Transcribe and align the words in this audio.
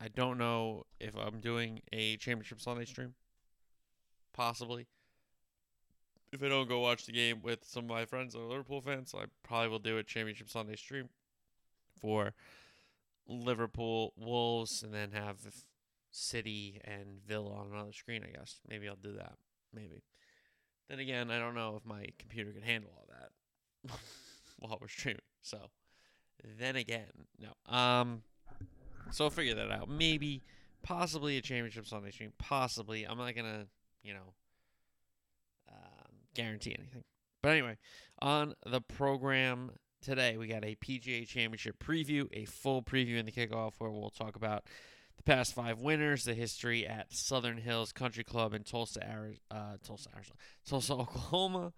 I 0.00 0.08
don't 0.08 0.38
know 0.38 0.84
if 1.00 1.16
I'm 1.16 1.40
doing 1.40 1.80
a 1.92 2.16
Championship 2.16 2.60
Sunday 2.60 2.84
stream. 2.84 3.14
Possibly. 4.32 4.86
If 6.32 6.42
I 6.42 6.48
don't 6.48 6.68
go 6.68 6.80
watch 6.80 7.06
the 7.06 7.12
game 7.12 7.40
with 7.42 7.64
some 7.64 7.84
of 7.84 7.90
my 7.90 8.04
friends 8.04 8.34
that 8.34 8.40
Liverpool 8.40 8.80
fans, 8.80 9.14
I 9.16 9.26
probably 9.44 9.68
will 9.68 9.78
do 9.78 9.98
a 9.98 10.02
Championship 10.02 10.50
Sunday 10.50 10.76
stream 10.76 11.08
for 12.00 12.34
Liverpool 13.28 14.12
Wolves 14.16 14.82
and 14.82 14.92
then 14.92 15.12
have 15.12 15.36
City 16.10 16.80
and 16.84 17.20
Villa 17.26 17.52
on 17.52 17.68
another 17.72 17.92
screen, 17.92 18.24
I 18.24 18.36
guess. 18.36 18.60
Maybe 18.68 18.88
I'll 18.88 18.96
do 18.96 19.12
that. 19.12 19.34
Maybe. 19.72 20.02
Then 20.88 20.98
again, 20.98 21.30
I 21.30 21.38
don't 21.38 21.54
know 21.54 21.76
if 21.76 21.86
my 21.86 22.06
computer 22.18 22.50
can 22.50 22.62
handle 22.62 22.90
all 22.96 23.06
that 23.08 23.90
while 24.58 24.78
we're 24.80 24.88
streaming. 24.88 25.20
So, 25.40 25.58
then 26.58 26.76
again, 26.76 27.26
no. 27.38 27.72
Um, 27.74 28.22
so 29.14 29.24
I'll 29.24 29.30
figure 29.30 29.54
that 29.54 29.70
out. 29.70 29.88
Maybe, 29.88 30.42
possibly 30.82 31.36
a 31.36 31.40
championship 31.40 31.86
Sunday 31.86 32.10
stream. 32.10 32.32
Possibly. 32.38 33.04
I'm 33.04 33.16
not 33.16 33.34
gonna, 33.36 33.66
you 34.02 34.12
know, 34.12 34.34
um, 35.70 36.10
guarantee 36.34 36.74
anything. 36.76 37.04
But 37.40 37.50
anyway, 37.50 37.76
on 38.20 38.54
the 38.66 38.80
program 38.80 39.70
today, 40.02 40.36
we 40.36 40.48
got 40.48 40.64
a 40.64 40.74
PGA 40.76 41.28
Championship 41.28 41.76
preview, 41.78 42.26
a 42.32 42.44
full 42.46 42.82
preview 42.82 43.16
in 43.18 43.24
the 43.24 43.32
kickoff 43.32 43.74
where 43.78 43.90
we'll 43.90 44.10
talk 44.10 44.34
about 44.34 44.64
the 45.16 45.22
past 45.22 45.54
five 45.54 45.80
winners, 45.80 46.24
the 46.24 46.34
history 46.34 46.84
at 46.84 47.12
Southern 47.12 47.58
Hills 47.58 47.92
Country 47.92 48.24
Club 48.24 48.52
in 48.52 48.64
Tulsa, 48.64 49.08
Ari- 49.08 49.40
uh, 49.48 49.76
Tulsa, 49.86 50.08
Arizona, 50.12 50.36
Tulsa, 50.66 50.92
Oklahoma. 50.94 51.72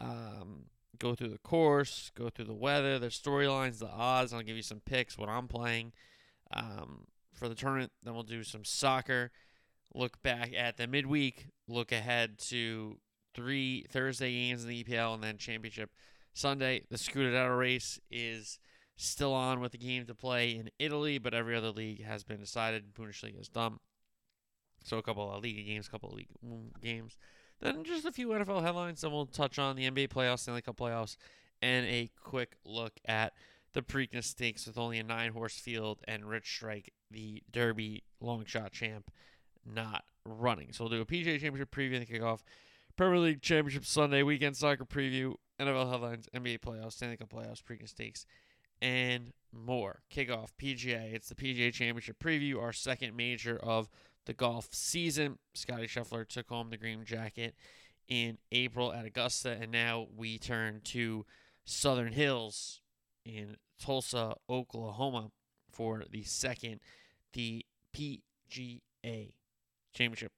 Um, 0.00 0.66
go 1.00 1.16
through 1.16 1.30
the 1.30 1.38
course, 1.38 2.12
go 2.14 2.28
through 2.28 2.44
the 2.44 2.54
weather, 2.54 3.00
the 3.00 3.08
storylines, 3.08 3.80
the 3.80 3.88
odds. 3.88 4.32
I'll 4.32 4.42
give 4.42 4.56
you 4.56 4.62
some 4.62 4.80
picks, 4.84 5.18
what 5.18 5.28
I'm 5.28 5.48
playing 5.48 5.92
um, 6.54 7.06
for 7.32 7.48
the 7.48 7.54
tournament. 7.54 7.92
Then 8.02 8.14
we'll 8.14 8.22
do 8.22 8.44
some 8.44 8.64
soccer. 8.64 9.30
Look 9.94 10.22
back 10.22 10.52
at 10.56 10.76
the 10.76 10.86
midweek. 10.86 11.46
Look 11.68 11.92
ahead 11.92 12.38
to 12.48 12.98
three 13.34 13.86
Thursday 13.90 14.32
games 14.32 14.62
in 14.62 14.68
the 14.68 14.84
EPL 14.84 15.14
and 15.14 15.22
then 15.22 15.38
championship 15.38 15.90
Sunday. 16.32 16.84
The 16.90 16.96
Scudetto 16.96 17.58
race 17.58 18.00
is 18.10 18.58
still 18.96 19.32
on 19.32 19.60
with 19.60 19.72
the 19.72 19.78
game 19.78 20.06
to 20.06 20.14
play 20.14 20.50
in 20.50 20.70
Italy, 20.78 21.18
but 21.18 21.34
every 21.34 21.56
other 21.56 21.70
league 21.70 22.04
has 22.04 22.22
been 22.22 22.40
decided. 22.40 22.94
Bundesliga 22.94 23.40
is 23.40 23.48
done. 23.48 23.78
So 24.84 24.98
a 24.98 25.02
couple 25.02 25.30
of 25.30 25.42
league 25.42 25.66
games, 25.66 25.88
a 25.88 25.90
couple 25.90 26.10
of 26.10 26.16
league 26.16 26.28
games. 26.82 27.16
Then 27.60 27.84
just 27.84 28.06
a 28.06 28.12
few 28.12 28.28
NFL 28.28 28.62
headlines. 28.62 29.00
Then 29.00 29.12
we'll 29.12 29.26
touch 29.26 29.58
on 29.58 29.76
the 29.76 29.90
NBA 29.90 30.08
playoffs, 30.08 30.40
Stanley 30.40 30.62
Cup 30.62 30.76
playoffs, 30.76 31.16
and 31.60 31.86
a 31.86 32.10
quick 32.22 32.56
look 32.64 32.94
at 33.04 33.34
the 33.72 33.82
Preakness 33.82 34.24
Stakes 34.24 34.66
with 34.66 34.78
only 34.78 34.98
a 34.98 35.02
nine 35.02 35.32
horse 35.32 35.58
field 35.58 36.00
and 36.06 36.28
Rich 36.28 36.54
Strike, 36.56 36.92
the 37.10 37.42
Derby 37.50 38.02
long 38.20 38.44
shot 38.44 38.72
champ, 38.72 39.10
not 39.64 40.04
running. 40.24 40.72
So 40.72 40.84
we'll 40.84 40.90
do 40.90 41.00
a 41.00 41.06
PGA 41.06 41.40
Championship 41.40 41.70
preview 41.70 41.98
the 41.98 42.06
kickoff, 42.06 42.40
Premier 42.96 43.18
League 43.18 43.42
Championship 43.42 43.84
Sunday 43.84 44.22
weekend 44.22 44.56
soccer 44.56 44.84
preview, 44.84 45.34
NFL 45.60 45.90
headlines, 45.90 46.28
NBA 46.34 46.60
playoffs, 46.60 46.94
Stanley 46.94 47.16
Cup 47.16 47.30
playoffs, 47.30 47.62
Preakness 47.62 47.90
Stakes, 47.90 48.26
and 48.82 49.32
more. 49.52 50.02
Kickoff 50.12 50.50
PGA. 50.60 51.14
It's 51.14 51.28
the 51.28 51.34
PGA 51.34 51.72
Championship 51.72 52.18
preview, 52.22 52.60
our 52.60 52.72
second 52.72 53.16
major 53.16 53.56
of 53.56 53.88
the 54.26 54.34
golf 54.34 54.68
season. 54.72 55.38
Scottie 55.54 55.86
Scheffler 55.86 56.26
took 56.26 56.48
home 56.48 56.70
the 56.70 56.76
green 56.76 57.04
jacket 57.04 57.54
in 58.08 58.38
April 58.52 58.92
at 58.92 59.04
Augusta, 59.04 59.56
and 59.60 59.70
now 59.70 60.08
we 60.16 60.38
turn 60.38 60.80
to 60.84 61.24
Southern 61.64 62.12
Hills 62.12 62.80
in 63.24 63.56
Tulsa, 63.80 64.34
Oklahoma 64.48 65.30
for 65.70 66.04
the 66.10 66.22
second, 66.22 66.80
the 67.32 67.64
PGA 67.94 69.32
Championship. 69.94 70.32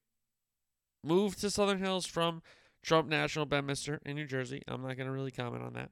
Moved 1.05 1.41
to 1.41 1.51
Southern 1.51 1.79
Hills 1.79 2.07
from 2.07 2.43
Trump 2.83 3.09
National 3.09 3.47
Bedminster 3.47 4.01
in 4.05 4.17
New 4.17 4.27
Jersey. 4.27 4.63
I'm 4.69 4.83
not 4.83 4.97
going 4.97 5.07
to 5.07 5.13
really 5.13 5.31
comment 5.31 5.63
on 5.63 5.73
that. 5.75 5.91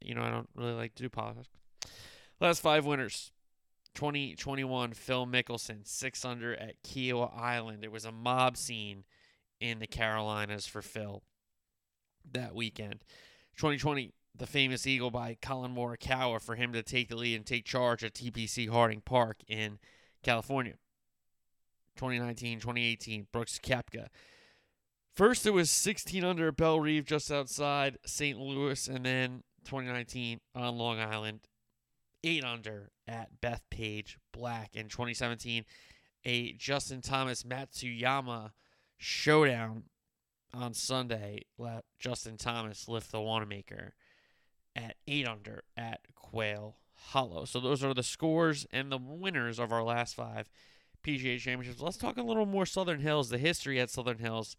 You 0.00 0.14
know, 0.14 0.22
I 0.22 0.30
don't 0.30 0.48
really 0.54 0.72
like 0.74 0.94
to 0.96 1.02
do 1.02 1.08
politics. 1.08 1.48
Last 2.40 2.60
five 2.60 2.84
winners. 2.84 3.32
2021, 3.94 4.92
Phil 4.92 5.26
Mickelson, 5.26 5.86
six 5.86 6.24
under 6.24 6.54
at 6.54 6.82
Kiawah 6.82 7.36
Island. 7.38 7.84
It 7.84 7.92
was 7.92 8.04
a 8.04 8.12
mob 8.12 8.56
scene 8.56 9.04
in 9.60 9.78
the 9.78 9.86
Carolinas 9.86 10.66
for 10.66 10.82
Phil 10.82 11.22
that 12.32 12.54
weekend. 12.54 13.04
2020, 13.56 14.12
the 14.36 14.46
famous 14.46 14.86
eagle 14.86 15.10
by 15.10 15.36
Collin 15.40 15.74
Morikawa 15.74 16.40
for 16.40 16.56
him 16.56 16.72
to 16.72 16.82
take 16.82 17.08
the 17.08 17.16
lead 17.16 17.36
and 17.36 17.46
take 17.46 17.64
charge 17.64 18.02
at 18.02 18.14
TPC 18.14 18.68
Harding 18.68 19.00
Park 19.00 19.38
in 19.48 19.78
California. 20.22 20.74
2019, 21.96 22.58
2018, 22.58 23.28
Brooks 23.30 23.60
Koepka. 23.62 24.08
First, 25.14 25.46
it 25.46 25.52
was 25.52 25.70
16 25.70 26.24
under 26.24 26.48
at 26.48 26.56
Bellerive 26.56 27.04
just 27.04 27.30
outside 27.30 27.98
St. 28.04 28.36
Louis, 28.36 28.88
and 28.88 29.06
then 29.06 29.44
2019 29.64 30.40
on 30.56 30.76
Long 30.76 30.98
Island, 30.98 31.40
8 32.24 32.44
under 32.44 32.90
at 33.06 33.40
Bethpage 33.40 34.16
Black 34.32 34.70
in 34.74 34.88
2017. 34.88 35.64
A 36.24 36.52
Justin 36.54 37.00
Thomas 37.00 37.44
Matsuyama 37.44 38.50
showdown 38.96 39.84
on 40.52 40.74
Sunday 40.74 41.42
let 41.58 41.84
Justin 41.98 42.36
Thomas 42.36 42.88
lift 42.88 43.12
the 43.12 43.20
Wanamaker 43.20 43.94
at 44.76 44.96
8 45.06 45.26
under 45.26 45.62
at 45.76 46.00
Quail 46.14 46.76
Hollow. 46.94 47.44
So 47.44 47.60
those 47.60 47.84
are 47.84 47.94
the 47.94 48.02
scores 48.02 48.66
and 48.70 48.90
the 48.90 48.98
winners 48.98 49.58
of 49.58 49.72
our 49.72 49.82
last 49.82 50.14
five 50.14 50.48
PGA 51.04 51.38
Championships. 51.38 51.80
Let's 51.80 51.96
talk 51.96 52.16
a 52.16 52.22
little 52.22 52.46
more 52.46 52.66
Southern 52.66 53.00
Hills, 53.00 53.28
the 53.28 53.38
history 53.38 53.78
at 53.78 53.90
Southern 53.90 54.18
Hills. 54.18 54.56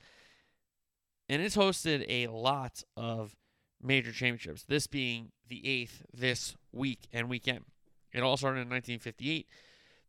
And 1.28 1.42
it's 1.42 1.58
hosted 1.58 2.06
a 2.08 2.28
lot 2.28 2.84
of 2.96 3.36
major 3.82 4.12
championships, 4.12 4.64
this 4.64 4.88
being 4.88 5.32
the 5.48 5.68
eighth 5.68 6.04
this 6.14 6.56
week 6.72 7.08
and 7.12 7.30
weekend. 7.30 7.66
It 8.14 8.22
all 8.22 8.38
started 8.38 8.62
in 8.62 8.70
1958. 8.70 9.48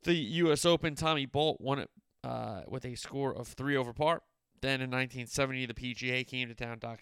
The 0.04 0.14
U.S. 0.14 0.64
Open, 0.64 0.94
Tommy 0.94 1.26
Bolt 1.26 1.60
won 1.60 1.80
it 1.80 1.90
uh, 2.22 2.62
with 2.68 2.84
a 2.84 2.94
score 2.94 3.34
of 3.34 3.48
three 3.48 3.76
over 3.76 3.92
par. 3.92 4.22
Then 4.60 4.80
in 4.80 4.90
1970, 4.90 5.66
the 5.66 5.74
PGA 5.74 6.26
came 6.26 6.48
to 6.48 6.54
town. 6.54 6.78
Doc, 6.78 7.00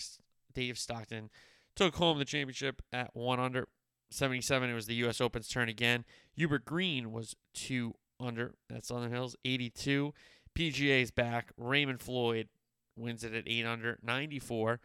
Dave 0.54 0.78
Stockton 0.78 1.30
took 1.76 1.96
home 1.96 2.18
the 2.18 2.24
championship 2.24 2.82
at 2.92 3.10
one 3.14 3.40
under. 3.40 3.68
77, 4.10 4.70
it 4.70 4.74
was 4.74 4.86
the 4.86 4.94
U.S. 4.96 5.20
Open's 5.20 5.48
turn 5.48 5.68
again. 5.68 6.04
Hubert 6.34 6.64
Green 6.64 7.10
was 7.10 7.34
two 7.52 7.94
under 8.20 8.54
at 8.72 8.84
Southern 8.84 9.10
Hills. 9.10 9.36
82, 9.44 10.14
PGA's 10.54 11.10
back. 11.10 11.50
Raymond 11.56 12.00
Floyd 12.00 12.48
wins 12.96 13.24
it 13.24 13.34
at 13.34 13.48
8 13.48 13.66
under. 13.66 13.98
94, 14.02 14.80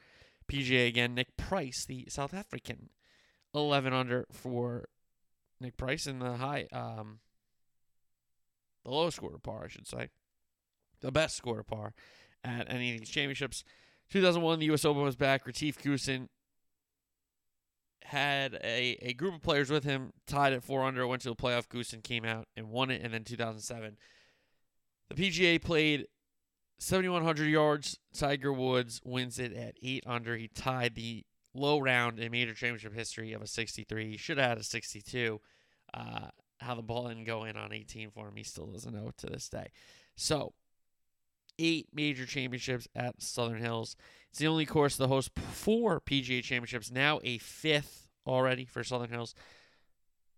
PGA 0.52 0.88
again. 0.88 1.14
Nick 1.14 1.38
Price, 1.38 1.86
the 1.86 2.08
South 2.10 2.34
African, 2.34 2.90
11 3.54 3.94
under 3.94 4.26
for 4.32 4.90
Nick 5.60 5.78
Price 5.78 6.08
in 6.08 6.20
the 6.20 6.38
high, 6.38 6.68
um, 6.72 7.20
the 8.84 8.92
lowest 8.92 9.18
score 9.18 9.32
to 9.32 9.40
par, 9.40 9.66
I 9.66 9.68
should 9.68 9.88
say, 9.88 10.10
the 11.02 11.12
best 11.12 11.36
score 11.36 11.58
to 11.58 11.64
par 11.64 11.94
at 12.44 12.72
any 12.72 12.94
of 12.94 13.00
these 13.00 13.10
championships. 13.10 13.64
2001, 14.10 14.60
the 14.60 14.66
U.S. 14.68 14.86
Open 14.86 15.04
was 15.04 15.16
back. 15.16 15.46
Retief 15.46 15.80
Goosen 15.82 16.30
had 18.10 18.56
a, 18.64 18.98
a 19.04 19.14
group 19.14 19.36
of 19.36 19.42
players 19.44 19.70
with 19.70 19.84
him, 19.84 20.14
tied 20.26 20.52
at 20.52 20.64
four 20.64 20.84
under, 20.84 21.06
went 21.06 21.22
to 21.22 21.30
the 21.30 21.36
playoff. 21.36 21.68
Goosen 21.68 22.04
came 22.04 22.26
out 22.26 22.48
and 22.58 22.72
won 22.72 22.90
it. 22.90 23.02
And 23.04 23.14
then 23.14 23.24
2007, 23.24 23.98
the 25.10 25.16
PGA 25.16 25.62
played 25.62 26.08
7,100 26.80 27.46
yards. 27.46 28.00
Tiger 28.12 28.52
Woods 28.52 29.00
wins 29.04 29.38
it 29.38 29.54
at 29.54 29.76
eight 29.84 30.04
under. 30.08 30.36
He 30.38 30.48
tied 30.48 30.96
the 30.96 31.24
low 31.54 31.78
round 31.78 32.20
in 32.20 32.32
major 32.32 32.56
championship 32.56 32.96
history 32.96 33.32
of 33.32 33.44
a 33.44 33.48
63. 33.48 34.10
He 34.10 34.18
should 34.18 34.40
have 34.40 34.50
had 34.50 34.58
a 34.58 34.64
62. 34.64 35.40
Uh, 35.94 36.30
how 36.62 36.74
the 36.74 36.82
ball 36.82 37.10
didn't 37.10 37.26
go 37.26 37.44
in 37.44 37.58
on 37.58 37.72
18 37.72 38.10
for 38.10 38.28
him, 38.28 38.36
he 38.36 38.44
still 38.44 38.66
doesn't 38.66 38.94
know 38.94 39.12
to 39.18 39.28
this 39.28 39.50
day. 39.50 39.68
So, 40.16 40.54
eight 41.60 41.90
major 41.94 42.26
championships 42.26 42.88
at 42.96 43.22
Southern 43.22 43.60
Hills. 43.60 43.96
It's 44.32 44.40
the 44.40 44.48
only 44.48 44.66
course 44.66 44.98
to 44.98 45.08
host 45.08 45.38
four 45.38 46.00
PGA 46.02 46.44
championships, 46.44 46.92
now 46.92 47.20
a 47.24 47.38
fifth 47.38 48.08
already 48.26 48.66
for 48.66 48.84
Southern 48.84 49.10
Hills. 49.10 49.36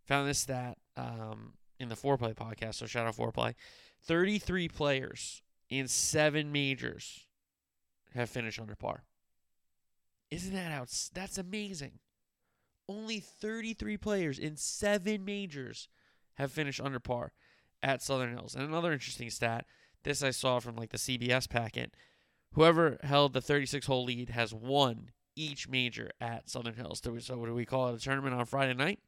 Found 0.08 0.28
this 0.28 0.40
stat. 0.40 0.78
Um, 0.98 1.54
in 1.82 1.90
the 1.90 1.96
Fore 1.96 2.18
Play 2.18 2.34
podcast. 2.34 2.76
So 2.76 2.86
shout 2.86 3.08
out 3.08 3.16
Fore 3.16 3.32
Play. 3.32 3.56
33 4.04 4.70
players 4.70 5.42
in 5.70 5.88
seven 5.88 6.52
majors 6.52 7.28
have 8.14 8.30
finished 8.30 8.60
under 8.60 8.76
par. 8.76 9.04
Isn't 10.30 10.54
that 10.54 10.72
out? 10.72 10.90
That's 11.14 11.40
amazing. 11.40 11.94
Only 12.88 13.20
33 13.20 13.98
players 13.98 14.38
in 14.38 14.58
seven 14.58 15.26
majors 15.26 15.90
have 16.36 16.52
finished 16.52 16.80
under 16.80 17.00
par 17.00 17.34
at 17.82 18.04
Southern 18.04 18.32
Hills. 18.32 18.54
And 18.54 18.64
another 18.64 18.94
interesting 18.94 19.32
stat 19.32 19.66
this 20.04 20.24
I 20.24 20.32
saw 20.32 20.60
from 20.60 20.76
like 20.76 20.90
the 20.90 20.98
CBS 20.98 21.50
packet. 21.50 21.96
Whoever 22.54 22.98
held 23.04 23.34
the 23.34 23.42
36 23.42 23.86
hole 23.86 24.04
lead 24.04 24.30
has 24.30 24.54
won 24.54 25.12
each 25.36 25.68
major 25.68 26.12
at 26.20 26.50
Southern 26.50 26.76
Hills. 26.76 27.02
So, 27.20 27.38
what 27.38 27.46
do 27.48 27.54
we 27.54 27.66
call 27.66 27.90
it? 27.90 27.96
A 27.96 28.00
tournament 28.00 28.36
on 28.36 28.46
Friday 28.46 28.74
night? 28.74 29.00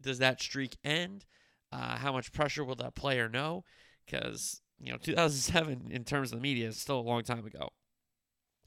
Does 0.00 0.18
that 0.18 0.40
streak 0.40 0.76
end? 0.84 1.24
Uh, 1.72 1.96
how 1.96 2.12
much 2.12 2.32
pressure 2.32 2.64
will 2.64 2.74
that 2.76 2.94
player 2.94 3.28
know? 3.28 3.64
Because, 4.04 4.60
you 4.80 4.90
know, 4.90 4.98
2007, 4.98 5.88
in 5.90 6.04
terms 6.04 6.32
of 6.32 6.38
the 6.38 6.42
media, 6.42 6.68
is 6.68 6.78
still 6.78 6.98
a 6.98 7.02
long 7.02 7.22
time 7.22 7.46
ago. 7.46 7.68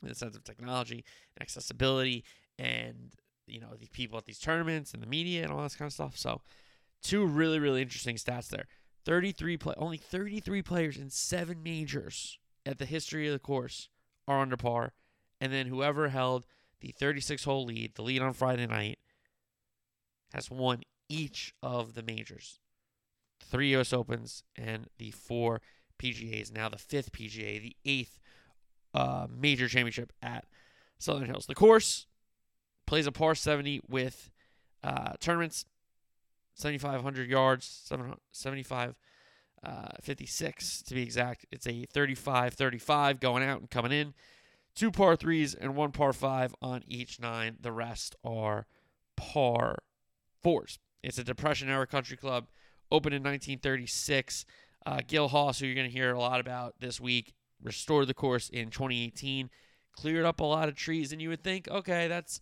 In 0.01 0.09
the 0.09 0.15
sense 0.15 0.35
of 0.35 0.43
technology 0.43 1.03
and 1.35 1.41
accessibility 1.41 2.23
and, 2.57 3.13
you 3.47 3.59
know, 3.59 3.73
the 3.79 3.87
people 3.87 4.17
at 4.17 4.25
these 4.25 4.39
tournaments 4.39 4.93
and 4.93 5.01
the 5.01 5.07
media 5.07 5.43
and 5.43 5.51
all 5.51 5.63
this 5.63 5.75
kind 5.75 5.87
of 5.87 5.93
stuff. 5.93 6.17
So, 6.17 6.41
two 7.01 7.25
really, 7.25 7.59
really 7.59 7.81
interesting 7.81 8.15
stats 8.15 8.47
there. 8.47 8.67
33 9.05 9.57
play 9.57 9.73
only 9.77 9.97
33 9.97 10.61
players 10.61 10.97
in 10.97 11.09
seven 11.09 11.61
majors 11.61 12.37
at 12.65 12.77
the 12.77 12.85
history 12.85 13.27
of 13.27 13.33
the 13.33 13.39
course 13.39 13.89
are 14.27 14.39
under 14.39 14.57
par. 14.57 14.93
And 15.41 15.51
then 15.51 15.67
whoever 15.67 16.09
held 16.09 16.45
the 16.79 16.93
36 16.97 17.43
hole 17.43 17.65
lead, 17.65 17.95
the 17.95 18.01
lead 18.01 18.21
on 18.21 18.33
Friday 18.33 18.65
night, 18.65 18.99
has 20.33 20.49
won 20.49 20.83
each 21.09 21.53
of 21.61 21.93
the 21.93 22.03
majors. 22.03 22.59
Three 23.41 23.75
US 23.75 23.93
Opens 23.93 24.43
and 24.55 24.87
the 24.97 25.11
four 25.11 25.61
PGAs. 26.01 26.53
Now 26.53 26.69
the 26.69 26.77
fifth 26.77 27.11
PGA, 27.11 27.61
the 27.61 27.75
eighth 27.85 28.19
uh, 28.93 29.27
major 29.29 29.67
championship 29.67 30.13
at 30.21 30.45
Southern 30.97 31.25
Hills. 31.25 31.45
The 31.45 31.55
course 31.55 32.07
plays 32.85 33.07
a 33.07 33.11
par 33.11 33.35
70 33.35 33.81
with 33.87 34.31
uh, 34.83 35.13
tournaments 35.19 35.65
7,500 36.55 37.29
yards, 37.29 37.91
75, 38.31 38.95
uh, 39.63 39.87
56 40.01 40.81
to 40.83 40.93
be 40.93 41.03
exact. 41.03 41.45
It's 41.51 41.67
a 41.67 41.85
35 41.85 42.53
35 42.53 43.19
going 43.19 43.43
out 43.43 43.61
and 43.61 43.69
coming 43.69 43.91
in. 43.91 44.13
Two 44.75 44.91
par 44.91 45.15
threes 45.15 45.53
and 45.53 45.75
one 45.75 45.91
par 45.91 46.13
five 46.13 46.55
on 46.61 46.83
each 46.87 47.19
nine. 47.19 47.57
The 47.61 47.71
rest 47.71 48.15
are 48.23 48.65
par 49.15 49.83
fours. 50.41 50.79
It's 51.03 51.17
a 51.17 51.23
Depression 51.23 51.69
era 51.69 51.85
country 51.85 52.17
club, 52.17 52.47
opened 52.91 53.13
in 53.13 53.23
1936. 53.23 54.45
Uh, 54.85 54.99
Gil 55.07 55.29
Hanse, 55.29 55.59
who 55.59 55.65
you're 55.65 55.75
going 55.75 55.89
to 55.89 55.93
hear 55.93 56.13
a 56.13 56.19
lot 56.19 56.39
about 56.39 56.75
this 56.79 56.99
week, 56.99 57.33
restored 57.61 58.07
the 58.07 58.13
course 58.13 58.49
in 58.49 58.69
2018, 58.69 59.49
cleared 59.95 60.25
up 60.25 60.39
a 60.39 60.43
lot 60.43 60.67
of 60.67 60.75
trees, 60.75 61.13
and 61.13 61.21
you 61.21 61.29
would 61.29 61.43
think, 61.43 61.69
okay, 61.69 62.07
that's, 62.07 62.41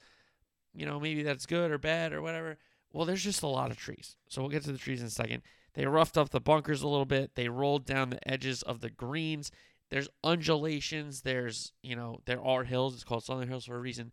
you 0.74 0.86
know, 0.86 1.00
maybe 1.00 1.22
that's 1.22 1.46
good 1.46 1.70
or 1.70 1.78
bad 1.78 2.14
or 2.14 2.22
whatever. 2.22 2.58
Well, 2.94 3.06
there's 3.06 3.24
just 3.24 3.44
a 3.44 3.48
lot 3.48 3.72
of 3.72 3.78
trees. 3.78 4.16
So 4.28 4.42
we'll 4.42 4.52
get 4.52 4.64
to 4.64 4.72
the 4.72 4.78
trees 4.78 5.02
in 5.02 5.08
a 5.08 5.12
second. 5.12 5.44
They 5.74 5.86
roughed 5.86 6.18
up 6.18 6.30
the 6.30 6.42
bunkers 6.42 6.82
a 6.82 6.88
little 6.88 7.06
bit. 7.06 7.36
They 7.36 7.48
rolled 7.48 7.86
down 7.86 8.10
the 8.10 8.28
edges 8.28 8.62
of 8.62 8.82
the 8.82 8.90
greens. 8.90 9.52
There's 9.90 10.10
undulations. 10.24 11.22
There's, 11.22 11.74
you 11.82 11.96
know, 11.96 12.22
there 12.26 12.44
are 12.44 12.64
hills. 12.64 12.96
It's 12.96 13.04
called 13.04 13.24
Southern 13.24 13.48
Hills 13.48 13.66
for 13.66 13.76
a 13.76 13.80
reason. 13.80 14.12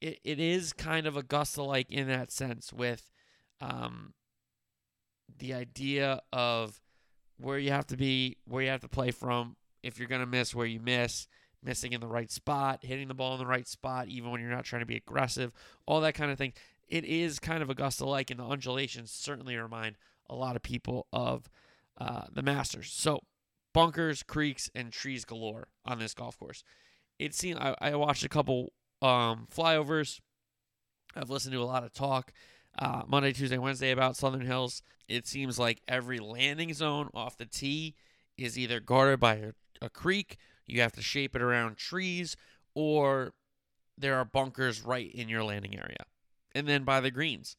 It, 0.00 0.20
it 0.24 0.38
is 0.38 0.72
kind 0.72 1.06
of 1.06 1.16
Augusta 1.16 1.62
like 1.62 1.90
in 1.90 2.08
that 2.08 2.30
sense 2.30 2.72
with 2.72 3.10
um, 3.60 4.12
the 5.38 5.54
idea 5.54 6.20
of 6.32 6.80
where 7.38 7.58
you 7.58 7.70
have 7.70 7.86
to 7.88 7.96
be, 7.96 8.36
where 8.46 8.62
you 8.62 8.70
have 8.70 8.80
to 8.82 8.88
play 8.88 9.10
from, 9.10 9.56
if 9.82 9.98
you're 9.98 10.08
going 10.08 10.20
to 10.20 10.26
miss, 10.26 10.54
where 10.54 10.66
you 10.66 10.80
miss, 10.80 11.28
missing 11.62 11.92
in 11.92 12.00
the 12.00 12.06
right 12.06 12.30
spot, 12.30 12.80
hitting 12.82 13.08
the 13.08 13.14
ball 13.14 13.32
in 13.34 13.38
the 13.38 13.46
right 13.46 13.66
spot, 13.66 14.08
even 14.08 14.30
when 14.30 14.40
you're 14.40 14.50
not 14.50 14.64
trying 14.64 14.80
to 14.80 14.86
be 14.86 14.96
aggressive, 14.96 15.52
all 15.86 16.00
that 16.00 16.14
kind 16.14 16.30
of 16.30 16.38
thing 16.38 16.52
it 16.88 17.04
is 17.04 17.38
kind 17.38 17.62
of 17.62 17.70
Augusta 17.70 18.06
like, 18.06 18.30
and 18.30 18.40
the 18.40 18.44
undulations 18.44 19.10
certainly 19.10 19.56
remind 19.56 19.96
a 20.28 20.34
lot 20.34 20.56
of 20.56 20.62
people 20.62 21.06
of 21.12 21.48
uh, 21.98 22.22
the 22.32 22.42
Masters. 22.42 22.92
So, 22.92 23.20
bunkers, 23.72 24.22
creeks, 24.22 24.70
and 24.74 24.92
trees 24.92 25.24
galore 25.24 25.68
on 25.84 25.98
this 25.98 26.14
golf 26.14 26.38
course. 26.38 26.62
It 27.18 27.34
seemed 27.34 27.58
I, 27.58 27.74
I 27.80 27.94
watched 27.96 28.24
a 28.24 28.28
couple 28.28 28.72
um, 29.02 29.46
flyovers. 29.54 30.20
I've 31.14 31.30
listened 31.30 31.52
to 31.54 31.62
a 31.62 31.64
lot 31.64 31.84
of 31.84 31.92
talk 31.92 32.32
uh, 32.78 33.02
Monday, 33.06 33.32
Tuesday, 33.32 33.58
Wednesday 33.58 33.90
about 33.90 34.16
Southern 34.16 34.42
Hills. 34.42 34.82
It 35.08 35.26
seems 35.26 35.58
like 35.58 35.82
every 35.88 36.18
landing 36.18 36.72
zone 36.74 37.08
off 37.14 37.36
the 37.36 37.46
tee 37.46 37.94
is 38.36 38.58
either 38.58 38.80
guarded 38.80 39.18
by 39.20 39.34
a, 39.36 39.52
a 39.80 39.88
creek, 39.88 40.36
you 40.66 40.82
have 40.82 40.92
to 40.92 41.02
shape 41.02 41.34
it 41.34 41.42
around 41.42 41.76
trees, 41.76 42.36
or 42.74 43.32
there 43.96 44.16
are 44.16 44.24
bunkers 44.24 44.82
right 44.82 45.10
in 45.14 45.28
your 45.28 45.42
landing 45.42 45.74
area 45.74 46.04
and 46.56 46.66
then 46.66 46.84
by 46.84 47.00
the 47.00 47.10
greens. 47.10 47.56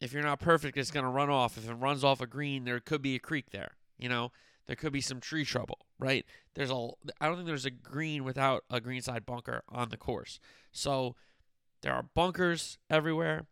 If 0.00 0.12
you're 0.12 0.22
not 0.22 0.40
perfect, 0.40 0.76
it's 0.76 0.90
going 0.90 1.04
to 1.04 1.10
run 1.10 1.30
off. 1.30 1.58
If 1.58 1.68
it 1.68 1.74
runs 1.74 2.04
off 2.04 2.20
a 2.20 2.26
green, 2.26 2.64
there 2.64 2.80
could 2.80 3.02
be 3.02 3.14
a 3.14 3.18
creek 3.18 3.50
there. 3.50 3.72
You 3.98 4.08
know, 4.08 4.30
there 4.66 4.76
could 4.76 4.92
be 4.92 5.00
some 5.00 5.20
tree 5.20 5.44
trouble, 5.44 5.78
right? 5.98 6.24
There's 6.54 6.70
a 6.70 6.88
I 7.20 7.26
don't 7.26 7.36
think 7.36 7.46
there's 7.46 7.64
a 7.64 7.70
green 7.70 8.24
without 8.24 8.64
a 8.70 8.80
greenside 8.80 9.26
bunker 9.26 9.62
on 9.68 9.88
the 9.88 9.96
course. 9.96 10.38
So 10.70 11.16
there 11.82 11.92
are 11.92 12.02
bunkers 12.02 12.78
everywhere. 12.90 13.46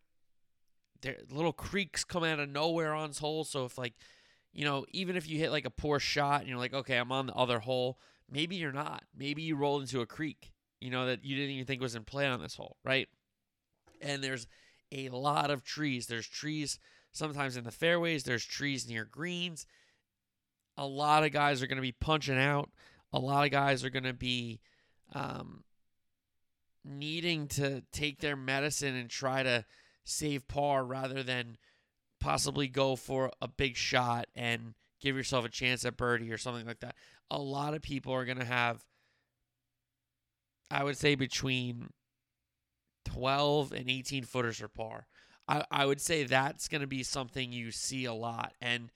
There 1.01 1.17
little 1.31 1.53
creeks 1.53 2.05
come 2.05 2.25
out 2.25 2.41
of 2.41 2.49
nowhere 2.49 2.93
on 2.93 3.13
holes. 3.13 3.49
So 3.49 3.65
if 3.65 3.79
like, 3.79 3.95
you 4.53 4.65
know, 4.65 4.85
even 4.93 5.17
if 5.17 5.29
you 5.29 5.39
hit 5.39 5.51
like 5.51 5.65
a 5.65 5.71
poor 5.71 5.99
shot 5.99 6.41
and 6.41 6.49
you're 6.49 6.59
like, 6.59 6.75
okay, 6.75 6.99
I'm 6.99 7.11
on 7.11 7.27
the 7.27 7.35
other 7.35 7.61
hole, 7.61 7.99
maybe 8.31 8.57
you're 8.57 8.73
not. 8.73 9.03
Maybe 9.17 9.43
you 9.43 9.57
rolled 9.57 9.83
into 9.83 10.03
a 10.03 10.07
creek, 10.07 10.53
you 10.81 10.91
know, 10.91 11.07
that 11.07 11.25
you 11.25 11.37
didn't 11.37 11.53
even 11.53 11.67
think 11.67 11.81
was 11.81 11.95
in 11.95 12.05
play 12.05 12.27
on 12.27 12.43
this 12.43 12.57
hole, 12.57 12.77
right? 12.85 13.09
And 14.05 14.23
there's 14.23 14.47
a 14.93 15.09
lot 15.09 15.51
of 15.51 15.65
trees. 15.65 16.07
There's 16.07 16.29
trees 16.29 16.79
sometimes 17.13 17.57
in 17.57 17.65
the 17.65 17.71
fairways, 17.71 18.25
there's 18.25 18.45
trees 18.45 18.89
near 18.89 19.05
greens. 19.05 19.67
A 20.77 20.87
lot 20.87 21.25
of 21.25 21.33
guys 21.33 21.63
are 21.63 21.67
going 21.67 21.77
to 21.77 21.83
be 21.83 21.93
punching 21.93 22.39
out. 22.39 22.71
A 23.13 23.19
lot 23.19 23.45
of 23.45 23.53
guys 23.53 23.85
are 23.85 23.91
going 23.91 24.05
to 24.05 24.13
be 24.13 24.61
um, 25.13 25.63
needing 26.85 27.47
to 27.49 27.83
take 27.93 28.21
their 28.21 28.37
medicine 28.37 28.97
and 28.97 29.09
try 29.09 29.43
to 29.43 29.65
save 30.05 30.47
par 30.49 30.85
rather 30.85 31.23
than 31.23 31.57
possibly 32.21 32.67
go 32.67 32.97
for 32.97 33.31
a 33.41 33.49
big 33.49 33.77
shot 33.77 34.27
and 34.35 34.75
give 35.01 35.17
yourself 35.17 35.45
a 35.45 35.49
chance 35.49 35.85
at 35.85 35.97
birdie 35.97 36.33
or 36.33 36.39
something 36.39 36.67
like 36.67 36.81
that. 36.81 36.97
A 37.31 37.39
lot 37.39 37.75
of 37.75 37.83
people 37.83 38.13
are 38.13 38.25
going 38.25 38.39
to 38.39 38.45
have, 38.45 38.83
I 40.71 40.83
would 40.83 40.97
say, 40.99 41.15
between 41.15 41.91
12 43.05 43.73
and 43.73 43.91
18 43.91 44.25
footers 44.25 44.59
for 44.59 44.69
par. 44.69 45.07
I, 45.47 45.65
I 45.71 45.87
would 45.87 46.01
say 46.01 46.25
that's 46.25 46.69
going 46.69 46.81
to 46.81 46.87
be 46.87 47.03
something 47.03 47.53
you 47.53 47.71
see 47.71 48.05
a 48.05 48.15
lot. 48.15 48.55
And, 48.61 48.91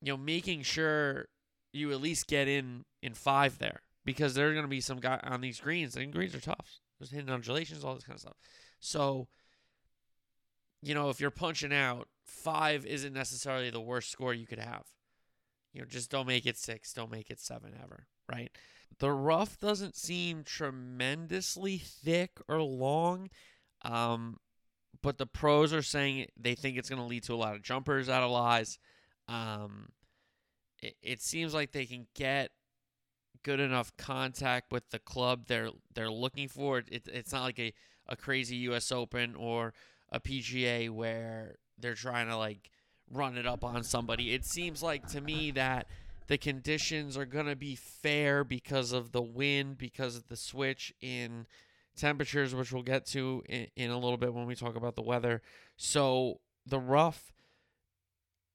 you 0.00 0.12
know, 0.12 0.16
making 0.16 0.62
sure 0.62 1.28
you 1.72 1.90
at 1.92 2.00
least 2.00 2.28
get 2.28 2.46
in 2.48 2.84
in 3.02 3.14
five 3.14 3.58
there 3.58 3.80
because 4.04 4.34
there 4.34 4.48
are 4.48 4.52
going 4.52 4.64
to 4.64 4.68
be 4.68 4.80
some 4.80 5.00
guy 5.00 5.18
on 5.22 5.40
these 5.40 5.60
greens, 5.60 5.96
and 5.96 6.12
greens 6.12 6.34
are 6.34 6.40
tough. 6.40 6.80
There's 6.98 7.10
hidden 7.10 7.30
undulations, 7.30 7.84
all 7.84 7.94
this 7.94 8.04
kind 8.04 8.16
of 8.16 8.20
stuff. 8.20 8.36
So, 8.78 9.28
you 10.82 10.94
know, 10.94 11.08
if 11.08 11.20
you're 11.20 11.30
punching 11.30 11.72
out, 11.72 12.08
five 12.24 12.86
isn't 12.86 13.12
necessarily 13.12 13.70
the 13.70 13.80
worst 13.80 14.10
score 14.10 14.34
you 14.34 14.46
could 14.46 14.58
have. 14.58 14.84
You 15.72 15.80
know, 15.80 15.86
just 15.86 16.10
don't 16.10 16.26
make 16.28 16.46
it 16.46 16.56
six, 16.56 16.92
don't 16.92 17.10
make 17.10 17.30
it 17.30 17.40
seven 17.40 17.72
ever, 17.82 18.06
right? 18.30 18.52
The 18.98 19.10
rough 19.10 19.58
doesn't 19.58 19.96
seem 19.96 20.44
tremendously 20.44 21.78
thick 21.78 22.30
or 22.48 22.62
long, 22.62 23.28
um, 23.82 24.38
but 25.02 25.18
the 25.18 25.26
pros 25.26 25.72
are 25.72 25.82
saying 25.82 26.26
they 26.36 26.54
think 26.54 26.78
it's 26.78 26.88
going 26.88 27.00
to 27.00 27.06
lead 27.06 27.24
to 27.24 27.34
a 27.34 27.36
lot 27.36 27.54
of 27.54 27.62
jumpers 27.62 28.08
out 28.08 28.22
of 28.22 28.30
lies. 28.30 28.78
Um, 29.28 29.90
it, 30.80 30.94
it 31.02 31.22
seems 31.22 31.54
like 31.54 31.72
they 31.72 31.86
can 31.86 32.06
get 32.14 32.50
good 33.42 33.60
enough 33.60 33.94
contact 33.96 34.72
with 34.72 34.88
the 34.90 34.98
club 34.98 35.46
they're 35.46 35.70
they're 35.94 36.10
looking 36.10 36.48
for. 36.48 36.78
It, 36.78 37.08
it's 37.12 37.32
not 37.32 37.42
like 37.42 37.58
a, 37.58 37.72
a 38.08 38.16
crazy 38.16 38.56
U.S. 38.56 38.90
Open 38.90 39.34
or 39.34 39.74
a 40.10 40.20
PGA 40.20 40.90
where 40.90 41.56
they're 41.78 41.94
trying 41.94 42.28
to 42.28 42.36
like 42.36 42.70
run 43.10 43.36
it 43.36 43.46
up 43.46 43.64
on 43.64 43.82
somebody. 43.82 44.32
It 44.32 44.44
seems 44.44 44.82
like 44.82 45.06
to 45.08 45.20
me 45.20 45.50
that 45.52 45.86
the 46.26 46.38
conditions 46.38 47.16
are 47.16 47.26
going 47.26 47.46
to 47.46 47.56
be 47.56 47.74
fair 47.74 48.44
because 48.44 48.92
of 48.92 49.12
the 49.12 49.22
wind, 49.22 49.78
because 49.78 50.16
of 50.16 50.28
the 50.28 50.36
switch 50.36 50.92
in 51.00 51.46
temperatures, 51.96 52.54
which 52.54 52.72
we'll 52.72 52.82
get 52.82 53.06
to 53.06 53.42
in, 53.48 53.66
in 53.76 53.90
a 53.90 53.98
little 53.98 54.16
bit 54.16 54.34
when 54.34 54.46
we 54.46 54.54
talk 54.54 54.76
about 54.76 54.94
the 54.94 55.02
weather. 55.02 55.42
So 55.76 56.40
the 56.66 56.78
rough 56.80 57.32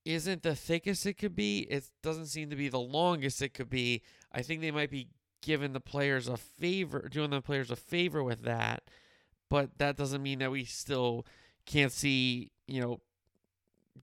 isn't 0.05 0.43
the 0.43 0.55
thickest 0.55 1.05
it 1.05 1.13
could 1.13 1.35
be. 1.35 1.59
It 1.69 1.89
doesn't 2.01 2.27
seem 2.27 2.49
to 2.49 2.55
be 2.55 2.69
the 2.69 2.79
longest 2.79 3.41
it 3.41 3.53
could 3.53 3.69
be. 3.69 4.01
I 4.31 4.41
think 4.41 4.61
they 4.61 4.71
might 4.71 4.89
be 4.89 5.09
giving 5.41 5.73
the 5.73 5.79
players 5.79 6.27
a 6.27 6.37
favor, 6.37 7.07
doing 7.09 7.29
the 7.29 7.41
players 7.41 7.71
a 7.71 7.75
favor 7.75 8.23
with 8.23 8.43
that. 8.43 8.83
But 9.49 9.77
that 9.77 9.97
doesn't 9.97 10.21
mean 10.21 10.39
that 10.39 10.51
we 10.51 10.65
still 10.65 11.25
can't 11.65 11.91
see, 11.91 12.51
you 12.67 12.81
know, 12.81 13.01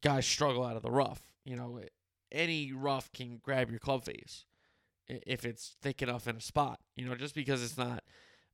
guys 0.01 0.27
struggle 0.27 0.65
out 0.65 0.77
of 0.77 0.83
the 0.83 0.91
rough. 0.91 1.21
You 1.45 1.57
know, 1.57 1.81
any 2.33 2.73
rough 2.73 3.13
can 3.13 3.41
grab 3.43 3.71
your 3.71 3.79
club 3.79 4.05
face 4.05 4.45
if 5.09 5.45
it's 5.45 5.77
thick 5.81 6.03
enough 6.03 6.27
in 6.27 6.37
a 6.37 6.41
spot. 6.41 6.81
You 6.97 7.07
know, 7.07 7.15
just 7.15 7.35
because 7.35 7.63
it's 7.63 7.79
not 7.79 8.03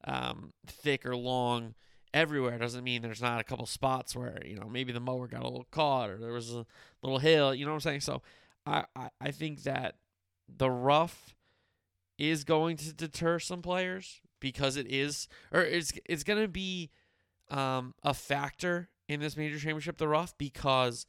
um, 0.05 0.53
thick 0.67 1.07
or 1.07 1.17
long 1.17 1.75
everywhere 2.15 2.59
doesn't 2.59 2.85
mean 2.85 3.01
there's 3.01 3.23
not 3.23 3.41
a 3.41 3.45
couple 3.45 3.65
spots 3.67 4.15
where 4.15 4.39
you 4.45 4.55
know 4.55 4.69
maybe 4.69 4.93
the 4.93 5.01
mower 5.01 5.27
got 5.27 5.43
a 5.43 5.49
little 5.49 5.67
caught 5.71 6.11
or 6.11 6.19
there 6.19 6.33
was 6.33 6.53
a 6.53 6.67
little 7.03 7.19
hill. 7.19 7.55
You 7.55 7.65
know 7.65 7.73
what 7.73 7.77
I'm 7.77 7.81
saying? 7.81 8.01
So 8.01 8.23
I 8.67 8.85
I, 8.95 9.09
I 9.21 9.31
think 9.31 9.63
that 9.63 9.97
the 10.49 10.71
rough 10.71 11.35
is 12.19 12.45
going 12.45 12.77
to 12.77 12.93
deter 12.93 13.39
some 13.39 13.63
players 13.63 14.21
because 14.41 14.77
it 14.77 14.87
is 14.91 15.29
or 15.53 15.63
it's 15.63 15.93
it's 16.05 16.25
going 16.25 16.41
to 16.43 16.49
be 16.49 16.91
um, 17.51 17.95
a 18.03 18.15
factor 18.15 18.89
in 19.09 19.21
this 19.21 19.37
major 19.37 19.59
championship 19.59 19.99
the 19.99 20.09
rough 20.09 20.37
because 20.39 21.07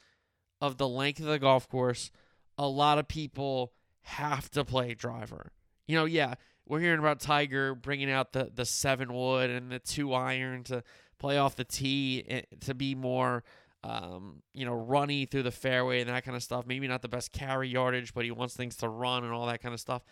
of 0.61 0.77
the 0.77 0.87
length 0.87 1.19
of 1.19 1.25
the 1.25 1.39
golf 1.39 1.67
course 1.67 2.11
a 2.57 2.67
lot 2.67 2.97
of 2.97 3.07
people 3.07 3.73
have 4.01 4.49
to 4.49 4.63
play 4.65 4.93
driver 4.93 5.51
you 5.87 5.95
know 5.95 6.05
yeah 6.05 6.33
we're 6.65 6.79
hearing 6.79 6.99
about 6.99 7.19
tiger 7.19 7.73
bringing 7.75 8.11
out 8.11 8.33
the 8.33 8.51
the 8.53 8.65
seven 8.65 9.13
wood 9.13 9.49
and 9.49 9.71
the 9.71 9.79
two 9.79 10.13
iron 10.13 10.63
to 10.63 10.83
play 11.19 11.37
off 11.37 11.55
the 11.55 11.63
tee 11.63 12.23
eh, 12.27 12.41
to 12.59 12.73
be 12.73 12.95
more 12.95 13.43
um, 13.85 14.41
you 14.53 14.65
know 14.65 14.73
runny 14.73 15.25
through 15.25 15.43
the 15.43 15.51
fairway 15.51 15.99
and 15.99 16.09
that 16.09 16.23
kind 16.23 16.37
of 16.37 16.43
stuff 16.43 16.65
maybe 16.65 16.87
not 16.87 17.01
the 17.01 17.09
best 17.09 17.31
carry 17.31 17.67
yardage 17.67 18.13
but 18.13 18.23
he 18.23 18.31
wants 18.31 18.55
things 18.55 18.75
to 18.77 18.87
run 18.87 19.23
and 19.23 19.33
all 19.33 19.45
that 19.45 19.61
kind 19.61 19.73
of 19.73 19.79
stuff 19.79 20.03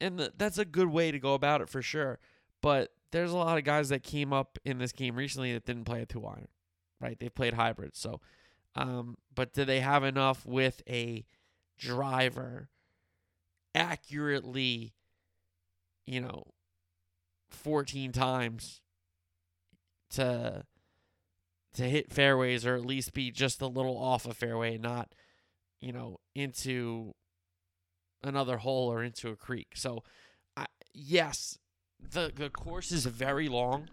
and 0.00 0.18
the, 0.18 0.32
that's 0.36 0.58
a 0.58 0.64
good 0.64 0.88
way 0.88 1.10
to 1.10 1.18
go 1.18 1.34
about 1.34 1.60
it 1.60 1.68
for 1.68 1.82
sure 1.82 2.18
but 2.60 2.92
there's 3.10 3.30
a 3.30 3.36
lot 3.36 3.58
of 3.58 3.64
guys 3.64 3.88
that 3.88 4.02
came 4.02 4.32
up 4.32 4.58
in 4.64 4.78
this 4.78 4.92
game 4.92 5.16
recently 5.16 5.52
that 5.52 5.64
didn't 5.64 5.84
play 5.84 6.02
a 6.02 6.06
two 6.06 6.24
iron, 6.26 6.48
right? 7.00 7.18
They 7.18 7.28
played 7.28 7.54
hybrids. 7.54 7.98
So, 7.98 8.20
um, 8.74 9.16
but 9.34 9.52
do 9.52 9.64
they 9.64 9.80
have 9.80 10.04
enough 10.04 10.44
with 10.44 10.82
a 10.88 11.24
driver 11.78 12.68
accurately, 13.74 14.94
you 16.06 16.20
know, 16.20 16.44
14 17.50 18.12
times 18.12 18.80
to 20.10 20.64
to 21.74 21.82
hit 21.84 22.12
fairways 22.12 22.66
or 22.66 22.74
at 22.74 22.84
least 22.84 23.12
be 23.12 23.30
just 23.30 23.60
a 23.60 23.66
little 23.66 23.96
off 23.96 24.26
a 24.26 24.34
fairway, 24.34 24.78
not, 24.78 25.14
you 25.80 25.92
know, 25.92 26.18
into 26.34 27.14
another 28.22 28.58
hole 28.58 28.90
or 28.90 29.02
into 29.02 29.28
a 29.28 29.36
creek. 29.36 29.68
So, 29.74 30.02
I, 30.56 30.66
yes, 30.92 31.58
the 32.00 32.32
the 32.34 32.50
course 32.50 32.90
is 32.90 33.06
very 33.06 33.48
long. 33.48 33.88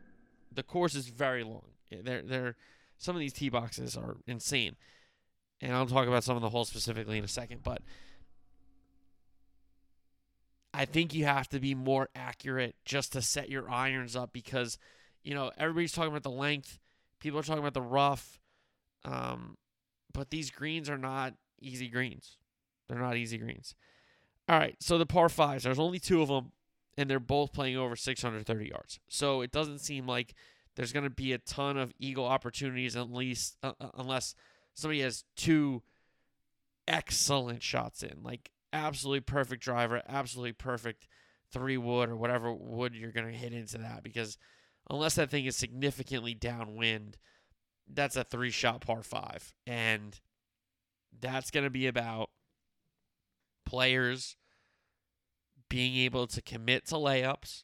The 0.51 0.63
course 0.63 0.96
is 0.96 1.10
very 1.10 1.44
long. 1.44 1.72
They're 1.92 2.22
they're 2.22 2.56
some 2.98 3.15
of 3.15 3.20
these 3.20 3.34
tee 3.34 3.50
boxes 3.50 3.96
are 3.96 4.18
insane, 4.25 4.75
and 5.62 5.74
I'll 5.74 5.85
talk 5.85 6.07
about 6.07 6.24
some 6.24 6.35
of 6.35 6.41
the 6.41 6.50
holes 6.50 6.69
specifically 6.69 7.17
in 7.17 7.24
a 7.24 7.29
second. 7.29 7.63
But 7.63 7.81
I 10.74 10.85
think 10.85 11.13
you 11.13 11.25
have 11.25 11.47
to 11.50 11.59
be 11.59 11.75
more 11.75 12.09
accurate 12.15 12.75
just 12.85 13.13
to 13.13 13.21
set 13.21 13.50
your 13.50 13.69
irons 13.69 14.15
up 14.15 14.33
because 14.33 14.77
you 15.24 15.33
know 15.33 15.51
everybody's 15.57 15.93
talking 15.93 16.12
about 16.12 16.24
the 16.24 16.31
length. 16.31 16.79
People 17.19 17.39
are 17.39 17.43
talking 17.43 17.59
about 17.59 17.74
the 17.74 17.81
rough, 17.81 18.39
um, 19.03 19.57
but 20.13 20.29
these 20.29 20.51
greens 20.51 20.89
are 20.89 20.97
not 20.97 21.33
easy 21.59 21.88
greens. 21.88 22.38
They're 22.88 23.00
not 23.00 23.17
easy 23.17 23.38
greens. 23.38 23.74
All 24.47 24.59
right, 24.59 24.75
so 24.79 24.97
the 24.97 25.07
par 25.07 25.29
fives. 25.29 25.63
There's 25.63 25.79
only 25.79 25.97
two 25.97 26.21
of 26.21 26.27
them 26.27 26.51
and 26.97 27.09
they're 27.09 27.19
both 27.19 27.53
playing 27.53 27.77
over 27.77 27.95
630 27.95 28.69
yards. 28.69 29.00
So 29.07 29.41
it 29.41 29.51
doesn't 29.51 29.79
seem 29.79 30.07
like 30.07 30.33
there's 30.75 30.93
going 30.93 31.03
to 31.03 31.09
be 31.09 31.33
a 31.33 31.38
ton 31.38 31.77
of 31.77 31.93
eagle 32.00 32.25
opportunities 32.25 32.95
at 32.95 33.12
least 33.12 33.57
uh, 33.63 33.74
unless 33.97 34.35
somebody 34.75 35.01
has 35.01 35.24
two 35.36 35.82
excellent 36.88 37.63
shots 37.63 38.03
in, 38.03 38.22
like 38.24 38.51
absolutely 38.72 39.22
perfect 39.22 39.63
driver, 39.63 40.01
absolutely 40.08 40.53
perfect 40.53 41.08
three 41.51 41.77
wood 41.77 42.10
or 42.10 42.15
whatever 42.15 42.53
wood 42.53 42.94
you're 42.94 43.12
going 43.12 43.32
to 43.32 43.38
hit 43.38 43.53
into 43.53 43.77
that 43.79 44.03
because 44.03 44.38
unless 44.89 45.15
that 45.15 45.32
thing 45.32 45.46
is 45.46 45.55
significantly 45.55 46.34
downwind, 46.34 47.17
that's 47.91 48.15
a 48.15 48.24
three 48.24 48.51
shot 48.51 48.82
par 48.82 49.01
5 49.01 49.53
and 49.65 50.20
that's 51.20 51.51
going 51.51 51.63
to 51.63 51.70
be 51.70 51.88
about 51.88 52.29
players 53.65 54.36
being 55.70 55.96
able 55.96 56.27
to 56.27 56.41
commit 56.41 56.86
to 56.88 56.96
layups, 56.96 57.63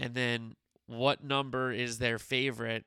and 0.00 0.14
then 0.14 0.54
what 0.86 1.22
number 1.22 1.72
is 1.72 1.98
their 1.98 2.18
favorite 2.18 2.84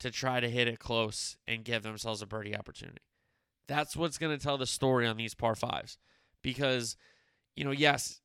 to 0.00 0.10
try 0.10 0.40
to 0.40 0.48
hit 0.48 0.68
it 0.68 0.78
close 0.78 1.36
and 1.46 1.64
give 1.64 1.82
themselves 1.82 2.22
a 2.22 2.26
birdie 2.26 2.56
opportunity. 2.56 3.02
That's 3.66 3.96
what's 3.96 4.18
going 4.18 4.36
to 4.36 4.42
tell 4.42 4.58
the 4.58 4.66
story 4.66 5.06
on 5.06 5.16
these 5.16 5.34
par 5.34 5.54
fives. 5.54 5.98
Because, 6.42 6.96
you 7.56 7.64
know, 7.64 7.70
yes, 7.70 8.20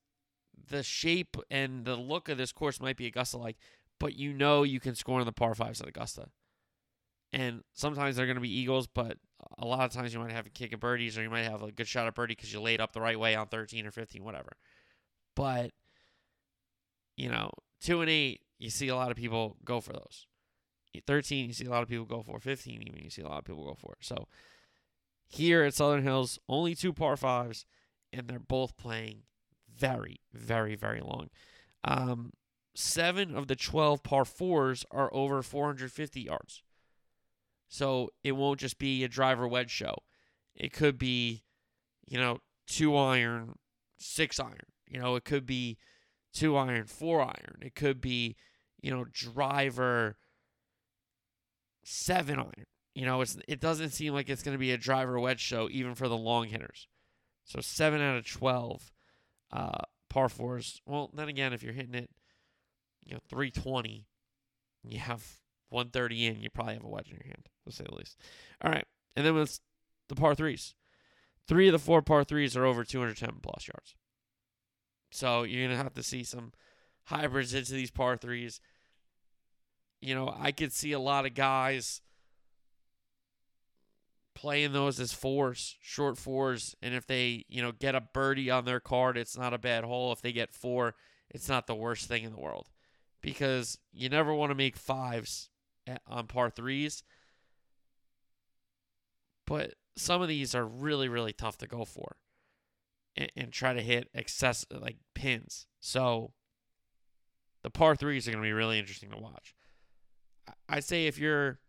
the 0.69 0.83
shape 0.83 1.37
and 1.49 1.85
the 1.85 1.95
look 1.95 2.27
of 2.27 2.37
this 2.37 2.51
course 2.51 2.81
might 2.81 2.97
be 2.97 3.07
Augusta 3.07 3.37
like, 3.37 3.57
but 3.99 4.15
you 4.15 4.33
know 4.33 4.63
you 4.63 4.79
can 4.79 4.95
score 4.95 5.19
on 5.19 5.25
the 5.25 5.31
par 5.31 5.55
fives 5.55 5.81
at 5.81 5.87
Augusta. 5.87 6.29
And 7.31 7.63
sometimes 7.73 8.15
they're 8.15 8.25
going 8.25 8.35
to 8.35 8.41
be 8.41 8.53
eagles, 8.53 8.87
but 8.87 9.17
a 9.57 9.65
lot 9.65 9.85
of 9.85 9.91
times 9.91 10.13
you 10.13 10.19
might 10.19 10.31
have 10.31 10.47
a 10.47 10.49
kick 10.49 10.73
of 10.73 10.79
birdies 10.79 11.17
or 11.17 11.21
you 11.21 11.29
might 11.29 11.43
have 11.43 11.61
a 11.61 11.71
good 11.71 11.87
shot 11.87 12.07
at 12.07 12.15
birdie 12.15 12.35
because 12.35 12.51
you 12.51 12.59
laid 12.59 12.81
up 12.81 12.91
the 12.91 13.01
right 13.01 13.19
way 13.19 13.35
on 13.35 13.47
13 13.47 13.85
or 13.85 13.91
15, 13.91 14.23
whatever. 14.23 14.53
But 15.35 15.71
you 17.15 17.29
know, 17.29 17.51
two 17.81 18.01
and 18.01 18.09
eight, 18.09 18.41
you 18.57 18.69
see 18.69 18.87
a 18.87 18.95
lot 18.95 19.11
of 19.11 19.17
people 19.17 19.57
go 19.65 19.81
for 19.81 19.93
those. 19.93 20.25
Thirteen, 21.05 21.47
you 21.47 21.53
see 21.53 21.65
a 21.65 21.69
lot 21.69 21.83
of 21.83 21.89
people 21.89 22.05
go 22.05 22.21
for. 22.21 22.39
Fifteen, 22.39 22.81
even 22.81 23.03
you 23.03 23.09
see 23.09 23.21
a 23.21 23.27
lot 23.27 23.39
of 23.39 23.45
people 23.45 23.65
go 23.65 23.75
for. 23.75 23.93
it. 23.93 24.05
So 24.05 24.27
here 25.27 25.63
at 25.63 25.73
Southern 25.73 26.03
Hills, 26.03 26.39
only 26.49 26.75
two 26.75 26.93
par 26.93 27.15
fives, 27.15 27.65
and 28.11 28.27
they're 28.27 28.39
both 28.39 28.75
playing 28.77 29.23
very, 29.73 30.19
very, 30.33 30.75
very 30.75 31.01
long. 31.01 31.29
Um, 31.83 32.33
seven 32.73 33.35
of 33.35 33.47
the 33.47 33.55
twelve 33.55 34.03
par 34.03 34.25
fours 34.25 34.85
are 34.91 35.13
over 35.13 35.41
450 35.43 36.21
yards. 36.21 36.63
So 37.67 38.09
it 38.23 38.31
won't 38.31 38.59
just 38.59 38.79
be 38.79 39.03
a 39.03 39.07
driver 39.07 39.47
wedge 39.47 39.69
show. 39.69 39.95
It 40.55 40.73
could 40.73 40.97
be, 40.97 41.43
you 42.07 42.17
know, 42.17 42.39
two 42.67 42.97
iron, 42.97 43.55
six 43.99 44.39
iron, 44.39 44.57
you 44.87 44.99
know, 44.99 45.15
it 45.15 45.23
could 45.23 45.45
be 45.45 45.77
two 46.33 46.57
iron, 46.57 46.85
four 46.85 47.21
iron. 47.21 47.57
It 47.61 47.75
could 47.75 48.01
be, 48.01 48.35
you 48.81 48.91
know, 48.91 49.05
driver 49.11 50.17
seven 51.83 52.39
iron. 52.39 52.65
You 52.95 53.05
know, 53.05 53.21
it's 53.21 53.37
it 53.47 53.61
doesn't 53.61 53.91
seem 53.91 54.13
like 54.13 54.29
it's 54.29 54.43
going 54.43 54.55
to 54.55 54.59
be 54.59 54.71
a 54.71 54.77
driver 54.77 55.19
wedge 55.19 55.39
show 55.39 55.69
even 55.71 55.95
for 55.95 56.07
the 56.07 56.17
long 56.17 56.47
hitters. 56.47 56.87
So 57.45 57.61
seven 57.61 58.01
out 58.01 58.17
of 58.17 58.29
twelve 58.29 58.91
uh, 59.51 59.83
par 60.09 60.29
fours. 60.29 60.81
Well, 60.85 61.09
then 61.13 61.29
again, 61.29 61.53
if 61.53 61.63
you're 61.63 61.73
hitting 61.73 61.95
it, 61.95 62.09
you 63.05 63.13
know, 63.13 63.21
three 63.29 63.51
twenty, 63.51 64.07
you 64.83 64.99
have 64.99 65.25
one 65.69 65.89
thirty 65.89 66.25
in, 66.25 66.41
you 66.41 66.49
probably 66.49 66.73
have 66.73 66.83
a 66.83 66.89
wedge 66.89 67.09
in 67.09 67.15
your 67.15 67.25
hand, 67.25 67.47
to 67.65 67.71
say 67.71 67.85
the 67.87 67.95
least. 67.95 68.17
All 68.61 68.71
right, 68.71 68.85
and 69.15 69.25
then 69.25 69.35
with 69.35 69.59
the 70.09 70.15
par 70.15 70.35
threes, 70.35 70.75
three 71.47 71.67
of 71.67 71.71
the 71.71 71.79
four 71.79 72.01
par 72.01 72.23
threes 72.23 72.57
are 72.57 72.65
over 72.65 72.83
two 72.83 72.99
hundred 72.99 73.17
ten 73.17 73.37
plus 73.41 73.67
yards. 73.67 73.95
So 75.11 75.43
you're 75.43 75.67
gonna 75.67 75.81
have 75.81 75.93
to 75.93 76.03
see 76.03 76.23
some 76.23 76.51
hybrids 77.05 77.53
into 77.53 77.73
these 77.73 77.91
par 77.91 78.17
threes. 78.17 78.59
You 80.01 80.15
know, 80.15 80.33
I 80.37 80.51
could 80.51 80.71
see 80.71 80.91
a 80.91 80.99
lot 80.99 81.25
of 81.25 81.33
guys 81.33 82.01
playing 84.33 84.71
those 84.71 84.99
as 84.99 85.11
fours, 85.11 85.75
short 85.81 86.17
fours, 86.17 86.73
and 86.81 86.93
if 86.93 87.05
they, 87.05 87.43
you 87.49 87.61
know, 87.61 87.73
get 87.73 87.95
a 87.95 88.01
birdie 88.01 88.49
on 88.49 88.63
their 88.63 88.79
card, 88.79 89.17
it's 89.17 89.37
not 89.37 89.53
a 89.53 89.57
bad 89.57 89.83
hole. 89.83 90.13
If 90.13 90.21
they 90.21 90.31
get 90.31 90.53
four, 90.53 90.95
it's 91.29 91.49
not 91.49 91.67
the 91.67 91.75
worst 91.75 92.07
thing 92.07 92.23
in 92.23 92.31
the 92.31 92.39
world. 92.39 92.69
Because 93.21 93.77
you 93.91 94.07
never 94.07 94.33
want 94.33 94.51
to 94.51 94.55
make 94.55 94.77
fives 94.77 95.49
on 96.07 96.27
par 96.27 96.49
threes. 96.49 97.03
But 99.45 99.73
some 99.97 100.21
of 100.21 100.29
these 100.29 100.55
are 100.55 100.65
really, 100.65 101.09
really 101.09 101.33
tough 101.33 101.57
to 101.57 101.67
go 101.67 101.83
for 101.83 102.15
and, 103.17 103.29
and 103.35 103.51
try 103.51 103.73
to 103.73 103.81
hit 103.81 104.09
excess 104.13 104.65
like 104.71 104.97
pins. 105.13 105.67
So 105.81 106.31
the 107.61 107.69
par 107.69 107.95
threes 107.95 108.27
are 108.27 108.31
going 108.31 108.43
to 108.43 108.47
be 108.47 108.53
really 108.53 108.79
interesting 108.79 109.11
to 109.11 109.17
watch. 109.17 109.53
I 110.67 110.79
say 110.79 111.07
if 111.07 111.17
you're, 111.17 111.59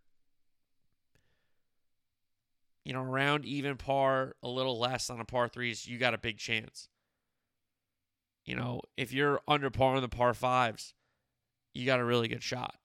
you 2.84 2.92
know, 2.92 3.02
around 3.02 3.44
even 3.44 3.76
par, 3.76 4.34
a 4.42 4.49
little 4.49 4.78
less 4.78 5.10
on 5.10 5.20
a 5.20 5.25
par 5.25 5.49
threes, 5.49 5.87
you 5.87 5.99
got 5.99 6.14
a 6.14 6.18
big 6.18 6.38
chance. 6.38 6.88
You 8.44 8.56
know, 8.56 8.80
if 8.96 9.12
you're 9.12 9.40
under 9.46 9.70
par 9.70 9.94
on 9.96 10.02
the 10.02 10.08
par 10.08 10.34
fives, 10.34 10.94
you 11.75 11.87
got 11.87 12.00
a 12.00 12.04
really 12.04 12.28
good 12.28 12.42
shot. 12.42 12.76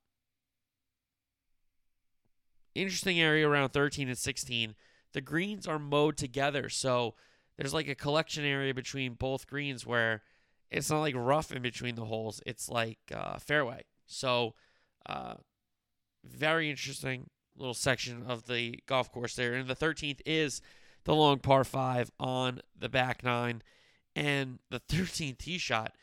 Interesting 2.76 3.20
area 3.20 3.48
around 3.48 3.70
13 3.70 4.10
and 4.10 4.18
16. 4.18 4.76
The 5.14 5.22
greens 5.22 5.66
are 5.66 5.80
mowed 5.80 6.18
together, 6.18 6.68
so 6.68 7.16
there's 7.58 7.74
like 7.74 7.88
a 7.88 7.96
collection 7.96 8.44
area 8.44 8.74
between 8.74 9.14
both 9.14 9.48
greens 9.48 9.86
where 9.86 10.24
it's 10.70 10.90
not 10.90 11.00
like 11.00 11.16
rough 11.16 11.54
in 11.54 11.62
between 11.62 11.96
the 11.96 12.06
holes. 12.06 12.42
It's 12.46 12.68
like 12.68 13.00
uh, 13.14 13.38
fairway. 13.40 13.84
So, 14.06 14.56
uh, 15.06 15.36
very 16.26 16.70
interesting. 16.70 17.30
little 17.58 17.74
section 17.74 18.24
of 18.28 18.48
the 18.48 18.80
golf 18.86 19.12
course 19.12 19.36
there. 19.36 19.54
And 19.54 19.68
the 19.70 19.76
13th 19.76 20.20
is 20.26 20.62
the 21.06 21.16
long 21.16 21.40
par 21.40 21.64
five 21.64 22.12
on 22.20 22.62
the 22.78 22.90
back 22.90 23.24
nine. 23.24 23.62
And 24.16 24.60
the 24.70 24.80
13th 24.90 25.38
tee 25.38 25.58
shot, 25.58 25.94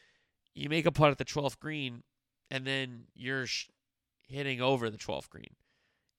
you 0.55 0.69
make 0.69 0.87
a 0.87 0.93
putt 0.93 1.11
at 1.11 1.19
the 1.19 1.25
12th 1.25 1.59
green, 1.59 2.03
and 2.51 2.67
then 2.67 3.05
you're 3.15 3.47
sh- 3.47 3.69
hitting 4.29 4.61
over 4.61 4.91
the 4.91 4.99
12th 4.99 5.29
green. 5.31 5.57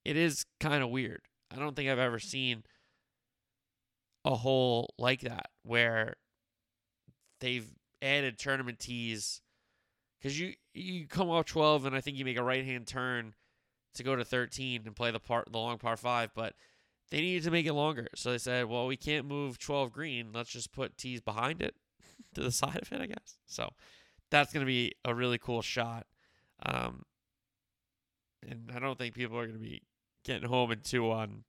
It 0.03 0.17
is 0.17 0.45
kind 0.59 0.83
of 0.83 0.89
weird. 0.89 1.21
I 1.51 1.55
don't 1.57 1.75
think 1.75 1.89
I've 1.89 1.99
ever 1.99 2.19
seen 2.19 2.63
a 4.25 4.35
hole 4.35 4.93
like 4.97 5.21
that 5.21 5.49
where 5.63 6.15
they've 7.39 7.67
added 8.01 8.37
tournament 8.37 8.79
tees 8.79 9.41
because 10.19 10.39
you 10.39 10.53
you 10.73 11.07
come 11.07 11.29
off 11.29 11.45
12 11.45 11.85
and 11.85 11.95
I 11.95 12.01
think 12.01 12.17
you 12.17 12.25
make 12.25 12.37
a 12.37 12.43
right 12.43 12.65
hand 12.65 12.87
turn 12.87 13.33
to 13.93 14.03
go 14.03 14.15
to 14.15 14.25
13 14.25 14.83
and 14.85 14.95
play 14.95 15.11
the 15.11 15.19
part 15.19 15.51
the 15.51 15.57
long 15.57 15.77
par 15.77 15.97
five, 15.97 16.31
but 16.35 16.53
they 17.11 17.21
needed 17.21 17.43
to 17.43 17.51
make 17.51 17.65
it 17.65 17.73
longer. 17.73 18.07
So 18.15 18.31
they 18.31 18.37
said, 18.37 18.65
well, 18.65 18.87
we 18.87 18.97
can't 18.97 19.25
move 19.25 19.59
12 19.59 19.91
green. 19.91 20.31
Let's 20.33 20.51
just 20.51 20.71
put 20.71 20.97
tees 20.97 21.21
behind 21.21 21.61
it 21.61 21.75
to 22.35 22.41
the 22.41 22.51
side 22.51 22.79
of 22.81 22.91
it, 22.91 23.01
I 23.01 23.05
guess. 23.05 23.37
So 23.45 23.69
that's 24.31 24.51
going 24.51 24.65
to 24.65 24.69
be 24.69 24.93
a 25.05 25.13
really 25.13 25.37
cool 25.37 25.61
shot. 25.61 26.07
Um, 26.65 27.03
and 28.47 28.71
I 28.75 28.79
don't 28.79 28.97
think 28.97 29.13
people 29.13 29.37
are 29.37 29.45
going 29.45 29.59
to 29.59 29.63
be 29.63 29.83
getting 30.23 30.47
home 30.47 30.71
in 30.71 30.79
two 30.79 31.11
on, 31.11 31.43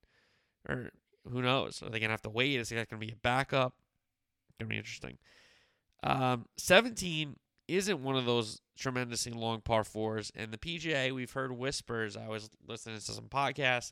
or 0.67 0.91
who 1.29 1.41
knows? 1.41 1.81
Are 1.81 1.89
they 1.89 1.99
going 1.99 2.09
to 2.09 2.13
have 2.13 2.21
to 2.23 2.29
wait? 2.29 2.59
Is 2.59 2.69
that 2.69 2.89
going 2.89 3.01
to 3.01 3.05
be 3.05 3.13
a 3.13 3.17
backup? 3.17 3.73
Going 4.59 4.69
to 4.69 4.73
be 4.73 4.77
interesting. 4.77 5.17
Um, 6.03 6.45
17 6.57 7.35
isn't 7.67 8.03
one 8.03 8.15
of 8.15 8.25
those 8.25 8.61
tremendously 8.77 9.31
long 9.31 9.61
par 9.61 9.83
fours. 9.83 10.31
And 10.35 10.51
the 10.51 10.57
PGA, 10.57 11.11
we've 11.11 11.31
heard 11.31 11.51
whispers. 11.51 12.15
I 12.15 12.27
was 12.27 12.49
listening 12.67 12.97
to 12.97 13.01
some 13.01 13.25
podcasts, 13.25 13.91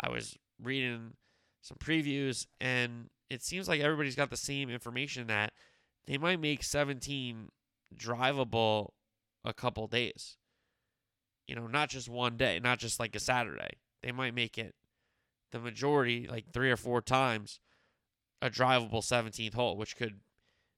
I 0.00 0.08
was 0.08 0.36
reading 0.62 1.14
some 1.62 1.76
previews, 1.78 2.46
and 2.60 3.10
it 3.28 3.42
seems 3.42 3.68
like 3.68 3.80
everybody's 3.80 4.16
got 4.16 4.30
the 4.30 4.36
same 4.36 4.70
information 4.70 5.26
that 5.26 5.52
they 6.06 6.16
might 6.16 6.40
make 6.40 6.62
17 6.62 7.48
drivable 7.94 8.90
a 9.44 9.52
couple 9.52 9.86
days. 9.86 10.36
You 11.46 11.56
know, 11.56 11.66
not 11.66 11.90
just 11.90 12.08
one 12.08 12.36
day, 12.36 12.60
not 12.62 12.78
just 12.78 13.00
like 13.00 13.14
a 13.14 13.20
Saturday. 13.20 13.78
They 14.02 14.12
might 14.12 14.34
make 14.34 14.56
it 14.56 14.74
the 15.52 15.58
majority, 15.58 16.26
like 16.30 16.52
three 16.52 16.70
or 16.70 16.76
four 16.76 17.02
times, 17.02 17.60
a 18.40 18.48
drivable 18.48 19.02
17th 19.02 19.54
hole, 19.54 19.76
which 19.76 19.96
could 19.96 20.20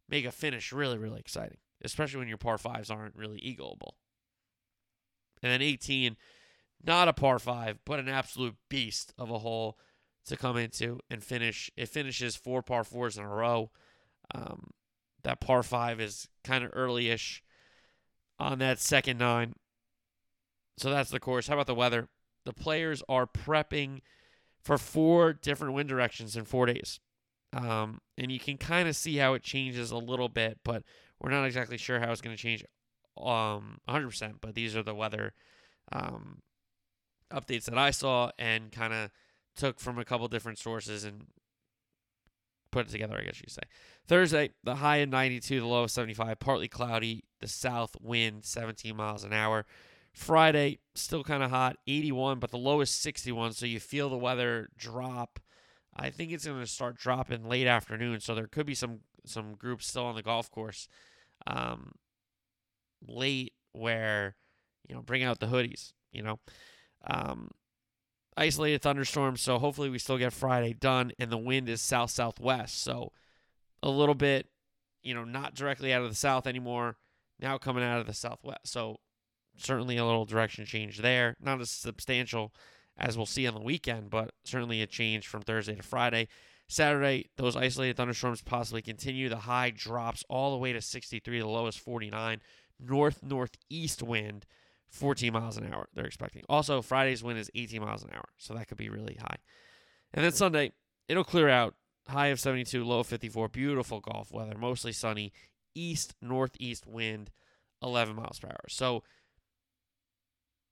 make 0.08 0.24
a 0.24 0.32
finish 0.32 0.72
really, 0.72 0.98
really 0.98 1.20
exciting 1.20 1.58
especially 1.84 2.18
when 2.18 2.28
your 2.28 2.38
par 2.38 2.58
fives 2.58 2.90
aren't 2.90 3.16
really 3.16 3.40
eagleable. 3.40 3.92
And 5.42 5.52
then 5.52 5.62
18, 5.62 6.16
not 6.84 7.08
a 7.08 7.12
par 7.12 7.38
five, 7.38 7.78
but 7.84 7.98
an 7.98 8.08
absolute 8.08 8.56
beast 8.68 9.12
of 9.18 9.30
a 9.30 9.38
hole 9.38 9.78
to 10.26 10.36
come 10.36 10.56
into 10.56 11.00
and 11.10 11.22
finish. 11.22 11.70
It 11.76 11.88
finishes 11.88 12.36
four 12.36 12.62
par 12.62 12.84
fours 12.84 13.18
in 13.18 13.24
a 13.24 13.28
row. 13.28 13.70
Um, 14.34 14.70
that 15.24 15.40
par 15.40 15.62
five 15.62 16.00
is 16.00 16.28
kind 16.44 16.64
of 16.64 16.70
early-ish 16.72 17.42
on 18.38 18.58
that 18.58 18.78
second 18.78 19.18
nine. 19.18 19.54
So 20.78 20.90
that's 20.90 21.10
the 21.10 21.20
course. 21.20 21.48
How 21.48 21.54
about 21.54 21.66
the 21.66 21.74
weather? 21.74 22.08
The 22.44 22.52
players 22.52 23.02
are 23.08 23.26
prepping 23.26 24.00
for 24.62 24.78
four 24.78 25.32
different 25.32 25.74
wind 25.74 25.88
directions 25.88 26.36
in 26.36 26.44
four 26.44 26.66
days. 26.66 27.00
Um, 27.52 28.00
and 28.16 28.32
you 28.32 28.40
can 28.40 28.56
kind 28.56 28.88
of 28.88 28.96
see 28.96 29.16
how 29.16 29.34
it 29.34 29.42
changes 29.42 29.90
a 29.90 29.98
little 29.98 30.28
bit, 30.28 30.60
but 30.64 30.82
we're 31.22 31.30
not 31.30 31.44
exactly 31.44 31.78
sure 31.78 32.00
how 32.00 32.10
it's 32.10 32.20
going 32.20 32.36
to 32.36 32.42
change 32.42 32.64
um 33.16 33.78
100%, 33.88 34.34
but 34.40 34.54
these 34.54 34.74
are 34.74 34.82
the 34.82 34.94
weather 34.94 35.34
um, 35.92 36.38
updates 37.32 37.64
that 37.64 37.78
I 37.78 37.90
saw 37.90 38.30
and 38.38 38.72
kind 38.72 38.92
of 38.92 39.10
took 39.54 39.78
from 39.78 39.98
a 39.98 40.04
couple 40.04 40.26
different 40.28 40.58
sources 40.58 41.04
and 41.04 41.26
put 42.70 42.86
it 42.86 42.90
together, 42.90 43.16
I 43.18 43.24
guess 43.24 43.40
you 43.40 43.48
say. 43.48 43.62
Thursday, 44.06 44.50
the 44.64 44.76
high 44.76 44.98
of 44.98 45.10
92, 45.10 45.60
the 45.60 45.66
low 45.66 45.84
of 45.84 45.90
75, 45.90 46.38
partly 46.38 46.68
cloudy, 46.68 47.24
the 47.40 47.48
south 47.48 47.96
wind 48.00 48.44
17 48.44 48.96
miles 48.96 49.24
an 49.24 49.32
hour. 49.32 49.66
Friday, 50.12 50.80
still 50.94 51.22
kind 51.22 51.42
of 51.42 51.50
hot, 51.50 51.76
81, 51.86 52.38
but 52.38 52.50
the 52.50 52.58
low 52.58 52.80
is 52.80 52.90
61, 52.90 53.52
so 53.52 53.66
you 53.66 53.80
feel 53.80 54.08
the 54.08 54.16
weather 54.16 54.68
drop. 54.76 55.38
I 55.94 56.10
think 56.10 56.32
it's 56.32 56.46
going 56.46 56.60
to 56.60 56.66
start 56.66 56.96
dropping 56.96 57.48
late 57.48 57.66
afternoon, 57.66 58.20
so 58.20 58.34
there 58.34 58.46
could 58.46 58.66
be 58.66 58.74
some 58.74 59.00
some 59.24 59.54
groups 59.54 59.86
still 59.86 60.04
on 60.04 60.16
the 60.16 60.22
golf 60.22 60.50
course 60.50 60.88
um, 61.46 61.92
late 63.06 63.52
where 63.72 64.36
you 64.88 64.94
know 64.94 65.02
bring 65.02 65.22
out 65.22 65.40
the 65.40 65.46
hoodies. 65.46 65.92
You 66.12 66.22
know, 66.22 66.40
um, 67.06 67.50
isolated 68.36 68.82
thunderstorms. 68.82 69.40
So 69.40 69.58
hopefully 69.58 69.90
we 69.90 69.98
still 69.98 70.18
get 70.18 70.32
Friday 70.32 70.72
done, 70.72 71.12
and 71.18 71.30
the 71.30 71.38
wind 71.38 71.68
is 71.68 71.80
south 71.80 72.10
southwest. 72.10 72.82
So 72.82 73.12
a 73.82 73.90
little 73.90 74.14
bit, 74.14 74.48
you 75.02 75.14
know, 75.14 75.24
not 75.24 75.54
directly 75.54 75.92
out 75.92 76.02
of 76.02 76.08
the 76.08 76.16
south 76.16 76.46
anymore. 76.46 76.96
Now 77.40 77.58
coming 77.58 77.82
out 77.82 77.98
of 77.98 78.06
the 78.06 78.14
southwest. 78.14 78.68
So 78.68 78.98
certainly 79.56 79.96
a 79.96 80.04
little 80.04 80.24
direction 80.24 80.64
change 80.64 80.98
there. 80.98 81.36
Not 81.40 81.60
as 81.60 81.70
substantial 81.70 82.52
as 82.96 83.16
we'll 83.16 83.26
see 83.26 83.46
on 83.46 83.54
the 83.54 83.60
weekend, 83.60 84.10
but 84.10 84.32
certainly 84.44 84.82
a 84.82 84.86
change 84.86 85.26
from 85.26 85.42
Thursday 85.42 85.74
to 85.74 85.82
Friday. 85.82 86.28
Saturday, 86.72 87.30
those 87.36 87.56
isolated 87.56 87.96
thunderstorms 87.96 88.42
possibly 88.42 88.82
continue. 88.82 89.28
The 89.28 89.36
high 89.36 89.70
drops 89.70 90.24
all 90.28 90.52
the 90.52 90.58
way 90.58 90.72
to 90.72 90.80
63, 90.80 91.40
the 91.40 91.46
lowest 91.46 91.78
49. 91.80 92.40
North 92.80 93.22
northeast 93.22 94.02
wind, 94.02 94.46
14 94.88 95.32
miles 95.32 95.56
an 95.56 95.72
hour, 95.72 95.88
they're 95.94 96.06
expecting. 96.06 96.42
Also, 96.48 96.82
Friday's 96.82 97.22
wind 97.22 97.38
is 97.38 97.50
18 97.54 97.80
miles 97.82 98.02
an 98.02 98.10
hour, 98.14 98.28
so 98.38 98.54
that 98.54 98.68
could 98.68 98.78
be 98.78 98.88
really 98.88 99.18
high. 99.20 99.36
And 100.14 100.24
then 100.24 100.32
Sunday, 100.32 100.72
it'll 101.08 101.24
clear 101.24 101.48
out. 101.48 101.74
High 102.08 102.28
of 102.28 102.40
72, 102.40 102.84
low 102.84 103.00
of 103.00 103.06
54. 103.06 103.48
Beautiful 103.48 104.00
golf 104.00 104.32
weather, 104.32 104.56
mostly 104.58 104.92
sunny. 104.92 105.32
East 105.74 106.14
northeast 106.20 106.86
wind, 106.86 107.30
11 107.82 108.16
miles 108.16 108.40
per 108.40 108.48
hour. 108.48 108.64
So, 108.68 109.04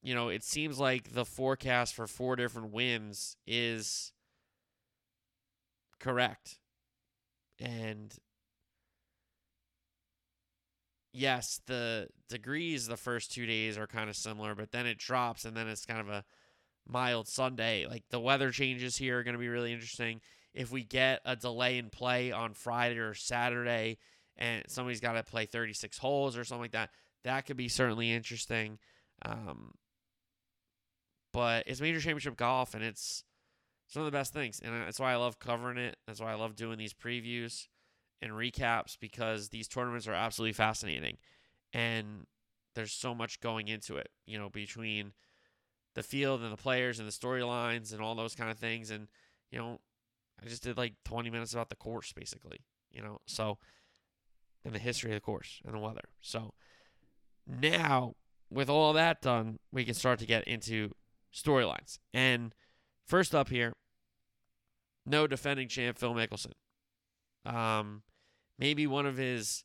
you 0.03 0.15
know, 0.15 0.29
it 0.29 0.43
seems 0.43 0.79
like 0.79 1.13
the 1.13 1.25
forecast 1.25 1.95
for 1.95 2.07
four 2.07 2.37
different 2.37 2.73
winds 2.73 3.37
is 3.47 4.13
correct. 6.01 6.59
And 7.59 8.13
yes, 11.13 11.61
the 11.67 12.09
degrees 12.29 12.87
the 12.87 12.97
first 12.97 13.33
two 13.33 13.47
days 13.47 13.77
are 13.79 13.87
kind 13.87 14.09
of 14.09 14.17
similar, 14.17 14.55
but 14.55 14.73
then 14.73 14.87
it 14.87 14.99
drops 14.99 15.45
and 15.45 15.57
then 15.57 15.69
it's 15.69 15.85
kind 15.85 16.01
of 16.01 16.09
a 16.09 16.25
mild 16.87 17.29
Sunday. 17.29 17.87
Like 17.87 18.05
the 18.11 18.21
weather 18.21 18.51
changes 18.51 18.97
here 18.97 19.19
are 19.19 19.23
going 19.23 19.35
to 19.35 19.41
be 19.41 19.49
really 19.49 19.73
interesting. 19.73 20.21
If 20.55 20.73
we 20.73 20.83
get 20.83 21.21
a 21.25 21.37
delay 21.37 21.79
in 21.79 21.91
play 21.91 22.33
on 22.33 22.55
Friday 22.55 22.99
or 22.99 23.15
Saturday 23.15 23.99
and 24.37 24.65
somebody's 24.69 25.01
got 25.01 25.13
to 25.13 25.23
play 25.23 25.47
36 25.47 25.99
holes 25.99 26.37
or 26.37 26.45
something 26.45 26.63
like 26.63 26.73
that, 26.73 26.91
that 27.25 27.47
could 27.47 27.57
be 27.57 27.69
certainly 27.69 28.11
interesting. 28.11 28.79
Um, 29.23 29.75
but 31.33 31.65
it's 31.67 31.81
major 31.81 32.01
championship 32.01 32.37
golf 32.37 32.75
and 32.75 32.83
it's 32.83 33.25
it's 33.91 33.97
one 33.97 34.07
of 34.07 34.13
the 34.13 34.17
best 34.17 34.33
things, 34.33 34.61
and 34.65 34.73
that's 34.73 35.01
why 35.01 35.13
I 35.13 35.17
love 35.17 35.41
covering 35.41 35.77
it. 35.77 35.97
That's 36.07 36.21
why 36.21 36.31
I 36.31 36.37
love 36.37 36.55
doing 36.55 36.79
these 36.79 36.95
previews 36.95 37.67
and 38.23 38.31
recaps 38.31 38.97
because 38.97 39.49
these 39.49 39.67
tournaments 39.67 40.07
are 40.07 40.13
absolutely 40.13 40.53
fascinating, 40.53 41.17
and 41.73 42.29
there's 42.77 42.93
so 42.93 43.17
much 43.17 43.41
going 43.41 43.67
into 43.67 43.97
it. 43.97 44.11
You 44.29 44.39
know, 44.39 44.49
between 44.49 45.13
the 45.97 46.05
field 46.05 46.41
and 46.41 46.53
the 46.53 46.57
players 46.57 47.01
and 47.01 47.09
the 47.09 47.13
storylines 47.13 47.93
and 47.93 48.01
all 48.01 48.15
those 48.15 48.37
kind 48.37 48.49
of 48.49 48.59
things, 48.59 48.93
and 48.93 49.09
you 49.51 49.59
know, 49.59 49.81
I 50.41 50.47
just 50.47 50.63
did 50.63 50.77
like 50.77 50.95
20 51.05 51.29
minutes 51.29 51.53
about 51.53 51.69
the 51.69 51.75
course 51.75 52.13
basically. 52.13 52.61
You 52.93 53.03
know, 53.03 53.19
so 53.27 53.59
and 54.65 54.73
the 54.73 54.79
history 54.79 55.11
of 55.11 55.17
the 55.17 55.21
course 55.21 55.61
and 55.65 55.75
the 55.75 55.81
weather. 55.81 56.11
So 56.21 56.55
now, 57.45 58.15
with 58.51 58.71
all 58.71 58.93
that 58.93 59.21
done, 59.21 59.59
we 59.73 59.85
can 59.85 59.95
start 59.95 60.21
to 60.21 60.27
get 60.27 60.45
into 60.45 60.93
storylines. 61.35 61.99
And 62.15 62.55
first 63.05 63.35
up 63.35 63.49
here, 63.49 63.73
no 65.07 65.27
defending 65.27 65.69
champ 65.69 65.99
Phil 65.99 66.15
Mickelson. 66.15 66.53
Um, 67.45 68.03
maybe 68.59 68.87
one 68.87 69.07
of 69.07 69.17
his 69.17 69.65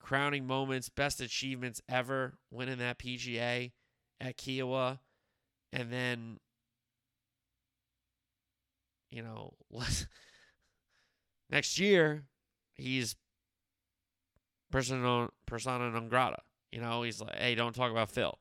crowning 0.00 0.46
moments, 0.46 0.88
best 0.88 1.20
achievements 1.20 1.80
ever, 1.88 2.38
winning 2.50 2.78
that 2.78 2.98
PGA 2.98 3.72
at 4.20 4.36
Kiawah, 4.36 4.98
and 5.72 5.92
then 5.92 6.38
you 9.10 9.22
know 9.22 9.54
next 11.50 11.78
year 11.78 12.24
he's 12.74 13.16
persona 14.70 15.28
persona 15.46 15.90
non 15.90 16.08
grata. 16.08 16.38
You 16.72 16.80
know, 16.80 17.02
he's 17.02 17.20
like, 17.20 17.34
hey, 17.36 17.54
don't 17.54 17.74
talk 17.74 17.90
about 17.90 18.10
Phil. 18.10 18.38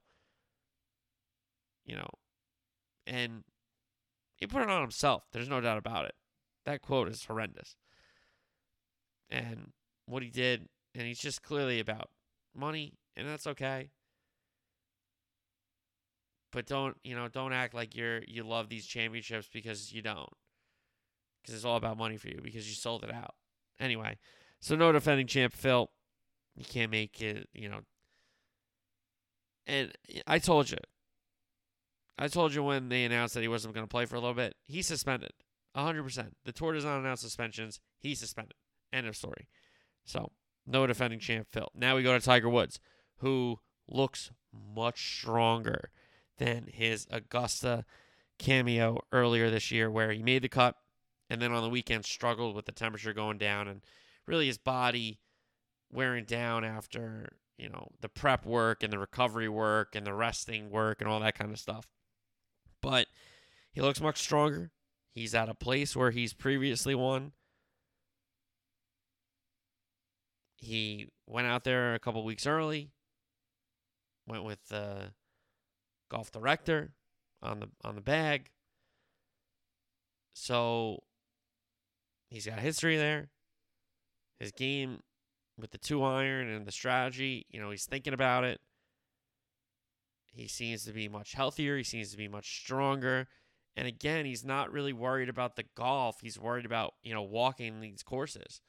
You 1.86 1.95
know, 1.95 2.10
and 3.06 3.43
he 4.38 4.47
put 4.47 4.62
it 4.62 4.69
on 4.69 4.82
himself. 4.82 5.23
There's 5.34 5.50
no 5.50 5.60
doubt 5.60 5.78
about 5.78 6.06
it. 6.06 6.15
That 6.65 6.82
quote 6.82 7.10
is 7.10 7.26
horrendous. 7.26 7.76
And 9.30 9.73
what 10.06 10.23
he 10.23 10.30
did, 10.30 10.69
and 10.95 11.06
he's 11.06 11.19
just 11.19 11.43
clearly 11.43 11.80
about 11.80 12.10
money, 12.56 12.93
and 13.15 13.28
that's 13.28 13.47
okay. 13.47 13.89
but 16.58 16.65
don't 16.65 16.97
you 17.04 17.15
know? 17.15 17.28
Don't 17.28 17.54
act 17.54 17.76
like 17.76 17.95
you're 17.95 18.23
you 18.28 18.43
love 18.43 18.67
these 18.67 18.88
championships 18.88 19.47
because 19.54 19.93
you 19.93 20.02
don't. 20.02 20.30
Because 21.41 21.54
it's 21.54 21.65
all 21.65 21.78
about 21.78 21.97
money 21.97 22.17
for 22.17 22.30
you 22.30 22.39
because 22.43 22.67
you 22.67 22.73
sold 22.73 23.04
it 23.04 23.13
out. 23.13 23.36
Anyway, 23.80 24.17
so 24.60 24.76
no 24.76 24.91
defending 24.91 25.28
champ 25.28 25.54
Phil. 25.54 25.91
You 26.56 26.65
can't 26.65 26.89
make 26.91 27.21
it. 27.21 27.47
You 27.54 27.69
know. 27.69 27.80
And 29.67 29.91
I 30.26 30.39
told 30.39 30.71
you. 30.71 30.78
I 32.17 32.27
told 32.27 32.53
you 32.53 32.63
when 32.63 32.89
they 32.89 33.06
announced 33.06 33.34
that 33.36 33.41
he 33.41 33.47
wasn't 33.47 33.73
going 33.73 33.86
to 33.86 33.91
play 33.91 34.06
for 34.06 34.15
a 34.15 34.19
little 34.19 34.34
bit. 34.34 34.56
He's 34.65 34.88
suspended. 34.88 35.32
100%. 35.75 36.32
The 36.45 36.51
tour 36.51 36.73
does 36.73 36.86
not 36.86 36.99
announce 36.99 37.21
suspensions. 37.21 37.80
He's 37.99 38.19
suspended. 38.19 38.56
End 38.91 39.06
of 39.06 39.15
story. 39.15 39.47
So, 40.06 40.32
no 40.65 40.88
defending 40.88 41.19
champ 41.19 41.47
Phil. 41.51 41.69
Now 41.75 41.95
we 41.95 42.03
go 42.03 42.17
to 42.17 42.23
Tiger 42.23 42.49
Woods, 42.49 42.80
who 43.17 43.60
looks 43.88 44.32
much 44.75 45.19
stronger 45.19 45.91
than 46.38 46.67
his 46.71 47.08
Augusta 47.12 47.86
cameo 48.39 48.99
earlier 49.12 49.49
this 49.49 49.71
year, 49.71 49.91
where 49.91 50.12
he 50.12 50.23
made 50.23 50.41
the 50.41 50.49
cut 50.49 50.75
and 51.30 51.41
then 51.41 51.51
on 51.51 51.63
the 51.63 51.69
weekend 51.69 52.06
struggled 52.06 52.56
with 52.56 52.65
the 52.65 52.71
temperature 52.71 53.13
going 53.13 53.38
down 53.38 53.67
and 53.67 53.82
really 54.25 54.47
his 54.47 54.58
body 54.58 55.19
wearing 55.91 56.25
down 56.25 56.63
after, 56.63 57.38
you 57.58 57.69
know, 57.69 57.89
the 58.01 58.10
prep 58.10 58.45
work 58.45 58.84
and 58.84 58.91
the 58.91 58.99
recovery 58.99 59.49
work 59.49 59.95
and 59.95 60.06
the 60.06 60.13
resting 60.13 60.69
work 60.69 61.01
and 61.01 61.10
all 61.10 61.19
that 61.19 61.38
kind 61.38 61.51
of 61.51 61.60
stuff. 61.60 61.88
But 62.88 63.08
he 63.73 63.82
looks 63.82 64.00
much 64.00 64.17
stronger. 64.17 64.71
He's 65.13 65.36
at 65.36 65.50
a 65.50 65.54
place 65.54 65.93
where 65.93 66.12
he's 66.12 66.32
previously 66.32 66.95
won. 66.95 67.34
He 70.56 71.10
went 71.26 71.47
out 71.47 71.65
there 71.65 71.95
a 71.95 72.00
couple 72.00 72.23
weeks 72.23 72.47
early. 72.47 72.91
Went 74.26 74.45
with 74.45 74.69
the 74.69 75.12
golf 76.10 76.32
director 76.32 76.93
on 77.41 77.60
the 77.60 77.67
on 77.84 77.95
the 77.95 78.02
bag. 78.02 78.52
So 80.34 81.04
he's 82.30 82.45
got 82.45 82.60
history 82.60 82.95
there. 82.95 83.32
His 84.39 84.54
game 84.54 85.02
with 85.60 85.71
the 85.71 85.78
two 85.78 86.06
iron 86.06 86.47
and 86.47 86.65
the 86.65 86.71
strategy, 86.71 87.47
you 87.50 87.60
know, 87.60 87.69
he's 87.69 87.86
thinking 87.86 88.13
about 88.13 88.45
it. 88.45 88.62
He 90.38 90.47
seems 90.47 90.86
to 90.86 90.93
be 90.93 91.10
much 91.10 91.34
healthier. 91.34 91.78
He 91.78 91.84
seems 91.84 92.12
to 92.12 92.17
be 92.17 92.28
much 92.28 92.60
stronger. 92.62 93.28
And 93.76 93.88
again, 93.88 94.26
he's 94.26 94.45
not 94.45 94.71
really 94.71 94.93
worried 94.93 95.30
about 95.30 95.56
the 95.56 95.65
golf. 95.76 96.21
He's 96.21 96.39
worried 96.39 96.65
about, 96.65 96.93
you 97.04 97.13
know, 97.13 97.23
walking 97.23 97.80
these 97.80 98.04
courses, 98.04 98.62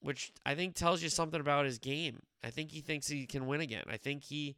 which 0.00 0.32
I 0.44 0.54
think 0.54 0.74
tells 0.74 1.02
you 1.02 1.08
something 1.08 1.40
about 1.40 1.64
his 1.64 1.78
game. 1.78 2.20
I 2.42 2.50
think 2.50 2.70
he 2.70 2.82
thinks 2.82 3.08
he 3.08 3.26
can 3.26 3.46
win 3.46 3.62
again. 3.62 3.84
I 3.88 3.96
think 3.96 4.24
he 4.24 4.56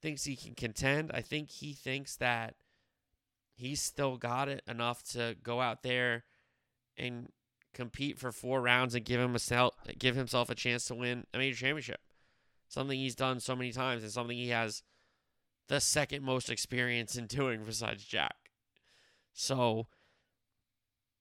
thinks 0.00 0.24
he 0.24 0.34
can 0.34 0.54
contend. 0.54 1.12
I 1.14 1.20
think 1.20 1.50
he 1.50 1.72
thinks 1.72 2.16
that 2.16 2.56
he's 3.54 3.80
still 3.80 4.16
got 4.16 4.48
it 4.48 4.62
enough 4.66 5.04
to 5.12 5.36
go 5.40 5.60
out 5.60 5.84
there 5.84 6.24
and 6.96 7.28
compete 7.74 8.18
for 8.18 8.32
four 8.32 8.60
rounds 8.60 8.96
and 8.96 9.04
give 9.04 9.20
him 9.20 9.36
a 9.36 9.70
give 9.98 10.16
himself 10.16 10.50
a 10.50 10.54
chance 10.56 10.86
to 10.86 10.96
win 10.96 11.26
a 11.32 11.38
major 11.38 11.56
championship. 11.56 12.00
Something 12.68 12.98
he's 12.98 13.14
done 13.14 13.38
so 13.38 13.54
many 13.54 13.70
times 13.70 14.02
and 14.02 14.10
something 14.10 14.36
he 14.36 14.48
has 14.48 14.82
the 15.68 15.80
second 15.80 16.22
most 16.24 16.50
experience 16.50 17.16
in 17.16 17.26
doing 17.26 17.64
besides 17.64 18.04
Jack. 18.04 18.36
So, 19.32 19.86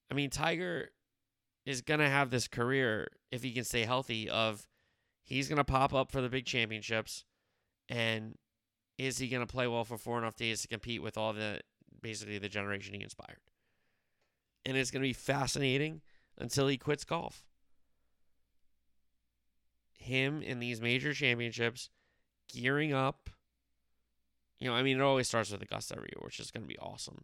I 0.09 0.13
mean, 0.13 0.29
Tiger 0.29 0.89
is 1.65 1.81
going 1.81 1.99
to 1.99 2.09
have 2.09 2.29
this 2.29 2.47
career, 2.47 3.07
if 3.31 3.43
he 3.43 3.51
can 3.51 3.63
stay 3.63 3.85
healthy, 3.85 4.29
of 4.29 4.67
he's 5.23 5.47
going 5.47 5.57
to 5.57 5.63
pop 5.63 5.93
up 5.93 6.11
for 6.11 6.21
the 6.21 6.29
big 6.29 6.45
championships. 6.45 7.23
And 7.87 8.37
is 8.97 9.17
he 9.17 9.27
going 9.27 9.45
to 9.45 9.51
play 9.51 9.67
well 9.67 9.85
for 9.85 9.97
four 9.97 10.17
enough 10.17 10.35
days 10.35 10.61
to 10.61 10.67
compete 10.67 11.01
with 11.01 11.17
all 11.17 11.33
the 11.33 11.61
basically 12.01 12.37
the 12.37 12.49
generation 12.49 12.93
he 12.93 13.01
inspired? 13.01 13.39
And 14.65 14.77
it's 14.77 14.91
going 14.91 15.01
to 15.01 15.09
be 15.09 15.13
fascinating 15.13 16.01
until 16.37 16.67
he 16.67 16.77
quits 16.77 17.03
golf. 17.03 17.43
Him 19.97 20.41
in 20.41 20.59
these 20.59 20.81
major 20.81 21.13
championships, 21.13 21.89
gearing 22.51 22.93
up. 22.93 23.29
You 24.61 24.67
know, 24.67 24.75
I 24.75 24.83
mean, 24.83 24.97
it 24.97 25.01
always 25.01 25.27
starts 25.27 25.51
with 25.51 25.63
Augusta 25.63 25.95
every 25.97 26.09
year, 26.15 26.23
which 26.23 26.39
is 26.39 26.51
going 26.51 26.61
to 26.61 26.67
be 26.67 26.77
awesome. 26.77 27.23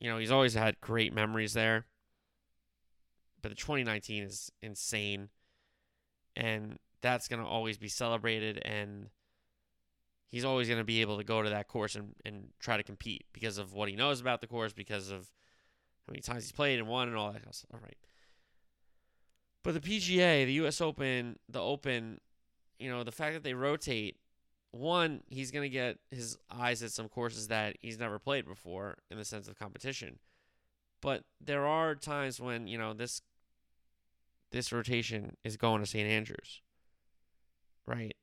You 0.00 0.08
know, 0.08 0.16
he's 0.16 0.30
always 0.30 0.54
had 0.54 0.80
great 0.80 1.12
memories 1.12 1.52
there. 1.52 1.84
But 3.42 3.50
the 3.50 3.56
2019 3.56 4.22
is 4.22 4.50
insane. 4.62 5.28
And 6.34 6.78
that's 7.02 7.28
going 7.28 7.42
to 7.42 7.46
always 7.46 7.76
be 7.76 7.88
celebrated. 7.88 8.62
And 8.64 9.10
he's 10.30 10.46
always 10.46 10.66
going 10.66 10.80
to 10.80 10.84
be 10.84 11.02
able 11.02 11.18
to 11.18 11.24
go 11.24 11.42
to 11.42 11.50
that 11.50 11.68
course 11.68 11.94
and, 11.94 12.14
and 12.24 12.48
try 12.58 12.78
to 12.78 12.82
compete 12.82 13.26
because 13.34 13.58
of 13.58 13.74
what 13.74 13.90
he 13.90 13.96
knows 13.96 14.18
about 14.18 14.40
the 14.40 14.46
course, 14.46 14.72
because 14.72 15.10
of 15.10 15.30
how 16.06 16.12
many 16.12 16.22
times 16.22 16.44
he's 16.44 16.52
played 16.52 16.78
and 16.78 16.88
won 16.88 17.08
and 17.08 17.18
all 17.18 17.30
that. 17.32 17.42
All 17.70 17.80
right. 17.82 17.98
But 19.62 19.74
the 19.74 19.80
PGA, 19.80 20.46
the 20.46 20.52
US 20.64 20.80
Open, 20.80 21.38
the 21.50 21.60
Open, 21.60 22.22
you 22.78 22.88
know, 22.88 23.04
the 23.04 23.12
fact 23.12 23.34
that 23.34 23.42
they 23.42 23.52
rotate 23.52 24.16
one, 24.70 25.22
he's 25.28 25.50
going 25.50 25.64
to 25.64 25.68
get 25.68 25.98
his 26.10 26.36
eyes 26.50 26.82
at 26.82 26.92
some 26.92 27.08
courses 27.08 27.48
that 27.48 27.76
he's 27.80 27.98
never 27.98 28.18
played 28.18 28.46
before 28.46 28.98
in 29.10 29.18
the 29.18 29.24
sense 29.24 29.48
of 29.48 29.58
competition. 29.58 30.18
But 31.00 31.24
there 31.40 31.66
are 31.66 31.94
times 31.94 32.40
when, 32.40 32.66
you 32.66 32.78
know, 32.78 32.92
this 32.92 33.22
this 34.50 34.72
rotation 34.72 35.36
is 35.44 35.56
going 35.56 35.80
to 35.80 35.86
St. 35.86 36.08
Andrews. 36.08 36.62
Right? 37.86 38.14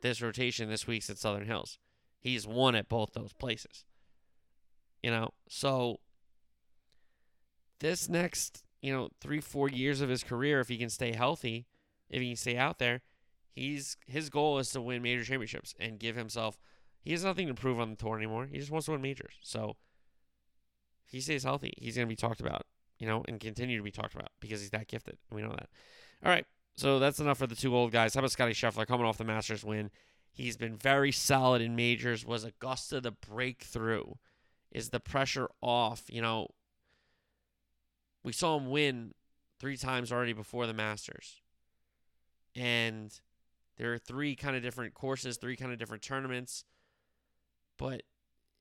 This 0.00 0.22
rotation 0.22 0.68
this 0.68 0.86
week's 0.86 1.10
at 1.10 1.18
Southern 1.18 1.46
Hills. 1.46 1.78
He's 2.20 2.46
won 2.46 2.74
at 2.74 2.88
both 2.88 3.12
those 3.12 3.32
places. 3.32 3.84
You 5.02 5.10
know, 5.10 5.30
so 5.48 6.00
this 7.78 8.08
next, 8.08 8.64
you 8.82 8.92
know, 8.92 9.08
3 9.20 9.40
4 9.40 9.70
years 9.70 10.00
of 10.00 10.08
his 10.08 10.24
career 10.24 10.60
if 10.60 10.68
he 10.68 10.76
can 10.76 10.90
stay 10.90 11.12
healthy, 11.12 11.66
if 12.10 12.20
he 12.20 12.28
can 12.28 12.36
stay 12.36 12.56
out 12.56 12.78
there, 12.78 13.02
He's 13.58 13.96
his 14.06 14.30
goal 14.30 14.58
is 14.58 14.70
to 14.70 14.80
win 14.80 15.02
major 15.02 15.24
championships 15.24 15.74
and 15.80 15.98
give 15.98 16.16
himself. 16.16 16.58
He 17.02 17.12
has 17.12 17.24
nothing 17.24 17.48
to 17.48 17.54
prove 17.54 17.80
on 17.80 17.90
the 17.90 17.96
tour 17.96 18.16
anymore. 18.16 18.46
He 18.46 18.58
just 18.58 18.70
wants 18.70 18.86
to 18.86 18.92
win 18.92 19.02
majors. 19.02 19.34
So 19.42 19.76
if 21.06 21.12
he 21.12 21.20
stays 21.20 21.42
healthy, 21.42 21.74
he's 21.78 21.96
going 21.96 22.06
to 22.06 22.10
be 22.10 22.16
talked 22.16 22.40
about, 22.40 22.66
you 22.98 23.06
know, 23.06 23.24
and 23.26 23.40
continue 23.40 23.76
to 23.76 23.82
be 23.82 23.90
talked 23.90 24.14
about 24.14 24.28
because 24.40 24.60
he's 24.60 24.70
that 24.70 24.86
gifted. 24.88 25.16
We 25.32 25.42
know 25.42 25.50
that. 25.50 25.68
All 26.24 26.30
right. 26.30 26.46
So 26.76 26.98
that's 27.00 27.18
enough 27.18 27.38
for 27.38 27.48
the 27.48 27.56
two 27.56 27.74
old 27.74 27.90
guys. 27.90 28.14
How 28.14 28.20
about 28.20 28.30
Scottie 28.30 28.52
Scheffler 28.52 28.86
coming 28.86 29.06
off 29.06 29.18
the 29.18 29.24
Masters 29.24 29.64
win? 29.64 29.90
He's 30.30 30.56
been 30.56 30.76
very 30.76 31.10
solid 31.10 31.60
in 31.60 31.74
majors. 31.74 32.24
Was 32.24 32.44
Augusta 32.44 33.00
the 33.00 33.10
breakthrough? 33.10 34.04
Is 34.70 34.90
the 34.90 35.00
pressure 35.00 35.48
off? 35.60 36.04
You 36.08 36.22
know, 36.22 36.48
we 38.22 38.32
saw 38.32 38.56
him 38.56 38.70
win 38.70 39.14
three 39.58 39.76
times 39.76 40.12
already 40.12 40.32
before 40.32 40.66
the 40.68 40.74
Masters. 40.74 41.40
And 42.54 43.18
there 43.78 43.92
are 43.92 43.98
three 43.98 44.34
kind 44.34 44.56
of 44.56 44.62
different 44.62 44.94
courses, 44.94 45.36
three 45.36 45.56
kind 45.56 45.72
of 45.72 45.78
different 45.78 46.02
tournaments. 46.02 46.64
But 47.78 48.02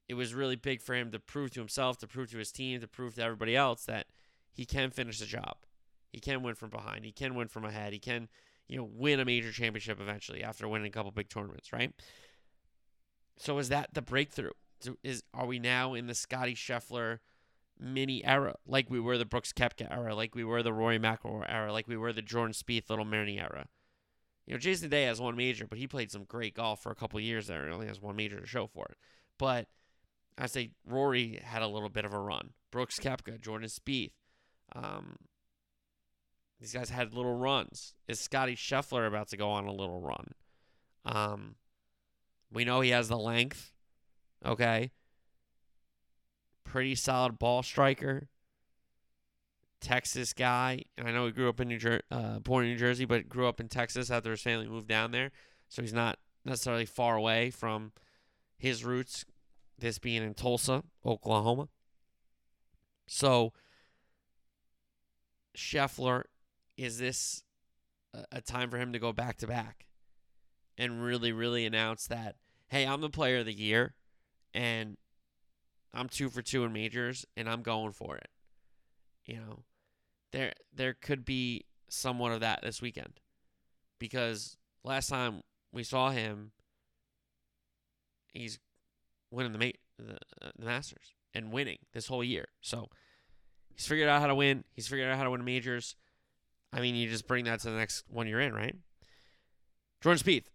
it 0.07 0.13
was 0.13 0.33
really 0.33 0.55
big 0.55 0.81
for 0.81 0.95
him 0.95 1.11
to 1.11 1.19
prove 1.19 1.51
to 1.51 1.59
himself, 1.59 1.97
to 1.99 2.07
prove 2.07 2.31
to 2.31 2.37
his 2.37 2.51
team, 2.51 2.79
to 2.79 2.87
prove 2.87 3.15
to 3.15 3.23
everybody 3.23 3.55
else 3.55 3.83
that 3.85 4.05
he 4.53 4.65
can 4.65 4.91
finish 4.91 5.19
the 5.19 5.25
job. 5.25 5.57
He 6.11 6.19
can 6.19 6.43
win 6.43 6.55
from 6.55 6.69
behind. 6.69 7.03
He 7.03 7.11
can 7.11 7.35
win 7.35 7.47
from 7.47 7.65
ahead. 7.65 7.93
He 7.93 7.99
can, 7.99 8.29
you 8.67 8.77
know, 8.77 8.89
win 8.89 9.19
a 9.19 9.25
major 9.25 9.51
championship 9.51 9.99
eventually 9.99 10.43
after 10.43 10.67
winning 10.67 10.87
a 10.87 10.91
couple 10.91 11.11
big 11.11 11.29
tournaments, 11.29 11.73
right? 11.73 11.93
So 13.37 13.57
is 13.57 13.69
that 13.69 13.93
the 13.93 14.01
breakthrough? 14.01 14.51
Is 15.03 15.23
are 15.33 15.47
we 15.47 15.57
now 15.57 15.95
in 15.95 16.05
the 16.05 16.13
Scottie 16.13 16.55
Scheffler 16.55 17.19
mini 17.79 18.23
era, 18.23 18.55
like 18.67 18.89
we 18.89 18.99
were 18.99 19.17
the 19.17 19.25
Brooks 19.25 19.51
Koepka 19.51 19.91
era, 19.91 20.13
like 20.15 20.35
we 20.35 20.43
were 20.43 20.61
the 20.61 20.73
Rory 20.73 20.99
McIlroy 20.99 21.45
era, 21.47 21.73
like 21.73 21.87
we 21.87 21.97
were 21.97 22.13
the 22.13 22.21
Jordan 22.21 22.53
Spieth 22.53 22.89
little 22.89 23.05
mini 23.05 23.39
era? 23.39 23.67
You 24.47 24.53
know, 24.53 24.59
Jason 24.59 24.89
Day 24.89 25.03
has 25.03 25.19
one 25.19 25.35
major, 25.35 25.67
but 25.67 25.77
he 25.77 25.87
played 25.87 26.09
some 26.09 26.23
great 26.23 26.55
golf 26.55 26.81
for 26.81 26.91
a 26.91 26.95
couple 26.95 27.19
years 27.19 27.47
there 27.47 27.65
and 27.65 27.73
only 27.73 27.87
has 27.87 28.01
one 28.01 28.15
major 28.15 28.39
to 28.39 28.47
show 28.47 28.65
for 28.65 28.85
it. 28.85 28.97
But 29.37 29.67
I 30.37 30.45
say 30.47 30.71
Rory 30.85 31.39
had 31.43 31.61
a 31.61 31.67
little 31.67 31.89
bit 31.89 32.05
of 32.05 32.13
a 32.13 32.19
run. 32.19 32.51
Brooks 32.71 32.97
Koepka, 32.97 33.41
Jordan 33.41 33.67
Spieth. 33.67 34.11
Um, 34.73 35.17
these 36.61 36.73
guys 36.73 36.89
had 36.89 37.13
little 37.13 37.35
runs. 37.35 37.93
Is 38.07 38.21
Scottie 38.21 38.55
Scheffler 38.55 39.05
about 39.05 39.27
to 39.29 39.37
go 39.37 39.49
on 39.49 39.65
a 39.65 39.73
little 39.73 39.99
run? 39.99 40.31
Um, 41.05 41.55
we 42.51 42.63
know 42.63 42.79
he 42.79 42.91
has 42.91 43.09
the 43.09 43.17
length. 43.17 43.73
Okay. 44.45 44.91
Pretty 46.63 46.95
solid 46.95 47.37
ball 47.37 47.63
striker. 47.63 48.29
Texas 49.79 50.33
guy, 50.33 50.83
and 50.97 51.07
I 51.07 51.11
know 51.11 51.25
he 51.25 51.31
grew 51.31 51.49
up 51.49 51.59
in 51.59 51.67
New 51.67 51.77
Jersey, 51.77 52.01
uh, 52.11 52.39
born 52.39 52.65
in 52.65 52.71
New 52.71 52.77
Jersey, 52.77 53.05
but 53.05 53.29
grew 53.29 53.47
up 53.47 53.59
in 53.59 53.67
Texas 53.67 54.09
after 54.09 54.31
his 54.31 54.41
family 54.41 54.67
moved 54.67 54.87
down 54.87 55.11
there. 55.11 55.31
So 55.69 55.81
he's 55.81 55.93
not 55.93 56.17
necessarily 56.45 56.85
far 56.85 57.15
away 57.15 57.51
from 57.51 57.91
his 58.57 58.83
roots. 58.83 59.25
This 59.79 59.99
being 59.99 60.23
in 60.23 60.33
Tulsa, 60.33 60.83
Oklahoma. 61.05 61.67
So 63.05 63.53
Scheffler, 65.55 66.23
is 66.77 66.97
this 66.97 67.43
a, 68.13 68.25
a 68.33 68.41
time 68.41 68.69
for 68.69 68.77
him 68.77 68.93
to 68.93 68.99
go 68.99 69.11
back 69.11 69.37
to 69.37 69.47
back 69.47 69.85
and 70.77 71.03
really, 71.03 71.31
really 71.31 71.65
announce 71.65 72.07
that 72.07 72.35
hey, 72.69 72.85
I'm 72.85 73.01
the 73.01 73.09
player 73.09 73.39
of 73.39 73.45
the 73.45 73.53
year, 73.53 73.95
and 74.53 74.97
I'm 75.93 76.09
two 76.09 76.29
for 76.29 76.41
two 76.41 76.65
in 76.65 76.73
majors, 76.73 77.25
and 77.37 77.49
I'm 77.49 77.61
going 77.61 77.93
for 77.93 78.17
it. 78.17 78.27
You 79.27 79.35
know, 79.37 79.63
there 80.31 80.53
there 80.73 80.93
could 80.93 81.25
be 81.25 81.65
somewhat 81.89 82.31
of 82.31 82.39
that 82.39 82.61
this 82.63 82.81
weekend, 82.81 83.19
because 83.99 84.57
last 84.83 85.09
time 85.09 85.41
we 85.71 85.83
saw 85.83 86.09
him, 86.11 86.51
he's 88.33 88.57
winning 89.29 89.51
the 89.51 89.73
the, 89.99 90.13
uh, 90.41 90.51
the 90.57 90.65
Masters 90.65 91.13
and 91.33 91.51
winning 91.51 91.79
this 91.93 92.07
whole 92.07 92.23
year. 92.23 92.45
So 92.61 92.87
he's 93.75 93.85
figured 93.85 94.07
out 94.07 94.21
how 94.21 94.27
to 94.27 94.35
win. 94.35 94.63
He's 94.73 94.87
figured 94.87 95.09
out 95.09 95.17
how 95.17 95.25
to 95.25 95.31
win 95.31 95.43
majors. 95.43 95.95
I 96.71 96.79
mean, 96.79 96.95
you 96.95 97.09
just 97.09 97.27
bring 97.27 97.45
that 97.45 97.59
to 97.61 97.69
the 97.69 97.77
next 97.77 98.05
one 98.09 98.27
you're 98.27 98.39
in, 98.39 98.53
right? 98.53 98.75
Jordan 100.01 100.23
Spieth, 100.23 100.45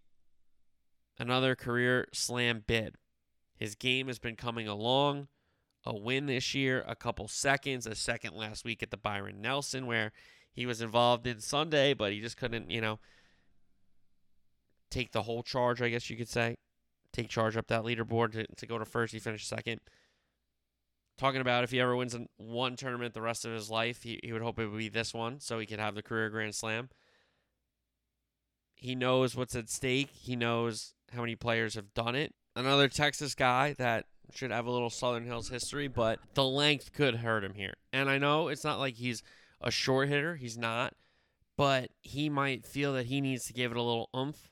another 1.19 1.55
career 1.55 2.09
slam 2.13 2.65
bid. 2.67 2.97
His 3.57 3.75
game 3.75 4.07
has 4.07 4.19
been 4.19 4.37
coming 4.37 4.67
along. 4.67 5.29
A 5.85 5.97
win 5.97 6.27
this 6.27 6.55
year, 6.55 6.85
a 6.87 6.95
couple 6.95 7.27
seconds, 7.27 7.87
a 7.87 7.95
second 7.95 8.35
last 8.35 8.65
week 8.65 8.83
at 8.83 8.91
the 8.91 8.97
Byron 8.97 9.41
Nelson, 9.41 9.87
where 9.87 10.13
he 10.53 10.67
was 10.67 10.81
involved 10.81 11.27
in 11.27 11.41
Sunday, 11.41 11.93
but 11.95 12.13
he 12.13 12.21
just 12.21 12.37
couldn't, 12.37 12.71
you 12.71 12.81
know, 12.81 13.01
take 14.91 15.13
the 15.13 15.23
whole 15.23 15.43
charge, 15.43 15.83
I 15.83 15.89
guess 15.89 16.09
you 16.09 16.17
could 16.17 16.29
say. 16.29 16.57
Take 17.13 17.29
charge 17.29 17.57
up 17.57 17.67
that 17.67 17.83
leaderboard 17.83 18.33
to, 18.33 18.47
to 18.47 18.67
go 18.67 18.79
to 18.79 18.85
first. 18.85 19.13
He 19.13 19.19
finished 19.19 19.49
second. 19.49 19.81
Talking 21.19 21.41
about 21.41 21.65
if 21.65 21.71
he 21.71 21.81
ever 21.81 21.97
wins 21.97 22.17
one 22.37 22.77
tournament 22.77 23.15
the 23.15 23.21
rest 23.21 23.45
of 23.45 23.53
his 23.53 23.71
life, 23.71 24.03
he, 24.03 24.21
he 24.23 24.33
would 24.33 24.43
hope 24.43 24.59
it 24.59 24.67
would 24.67 24.79
be 24.79 24.89
this 24.89 25.13
one 25.13 25.41
so 25.41 25.59
he 25.59 25.67
could 25.67 25.81
have 25.81 25.95
the 25.95 26.03
career 26.03 26.31
Grand 26.31 26.55
Slam. 26.55 26.89
He 28.75 28.95
knows 28.95 29.37
what's 29.37 29.55
at 29.55 29.69
stake. 29.69 30.11
He 30.13 30.37
knows 30.37 30.95
how 31.13 31.21
many 31.21 31.37
players 31.37 31.75
have 31.75 31.95
done 31.95 32.15
it. 32.15 32.35
Another 32.57 32.89
Texas 32.89 33.35
guy 33.35 33.75
that 33.79 34.07
should 34.35 34.51
have 34.51 34.67
a 34.67 34.71
little 34.71 34.91
Southern 34.91 35.25
Hills 35.25 35.49
history, 35.49 35.89
but 35.89 36.19
the 36.35 36.45
length 36.45 36.93
could 36.93 37.17
hurt 37.17 37.45
him 37.45 37.55
here. 37.55 37.75
And 37.93 38.09
I 38.09 38.19
know 38.19 38.49
it's 38.49 38.65
not 38.65 38.79
like 38.79 38.95
he's 38.95 39.23
a 39.61 39.71
short 39.71 40.09
hitter, 40.09 40.37
he's 40.37 40.59
not, 40.59 40.95
but 41.57 41.91
he 42.01 42.29
might 42.29 42.67
feel 42.67 42.93
that 42.95 43.07
he 43.07 43.21
needs 43.21 43.45
to 43.45 43.53
give 43.53 43.71
it 43.71 43.77
a 43.77 43.83
little 43.83 44.09
oomph. 44.17 44.51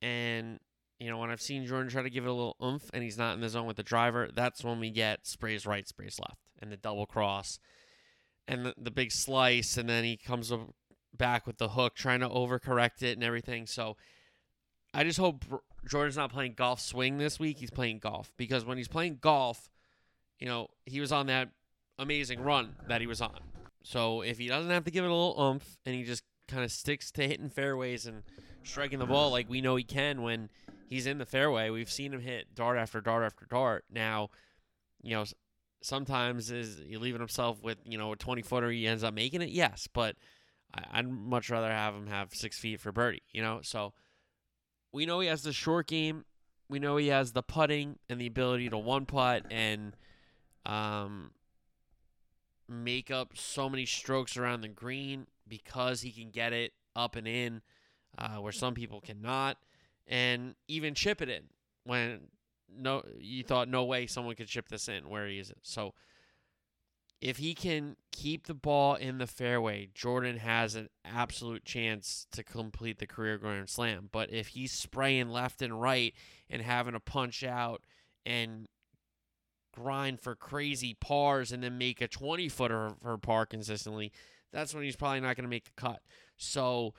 And, 0.00 0.58
you 0.98 1.10
know, 1.10 1.18
when 1.18 1.30
I've 1.30 1.42
seen 1.42 1.66
Jordan 1.66 1.90
try 1.90 2.02
to 2.02 2.10
give 2.10 2.24
it 2.24 2.30
a 2.30 2.32
little 2.32 2.56
oomph 2.62 2.90
and 2.92 3.02
he's 3.02 3.18
not 3.18 3.34
in 3.34 3.40
the 3.40 3.48
zone 3.48 3.66
with 3.66 3.76
the 3.76 3.82
driver, 3.82 4.28
that's 4.34 4.64
when 4.64 4.80
we 4.80 4.90
get 4.90 5.26
sprays 5.26 5.66
right, 5.66 5.86
sprays 5.86 6.18
left, 6.20 6.40
and 6.60 6.72
the 6.72 6.76
double 6.76 7.06
cross 7.06 7.58
and 8.46 8.64
the, 8.64 8.74
the 8.78 8.90
big 8.90 9.12
slice. 9.12 9.76
And 9.76 9.88
then 9.88 10.04
he 10.04 10.16
comes 10.16 10.52
back 11.16 11.46
with 11.46 11.58
the 11.58 11.70
hook, 11.70 11.94
trying 11.94 12.20
to 12.20 12.28
overcorrect 12.28 13.02
it 13.02 13.12
and 13.12 13.24
everything. 13.24 13.66
So 13.66 13.96
I 14.94 15.04
just 15.04 15.18
hope 15.18 15.44
Jordan's 15.88 16.16
not 16.16 16.32
playing 16.32 16.54
golf 16.54 16.80
swing 16.80 17.18
this 17.18 17.38
week. 17.38 17.58
He's 17.58 17.70
playing 17.70 17.98
golf 17.98 18.32
because 18.36 18.64
when 18.64 18.78
he's 18.78 18.88
playing 18.88 19.18
golf, 19.20 19.68
you 20.38 20.46
know, 20.46 20.68
he 20.86 21.00
was 21.00 21.12
on 21.12 21.26
that 21.26 21.50
amazing 21.98 22.40
run 22.40 22.74
that 22.88 23.00
he 23.00 23.06
was 23.06 23.20
on. 23.20 23.38
So 23.82 24.22
if 24.22 24.38
he 24.38 24.48
doesn't 24.48 24.70
have 24.70 24.84
to 24.84 24.90
give 24.90 25.04
it 25.04 25.10
a 25.10 25.14
little 25.14 25.40
oomph 25.40 25.78
and 25.84 25.94
he 25.94 26.04
just 26.04 26.22
kind 26.48 26.64
of 26.64 26.72
sticks 26.72 27.10
to 27.12 27.26
hitting 27.26 27.50
fairways 27.50 28.06
and 28.06 28.22
striking 28.62 28.98
the 28.98 29.06
ball 29.06 29.30
like 29.30 29.48
we 29.48 29.60
know 29.60 29.76
he 29.76 29.84
can 29.84 30.22
when 30.22 30.50
he's 30.88 31.06
in 31.06 31.18
the 31.18 31.26
fairway, 31.26 31.70
we've 31.70 31.90
seen 31.90 32.12
him 32.12 32.20
hit 32.20 32.54
dart 32.54 32.78
after 32.78 33.00
dart 33.00 33.24
after 33.24 33.46
dart. 33.46 33.84
Now, 33.90 34.30
you 35.02 35.14
know, 35.14 35.24
sometimes 35.80 36.50
is 36.50 36.80
he 36.86 36.96
leaving 36.96 37.20
himself 37.20 37.62
with 37.62 37.78
you 37.84 37.98
know 37.98 38.12
a 38.12 38.16
20 38.16 38.42
footer 38.42 38.70
he 38.70 38.86
ends 38.86 39.04
up 39.04 39.14
making 39.14 39.42
it 39.42 39.50
yes 39.50 39.88
but 39.92 40.16
i'd 40.92 41.08
much 41.08 41.50
rather 41.50 41.70
have 41.70 41.94
him 41.94 42.06
have 42.08 42.34
six 42.34 42.58
feet 42.58 42.80
for 42.80 42.90
birdie 42.90 43.22
you 43.32 43.40
know 43.40 43.60
so 43.62 43.92
we 44.92 45.06
know 45.06 45.20
he 45.20 45.28
has 45.28 45.42
the 45.42 45.52
short 45.52 45.86
game 45.86 46.24
we 46.68 46.78
know 46.78 46.96
he 46.96 47.08
has 47.08 47.32
the 47.32 47.42
putting 47.42 47.98
and 48.08 48.20
the 48.20 48.26
ability 48.26 48.68
to 48.68 48.78
one 48.78 49.06
putt 49.06 49.44
and 49.50 49.96
um, 50.66 51.30
make 52.68 53.10
up 53.10 53.32
so 53.34 53.68
many 53.68 53.86
strokes 53.86 54.36
around 54.36 54.60
the 54.60 54.68
green 54.68 55.26
because 55.46 56.02
he 56.02 56.10
can 56.10 56.30
get 56.30 56.52
it 56.52 56.72
up 56.94 57.16
and 57.16 57.26
in 57.26 57.62
uh, 58.18 58.36
where 58.36 58.52
some 58.52 58.74
people 58.74 59.00
cannot 59.00 59.56
and 60.06 60.54
even 60.68 60.94
chip 60.94 61.22
it 61.22 61.28
in 61.28 61.44
when 61.84 62.20
no 62.70 63.02
you 63.18 63.42
thought 63.42 63.68
no 63.68 63.84
way 63.84 64.06
someone 64.06 64.34
could 64.34 64.46
chip 64.46 64.68
this 64.68 64.88
in 64.88 65.08
where 65.08 65.26
he 65.26 65.38
is 65.38 65.50
it. 65.50 65.58
So 65.62 65.94
if 67.20 67.38
he 67.38 67.54
can 67.54 67.96
keep 68.12 68.46
the 68.46 68.54
ball 68.54 68.94
in 68.94 69.18
the 69.18 69.26
fairway, 69.26 69.88
Jordan 69.92 70.38
has 70.38 70.76
an 70.76 70.88
absolute 71.04 71.64
chance 71.64 72.26
to 72.30 72.44
complete 72.44 72.98
the 72.98 73.06
career 73.06 73.38
grand 73.38 73.68
slam. 73.68 74.08
But 74.12 74.32
if 74.32 74.48
he's 74.48 74.72
spraying 74.72 75.28
left 75.28 75.60
and 75.60 75.80
right 75.80 76.14
and 76.48 76.62
having 76.62 76.92
to 76.92 77.00
punch 77.00 77.42
out 77.42 77.82
and 78.24 78.68
grind 79.74 80.20
for 80.20 80.36
crazy 80.36 80.94
pars 80.94 81.50
and 81.50 81.62
then 81.62 81.76
make 81.76 82.00
a 82.00 82.08
20 82.08 82.48
footer 82.48 82.92
for 83.02 83.18
par 83.18 83.46
consistently, 83.46 84.12
that's 84.52 84.72
when 84.72 84.84
he's 84.84 84.96
probably 84.96 85.20
not 85.20 85.36
going 85.36 85.44
to 85.44 85.50
make 85.50 85.64
the 85.64 85.70
cut. 85.76 86.00
So 86.36 86.94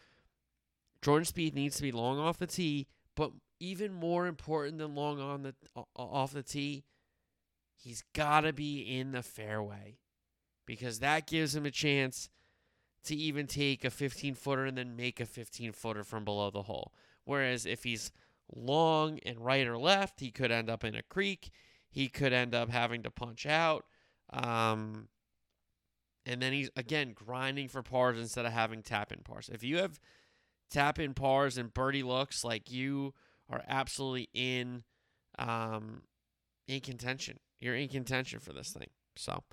Jordan 1.02 1.26
Spieth 1.26 1.54
needs 1.54 1.78
to 1.78 1.82
be 1.82 1.94
long 1.94 2.20
off 2.20 2.38
the 2.38 2.48
tee, 2.48 2.88
but 3.16 3.32
even 3.62 3.94
more 3.94 4.28
important 4.28 4.80
than 4.80 4.96
long 4.96 5.22
on 5.22 5.44
the 5.44 5.56
off 5.96 6.34
the 6.34 6.44
tee, 6.44 6.84
he's 7.78 8.04
got 8.14 8.42
to 8.42 8.52
be 8.52 8.82
in 8.82 9.14
the 9.14 9.24
fairway 9.24 9.98
because 10.70 11.00
that 11.00 11.26
gives 11.26 11.56
him 11.56 11.66
a 11.66 11.72
chance 11.72 12.30
to 13.04 13.16
even 13.16 13.48
take 13.48 13.84
a 13.84 13.90
15 13.90 14.36
footer 14.36 14.66
and 14.66 14.78
then 14.78 14.96
make 14.96 15.20
a 15.20 15.26
15 15.26 15.72
footer 15.72 16.04
from 16.04 16.24
below 16.24 16.52
the 16.52 16.62
hole. 16.62 16.94
Whereas 17.26 17.66
if 17.66 17.84
he's 17.84 18.12
long 18.56 19.18
and 19.26 19.44
right 19.44 19.66
or 19.66 19.80
left, 19.80 20.20
he 20.20 20.30
could 20.30 20.52
end 20.52 20.70
up 20.70 20.84
in 20.84 20.94
a 20.94 21.02
creek. 21.02 21.50
He 21.90 22.08
could 22.08 22.34
end 22.34 22.54
up 22.54 22.70
having 22.70 23.02
to 23.02 23.10
punch 23.10 23.48
out. 23.48 23.86
Um, 24.32 25.08
and 26.24 26.40
then 26.40 26.54
he's, 26.54 26.70
again, 26.76 27.14
grinding 27.16 27.68
for 27.68 27.82
pars 27.82 28.20
instead 28.20 28.46
of 28.46 28.52
having 28.52 28.84
tap 28.84 29.12
in 29.12 29.22
pars. 29.24 29.50
If 29.52 29.64
you 29.64 29.78
have 29.78 30.00
tap 30.70 31.00
in 31.00 31.16
pars 31.16 31.58
and 31.58 31.74
birdie 31.74 32.04
looks 32.04 32.44
like 32.44 32.70
you 32.70 33.16
are 33.50 33.64
absolutely 33.68 34.30
in 34.36 34.84
um, 35.40 36.04
in 36.68 36.82
contention. 36.82 37.40
You're 37.60 37.76
in 37.76 37.90
contention 37.90 38.40
for 38.40 38.54
this 38.54 38.70
thing. 38.70 38.90
So 39.16 39.44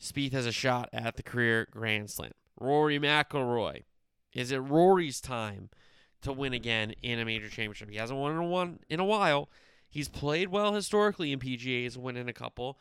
Spieth 0.00 0.32
has 0.32 0.46
a 0.46 0.52
shot 0.52 0.88
at 0.92 1.16
the 1.16 1.22
career 1.22 1.68
Grand 1.70 2.10
Slam. 2.10 2.32
Rory 2.58 2.98
McIlroy. 2.98 3.84
Is 4.32 4.50
it 4.50 4.58
Rory's 4.58 5.20
time 5.20 5.68
to 6.22 6.32
win 6.32 6.52
again 6.52 6.94
in 7.02 7.18
a 7.18 7.24
major 7.24 7.48
championship? 7.48 7.90
He 7.90 7.96
hasn't 7.96 8.18
won 8.18 8.32
in 8.32 8.48
one 8.48 8.78
in 8.88 9.00
a 9.00 9.04
while. 9.04 9.50
He's 9.88 10.08
played 10.08 10.48
well 10.48 10.72
historically 10.72 11.32
in 11.32 11.40
PGAs, 11.40 11.96
winning 11.96 12.28
a 12.28 12.32
couple. 12.32 12.78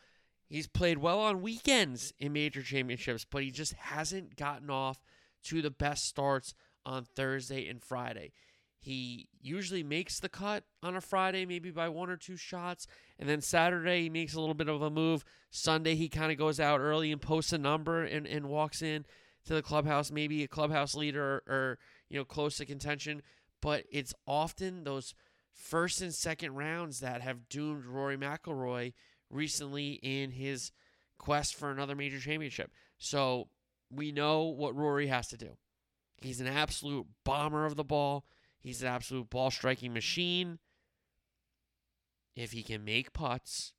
He's 0.47 0.67
played 0.67 0.99
well 0.99 1.19
on 1.19 1.41
weekends 1.41 2.13
in 2.19 2.33
major 2.33 2.61
championships, 2.61 3.25
but 3.29 3.43
he 3.43 3.51
just 3.51 3.73
hasn't 3.73 4.35
gotten 4.35 4.69
off 4.69 4.99
to 5.45 5.61
the 5.61 5.71
best 5.71 6.05
starts 6.05 6.53
on 6.85 7.03
Thursday 7.03 7.67
and 7.67 7.83
Friday. 7.83 8.31
He 8.79 9.27
usually 9.41 9.83
makes 9.83 10.19
the 10.19 10.29
cut 10.29 10.63
on 10.81 10.95
a 10.95 11.01
Friday, 11.01 11.45
maybe 11.45 11.69
by 11.69 11.89
one 11.89 12.09
or 12.09 12.15
two 12.15 12.37
shots. 12.37 12.87
And 13.17 13.27
then 13.27 13.41
Saturday, 13.41 14.03
he 14.03 14.09
makes 14.09 14.33
a 14.33 14.39
little 14.39 14.55
bit 14.55 14.69
of 14.69 14.81
a 14.81 14.89
move. 14.89 15.25
Sunday, 15.51 15.95
he 15.95 16.07
kind 16.07 16.31
of 16.31 16.37
goes 16.37 16.59
out 16.59 16.79
early 16.79 17.11
and 17.11 17.21
posts 17.21 17.51
a 17.51 17.57
number 17.57 18.03
and, 18.03 18.25
and 18.25 18.47
walks 18.47 18.81
in 18.81 19.05
to 19.45 19.53
the 19.53 19.61
clubhouse, 19.61 20.11
maybe 20.11 20.43
a 20.43 20.47
clubhouse 20.47 20.95
leader 20.95 21.43
or, 21.47 21.53
or 21.53 21.79
you 22.09 22.17
know, 22.17 22.25
close 22.25 22.57
to 22.57 22.65
contention. 22.65 23.21
But 23.61 23.83
it's 23.91 24.13
often 24.25 24.85
those 24.85 25.13
first 25.53 26.01
and 26.01 26.13
second 26.13 26.55
rounds 26.55 27.01
that 27.01 27.21
have 27.21 27.49
doomed 27.49 27.85
Rory 27.85 28.17
McIlroy 28.17 28.93
recently 29.29 29.99
in 30.01 30.31
his 30.31 30.71
quest 31.17 31.55
for 31.55 31.69
another 31.69 31.95
major 31.95 32.19
championship. 32.19 32.71
So 32.97 33.49
we 33.91 34.11
know 34.11 34.43
what 34.43 34.75
Rory 34.75 35.07
has 35.07 35.27
to 35.27 35.37
do. 35.37 35.57
He's 36.21 36.41
an 36.41 36.47
absolute 36.47 37.07
bomber 37.23 37.65
of 37.65 37.75
the 37.75 37.83
ball. 37.83 38.25
He's 38.59 38.81
an 38.81 38.89
absolute 38.89 39.29
ball 39.29 39.51
striking 39.51 39.93
machine. 39.93 40.59
If 42.35 42.51
he 42.51 42.63
can 42.63 42.85
make 42.85 43.13
putts, 43.13 43.73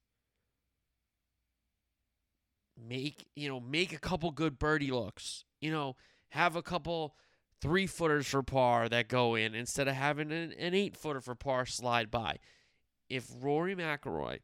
make, 2.76 3.28
you 3.34 3.48
know, 3.48 3.60
make 3.60 3.92
a 3.92 3.98
couple 3.98 4.30
good 4.30 4.58
birdie 4.58 4.90
looks, 4.90 5.44
you 5.60 5.70
know, 5.70 5.96
have 6.30 6.56
a 6.56 6.62
couple 6.62 7.14
three 7.60 7.86
footers 7.86 8.26
for 8.26 8.42
par 8.42 8.88
that 8.88 9.08
go 9.08 9.34
in 9.34 9.54
instead 9.54 9.88
of 9.88 9.94
having 9.94 10.32
an, 10.32 10.52
an 10.58 10.74
eight 10.74 10.96
footer 10.96 11.20
for 11.20 11.34
par 11.34 11.66
slide 11.66 12.10
by. 12.10 12.36
If 13.08 13.28
Rory 13.40 13.74
McIlroy 13.74 14.40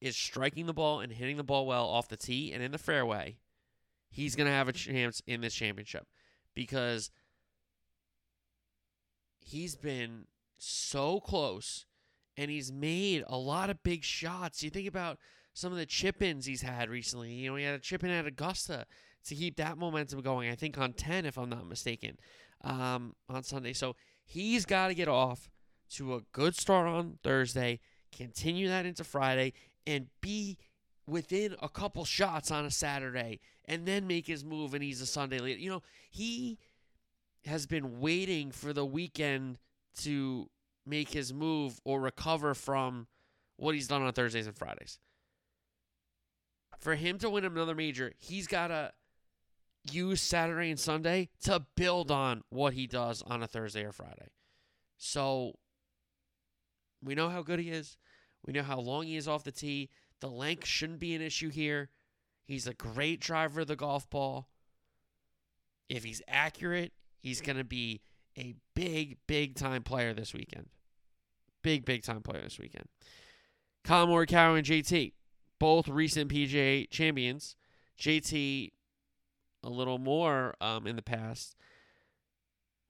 is 0.00 0.16
striking 0.16 0.66
the 0.66 0.74
ball 0.74 1.00
and 1.00 1.12
hitting 1.12 1.36
the 1.36 1.44
ball 1.44 1.66
well 1.66 1.86
off 1.86 2.08
the 2.08 2.16
tee 2.16 2.52
and 2.52 2.62
in 2.62 2.72
the 2.72 2.78
fairway, 2.78 3.38
he's 4.08 4.36
going 4.36 4.46
to 4.46 4.52
have 4.52 4.68
a 4.68 4.72
chance 4.72 5.22
in 5.26 5.40
this 5.40 5.54
championship 5.54 6.06
because 6.54 7.10
he's 9.46 9.76
been 9.76 10.24
so 10.58 11.20
close 11.20 11.86
and 12.36 12.50
he's 12.50 12.72
made 12.72 13.24
a 13.28 13.36
lot 13.36 13.70
of 13.70 13.82
big 13.82 14.02
shots. 14.02 14.62
You 14.62 14.70
think 14.70 14.88
about 14.88 15.18
some 15.54 15.72
of 15.72 15.78
the 15.78 15.86
chip 15.86 16.20
ins 16.20 16.46
he's 16.46 16.62
had 16.62 16.90
recently. 16.90 17.32
You 17.32 17.50
know, 17.50 17.56
he 17.56 17.64
had 17.64 17.74
a 17.74 17.78
chip 17.78 18.02
in 18.02 18.10
at 18.10 18.26
Augusta 18.26 18.86
to 19.26 19.34
keep 19.34 19.56
that 19.56 19.78
momentum 19.78 20.20
going. 20.20 20.50
I 20.50 20.56
think 20.56 20.76
on 20.78 20.92
10, 20.92 21.24
if 21.26 21.38
I'm 21.38 21.48
not 21.48 21.66
mistaken, 21.66 22.18
um, 22.62 23.14
on 23.28 23.42
Sunday. 23.44 23.72
So 23.72 23.94
he's 24.24 24.66
got 24.66 24.88
to 24.88 24.94
get 24.94 25.08
off 25.08 25.48
to 25.92 26.14
a 26.14 26.20
good 26.32 26.56
start 26.56 26.88
on 26.88 27.18
Thursday, 27.22 27.78
continue 28.10 28.68
that 28.68 28.84
into 28.84 29.04
Friday, 29.04 29.52
and 29.86 30.08
be 30.20 30.58
within 31.06 31.54
a 31.62 31.68
couple 31.68 32.04
shots 32.04 32.50
on 32.50 32.64
a 32.66 32.70
Saturday, 32.70 33.38
and 33.66 33.86
then 33.86 34.08
make 34.08 34.26
his 34.26 34.44
move, 34.44 34.74
and 34.74 34.82
he's 34.82 35.00
a 35.00 35.06
Sunday 35.06 35.38
leader. 35.38 35.60
You 35.60 35.70
know, 35.70 35.82
he 36.10 36.58
has 37.46 37.66
been 37.66 38.00
waiting 38.00 38.50
for 38.50 38.72
the 38.72 38.84
weekend 38.84 39.58
to 40.02 40.50
make 40.84 41.10
his 41.10 41.32
move 41.32 41.80
or 41.84 42.00
recover 42.00 42.54
from 42.54 43.06
what 43.56 43.74
he's 43.74 43.88
done 43.88 44.02
on 44.02 44.12
Thursdays 44.12 44.46
and 44.46 44.56
Fridays. 44.56 44.98
For 46.78 46.94
him 46.94 47.18
to 47.18 47.30
win 47.30 47.44
another 47.44 47.74
major, 47.74 48.12
he's 48.18 48.46
got 48.46 48.68
to 48.68 48.92
use 49.90 50.20
Saturday 50.20 50.70
and 50.70 50.78
Sunday 50.78 51.30
to 51.42 51.64
build 51.76 52.10
on 52.10 52.42
what 52.50 52.74
he 52.74 52.86
does 52.86 53.22
on 53.22 53.42
a 53.42 53.46
Thursday 53.46 53.84
or 53.84 53.92
Friday. 53.92 54.30
So 54.98 55.54
we 57.02 57.14
know 57.14 57.28
how 57.28 57.42
good 57.42 57.58
he 57.58 57.70
is. 57.70 57.96
We 58.44 58.52
know 58.52 58.62
how 58.62 58.78
long 58.78 59.04
he 59.04 59.16
is 59.16 59.28
off 59.28 59.44
the 59.44 59.52
tee. 59.52 59.90
The 60.20 60.28
length 60.28 60.66
shouldn't 60.66 61.00
be 61.00 61.14
an 61.14 61.22
issue 61.22 61.50
here. 61.50 61.90
He's 62.44 62.66
a 62.66 62.74
great 62.74 63.20
driver 63.20 63.62
of 63.62 63.66
the 63.66 63.76
golf 63.76 64.08
ball. 64.08 64.48
If 65.88 66.04
he's 66.04 66.22
accurate, 66.28 66.92
he's 67.18 67.40
going 67.40 67.56
to 67.58 67.64
be 67.64 68.00
a 68.38 68.54
big, 68.74 69.16
big 69.26 69.54
time 69.54 69.82
player 69.82 70.12
this 70.12 70.34
weekend. 70.34 70.68
Big, 71.62 71.84
big 71.84 72.02
time 72.02 72.22
player 72.22 72.42
this 72.42 72.58
weekend. 72.58 72.86
Collin 73.84 74.08
Morikawa 74.08 74.58
and 74.58 74.66
JT, 74.66 75.12
both 75.58 75.88
recent 75.88 76.30
PGA 76.30 76.88
champions. 76.90 77.56
JT 77.98 78.72
a 79.64 79.68
little 79.68 79.98
more 79.98 80.54
um, 80.60 80.86
in 80.86 80.96
the 80.96 81.02
past. 81.02 81.56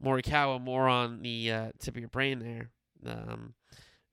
Morikawa 0.03 0.61
more 0.61 0.89
on 0.89 1.23
the 1.23 1.51
uh, 1.51 1.71
tip 1.79 1.95
of 1.95 2.01
your 2.01 2.09
brain 2.09 2.39
there. 2.39 2.71
Um, 3.07 3.55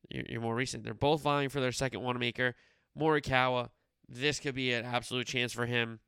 you're, 0.10 0.24
you're, 0.30 0.42
more 0.42 0.56
recent. 0.56 0.84
They're 0.84 0.94
both 0.94 1.22
vying 1.22 1.50
for 1.50 1.60
their 1.60 1.72
second 1.72 2.02
Wanamaker. 2.02 2.56
Morikawa, 2.98 3.70
this 4.08 4.40
could 4.40 4.56
be 4.56 4.72
an 4.74 4.86
absolute 4.86 5.28
chance 5.28 5.52
for 5.52 5.66
him. 5.66 6.00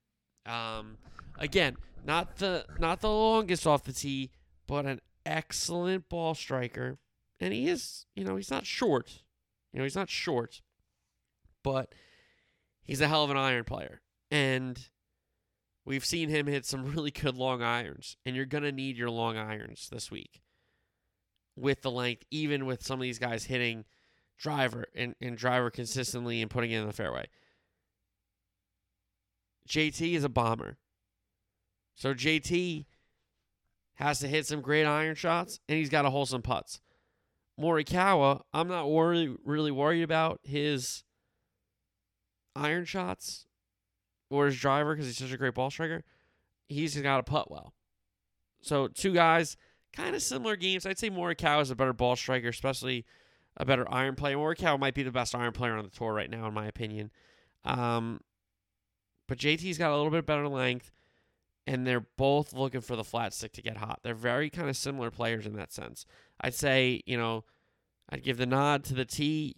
Um, 0.45 0.97
again, 1.37 1.77
not 2.05 2.37
the 2.37 2.65
not 2.79 3.01
the 3.01 3.09
longest 3.09 3.65
off 3.65 3.83
the 3.83 3.93
tee, 3.93 4.31
but 4.67 4.85
an 4.85 5.01
excellent 5.25 6.09
ball 6.09 6.33
striker. 6.33 6.97
And 7.39 7.53
he 7.53 7.67
is, 7.67 8.05
you 8.15 8.23
know, 8.23 8.35
he's 8.35 8.51
not 8.51 8.65
short. 8.65 9.23
You 9.73 9.79
know, 9.79 9.83
he's 9.83 9.95
not 9.95 10.09
short, 10.09 10.61
but 11.63 11.93
he's 12.83 13.01
a 13.01 13.07
hell 13.07 13.23
of 13.23 13.29
an 13.29 13.37
iron 13.37 13.65
player. 13.65 14.01
And 14.31 14.79
we've 15.83 16.05
seen 16.05 16.29
him 16.29 16.47
hit 16.47 16.65
some 16.65 16.85
really 16.95 17.11
good 17.11 17.35
long 17.35 17.61
irons. 17.61 18.15
And 18.25 18.35
you're 18.35 18.45
going 18.45 18.63
to 18.63 18.71
need 18.71 18.97
your 18.97 19.09
long 19.09 19.37
irons 19.37 19.89
this 19.91 20.09
week 20.09 20.41
with 21.57 21.81
the 21.81 21.91
length, 21.91 22.23
even 22.31 22.65
with 22.65 22.83
some 22.83 22.99
of 22.99 23.03
these 23.03 23.19
guys 23.19 23.45
hitting 23.45 23.85
driver 24.37 24.85
and, 24.95 25.15
and 25.21 25.37
driver 25.37 25.69
consistently 25.69 26.41
and 26.41 26.49
putting 26.51 26.71
it 26.71 26.79
in 26.79 26.87
the 26.87 26.93
fairway. 26.93 27.27
JT 29.67 30.13
is 30.13 30.23
a 30.23 30.29
bomber. 30.29 30.77
So 31.95 32.13
JT 32.13 32.85
has 33.95 34.19
to 34.19 34.27
hit 34.27 34.45
some 34.45 34.61
great 34.61 34.85
iron 34.85 35.15
shots, 35.15 35.59
and 35.67 35.77
he's 35.77 35.89
got 35.89 36.03
to 36.03 36.09
hold 36.09 36.29
some 36.29 36.41
putts. 36.41 36.81
Morikawa, 37.59 38.41
I'm 38.53 38.67
not 38.67 38.85
really 38.85 39.71
worried 39.71 40.03
about 40.03 40.41
his 40.43 41.03
iron 42.55 42.85
shots 42.85 43.47
or 44.29 44.47
his 44.47 44.59
driver 44.59 44.93
because 44.93 45.07
he's 45.07 45.17
such 45.17 45.31
a 45.31 45.37
great 45.37 45.53
ball 45.53 45.71
striker. 45.71 46.03
He's 46.67 46.99
got 46.99 47.17
to 47.17 47.23
putt 47.23 47.49
well. 47.49 47.73
So 48.61 48.87
two 48.87 49.13
guys, 49.13 49.55
kind 49.93 50.15
of 50.15 50.21
similar 50.21 50.57
games. 50.57 50.85
I'd 50.85 50.99
say 50.99 51.09
Morikawa 51.09 51.61
is 51.61 51.71
a 51.71 51.75
better 51.75 51.93
ball 51.93 52.17
striker, 52.17 52.49
especially 52.49 53.05
a 53.55 53.65
better 53.65 53.89
iron 53.89 54.15
player. 54.15 54.35
Morikawa 54.35 54.77
might 54.77 54.95
be 54.95 55.03
the 55.03 55.11
best 55.11 55.33
iron 55.33 55.53
player 55.53 55.77
on 55.77 55.85
the 55.85 55.91
tour 55.91 56.13
right 56.13 56.29
now, 56.29 56.47
in 56.47 56.53
my 56.53 56.65
opinion. 56.65 57.11
Um, 57.63 58.19
but 59.27 59.37
JT's 59.37 59.77
got 59.77 59.91
a 59.91 59.95
little 59.95 60.11
bit 60.11 60.25
better 60.25 60.47
length 60.49 60.91
and 61.67 61.85
they're 61.85 62.05
both 62.17 62.53
looking 62.53 62.81
for 62.81 62.95
the 62.95 63.03
flat 63.03 63.33
stick 63.33 63.53
to 63.53 63.61
get 63.61 63.77
hot. 63.77 64.01
They're 64.03 64.13
very 64.13 64.49
kind 64.49 64.69
of 64.69 64.77
similar 64.77 65.11
players 65.11 65.45
in 65.45 65.55
that 65.55 65.71
sense. 65.71 66.05
I'd 66.39 66.53
say, 66.53 67.01
you 67.05 67.17
know, 67.17 67.43
I'd 68.09 68.23
give 68.23 68.37
the 68.37 68.45
nod 68.45 68.83
to 68.85 68.93
the 68.93 69.05
T 69.05 69.55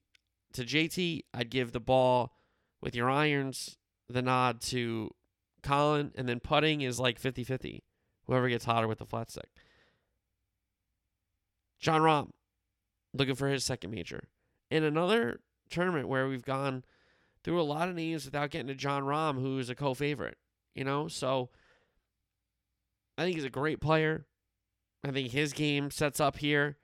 to 0.53 0.63
JT. 0.63 1.23
I'd 1.33 1.49
give 1.49 1.71
the 1.71 1.79
ball 1.79 2.33
with 2.81 2.95
your 2.95 3.09
irons 3.09 3.77
the 4.09 4.21
nod 4.21 4.61
to 4.61 5.11
Collin, 5.63 6.11
and 6.15 6.27
then 6.29 6.39
putting 6.39 6.81
is 6.81 6.99
like 6.99 7.19
50 7.19 7.43
50. 7.43 7.83
Whoever 8.25 8.49
gets 8.49 8.65
hotter 8.65 8.87
with 8.87 8.99
the 8.99 9.05
flat 9.05 9.29
stick. 9.29 9.49
Jon 11.79 12.01
Rahm, 12.01 12.31
looking 13.13 13.35
for 13.35 13.47
his 13.47 13.63
second 13.63 13.91
major. 13.91 14.27
In 14.69 14.83
another 14.83 15.41
tournament 15.69 16.07
where 16.07 16.27
we've 16.27 16.43
gone 16.43 16.83
through 17.43 17.61
a 17.61 17.63
lot 17.63 17.87
of 17.87 17.95
names 17.95 18.25
without 18.25 18.49
getting 18.49 18.67
to 18.67 18.75
Jon 18.75 19.03
Rahm, 19.03 19.39
who 19.39 19.59
is 19.59 19.69
a 19.69 19.75
co 19.75 19.93
favorite, 19.93 20.37
you 20.75 20.83
know? 20.83 21.07
So 21.07 21.49
I 23.17 23.23
think 23.23 23.36
he's 23.36 23.45
a 23.45 23.49
great 23.49 23.82
player. 23.82 24.25
I 25.03 25.12
think 25.12 25.32
his 25.32 25.53
game 25.53 25.91
sets 25.91 26.19
up 26.19 26.38
here. 26.38 26.77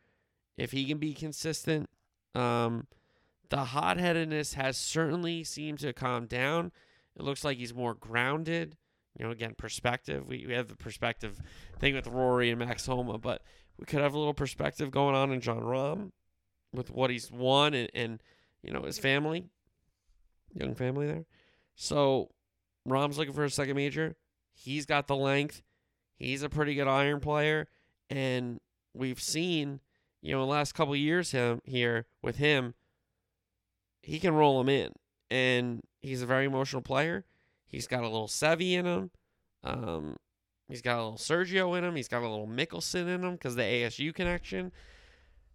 If 0.58 0.72
he 0.72 0.86
can 0.86 0.98
be 0.98 1.13
consistent, 1.13 1.89
um, 2.36 2.88
the 3.50 3.65
hot 3.65 3.98
headedness 3.98 4.54
has 4.54 4.78
certainly 4.78 5.43
seemed 5.43 5.80
to 5.80 5.93
calm 5.93 6.26
down. 6.26 6.72
It 7.15 7.24
looks 7.24 7.43
like 7.43 7.58
he's 7.58 7.74
more 7.74 7.93
grounded. 7.93 8.78
You 9.17 9.26
know, 9.26 9.32
again, 9.32 9.54
perspective. 9.56 10.28
We, 10.28 10.46
we 10.48 10.54
have 10.54 10.67
the 10.67 10.76
perspective 10.76 11.39
thing 11.80 11.93
with 11.93 12.08
Rory 12.08 12.50
and 12.50 12.60
Max 12.60 12.86
Homa, 12.86 13.19
but 13.19 13.43
we 13.78 13.86
could 13.86 14.02
have 14.02 14.13
a 14.13 14.17
little 14.17 14.34
perspective 14.34 14.89
going 14.89 15.15
on 15.15 15.32
in 15.32 15.39
Jon 15.39 15.62
Rahm 15.62 16.12
with 16.74 16.89
what 16.89 17.12
he's 17.12 17.32
won 17.32 17.74
and, 17.76 17.89
and 17.93 18.24
you 18.63 18.74
know, 18.74 18.82
his 18.82 18.98
family, 18.98 19.46
young 20.54 20.74
family 20.74 21.06
there. 21.06 21.26
So 21.76 22.30
Rahm's 22.88 23.17
looking 23.17 23.34
for 23.34 23.43
a 23.43 23.50
second 23.50 23.76
major. 23.76 24.15
He's 24.54 24.86
got 24.86 25.08
the 25.08 25.15
length. 25.15 25.62
He's 26.23 26.43
a 26.43 26.49
pretty 26.49 26.73
good 26.73 26.88
iron 26.88 27.19
player, 27.19 27.67
and 28.09 28.59
we've 28.93 29.21
seen, 29.21 29.81
you 30.21 30.31
know, 30.31 30.39
the 30.39 30.51
last 30.51 30.73
couple 30.73 30.95
years 30.95 31.31
him 31.31 31.62
here 31.65 32.05
with 32.21 32.38
him, 32.38 32.75
he 34.01 34.19
can 34.19 34.33
roll 34.33 34.62
him 34.62 34.69
in, 34.69 34.93
and 35.29 35.81
he's 36.01 36.21
a 36.21 36.25
very 36.25 36.45
emotional 36.45 36.81
player. 36.81 37.25
He's 37.65 37.88
got 37.88 38.03
a 38.03 38.07
little 38.07 38.27
Seve 38.27 38.73
in 38.73 38.86
him. 38.86 39.12
Um, 39.63 40.15
he's 40.69 40.81
got 40.81 40.97
a 40.97 41.03
little 41.03 41.17
Sergio 41.17 41.77
in 41.77 41.83
him. 41.83 41.95
He's 41.95 42.07
got 42.07 42.21
a 42.21 42.29
little 42.29 42.47
Mickelson 42.47 43.07
in 43.07 43.23
him 43.23 43.33
because 43.33 43.55
the 43.55 43.63
ASU 43.63 44.13
connection. 44.13 44.71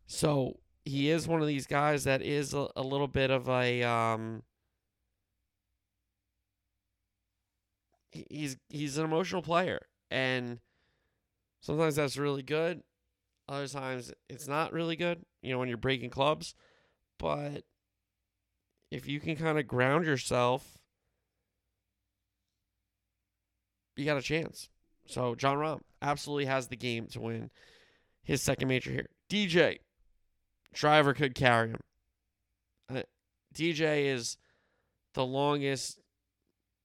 So 0.06 0.58
he 0.84 1.10
is 1.10 1.26
one 1.26 1.40
of 1.40 1.46
these 1.46 1.66
guys 1.66 2.04
that 2.04 2.20
is 2.20 2.52
a, 2.52 2.68
a 2.76 2.82
little 2.82 3.08
bit 3.08 3.30
of 3.30 3.48
a 3.48 3.82
um, 3.84 4.42
he's 8.10 8.56
he's 8.68 8.98
an 8.98 9.04
emotional 9.04 9.42
player 9.42 9.80
and 10.10 10.58
sometimes 11.60 11.96
that's 11.96 12.16
really 12.16 12.42
good. 12.42 12.82
Other 13.48 13.68
times 13.68 14.12
it's 14.28 14.46
not 14.46 14.72
really 14.72 14.96
good, 14.96 15.24
you 15.42 15.52
know, 15.52 15.58
when 15.58 15.68
you're 15.68 15.78
breaking 15.78 16.10
clubs. 16.10 16.54
But 17.18 17.64
if 18.90 19.08
you 19.08 19.20
can 19.20 19.36
kind 19.36 19.58
of 19.58 19.66
ground 19.66 20.04
yourself, 20.04 20.78
you 23.96 24.04
got 24.04 24.16
a 24.16 24.22
chance. 24.22 24.68
So 25.06 25.34
Jon 25.34 25.56
Rahm 25.56 25.80
absolutely 26.02 26.44
has 26.46 26.68
the 26.68 26.76
game 26.76 27.06
to 27.08 27.20
win 27.20 27.50
his 28.22 28.42
second 28.42 28.68
major 28.68 28.90
here. 28.90 29.08
DJ, 29.30 29.78
driver 30.74 31.14
could 31.14 31.34
carry 31.34 31.70
him. 31.70 31.80
Uh, 32.94 33.02
DJ 33.54 34.04
is 34.06 34.36
the 35.14 35.24
longest, 35.24 35.98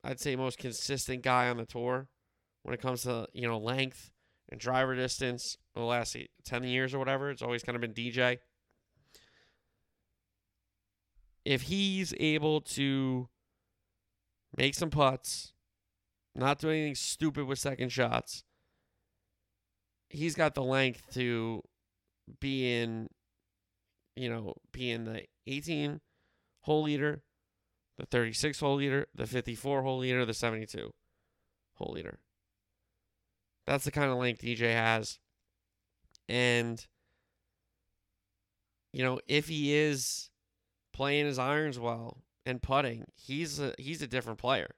I'd 0.04 0.20
say, 0.20 0.36
most 0.36 0.58
consistent 0.58 1.22
guy 1.22 1.50
on 1.50 1.58
the 1.58 1.66
tour 1.66 2.08
when 2.64 2.74
it 2.74 2.82
comes 2.82 3.04
to 3.04 3.28
you 3.34 3.48
know 3.48 3.58
length 3.58 4.12
and 4.50 4.60
driver 4.60 4.96
distance 4.96 5.58
the 5.76 5.82
last 5.82 6.18
10 6.46 6.64
years 6.64 6.94
or 6.94 7.00
whatever 7.00 7.30
it's 7.30 7.42
always 7.42 7.64
kind 7.64 7.76
of 7.76 7.82
been 7.82 7.94
dj 7.94 8.40
if 11.46 11.64
he's 11.64 12.14
able 12.20 12.62
to 12.62 13.28
make 14.58 14.74
some 14.74 14.90
putts 14.90 15.54
not 16.36 16.60
do 16.60 16.70
anything 16.70 16.96
stupid 16.96 17.46
with 17.46 17.60
second 17.60 17.90
shots 17.90 18.44
he's 20.10 20.36
got 20.36 20.56
the 20.56 20.64
length 20.64 21.14
to 21.14 21.62
be 22.40 22.74
in 22.74 23.08
you 24.16 24.30
know 24.30 24.54
be 24.72 24.92
in 24.92 25.06
the 25.06 25.24
18 25.48 26.00
hole 26.62 26.84
leader 26.84 27.24
the 27.98 28.06
36 28.06 28.60
hole 28.60 28.76
leader 28.76 29.08
the 29.14 29.28
54 29.28 29.84
hole 29.84 29.98
leader 29.98 30.26
the 30.26 30.34
72 30.34 30.92
hole 31.76 31.94
leader 31.94 32.20
that's 33.66 33.86
the 33.86 33.92
kind 33.92 34.12
of 34.12 34.18
length 34.18 34.42
DJ 34.42 34.74
has. 34.74 35.20
And, 36.30 36.86
you 38.92 39.04
know, 39.04 39.20
if 39.28 39.48
he 39.48 39.76
is 39.76 40.30
playing 40.94 41.26
his 41.26 41.40
irons 41.40 41.80
well 41.80 42.24
and 42.46 42.62
putting, 42.62 43.06
he's 43.16 43.60
a, 43.60 43.74
he's 43.78 44.02
a 44.02 44.08
different 44.08 44.40
player 44.40 44.76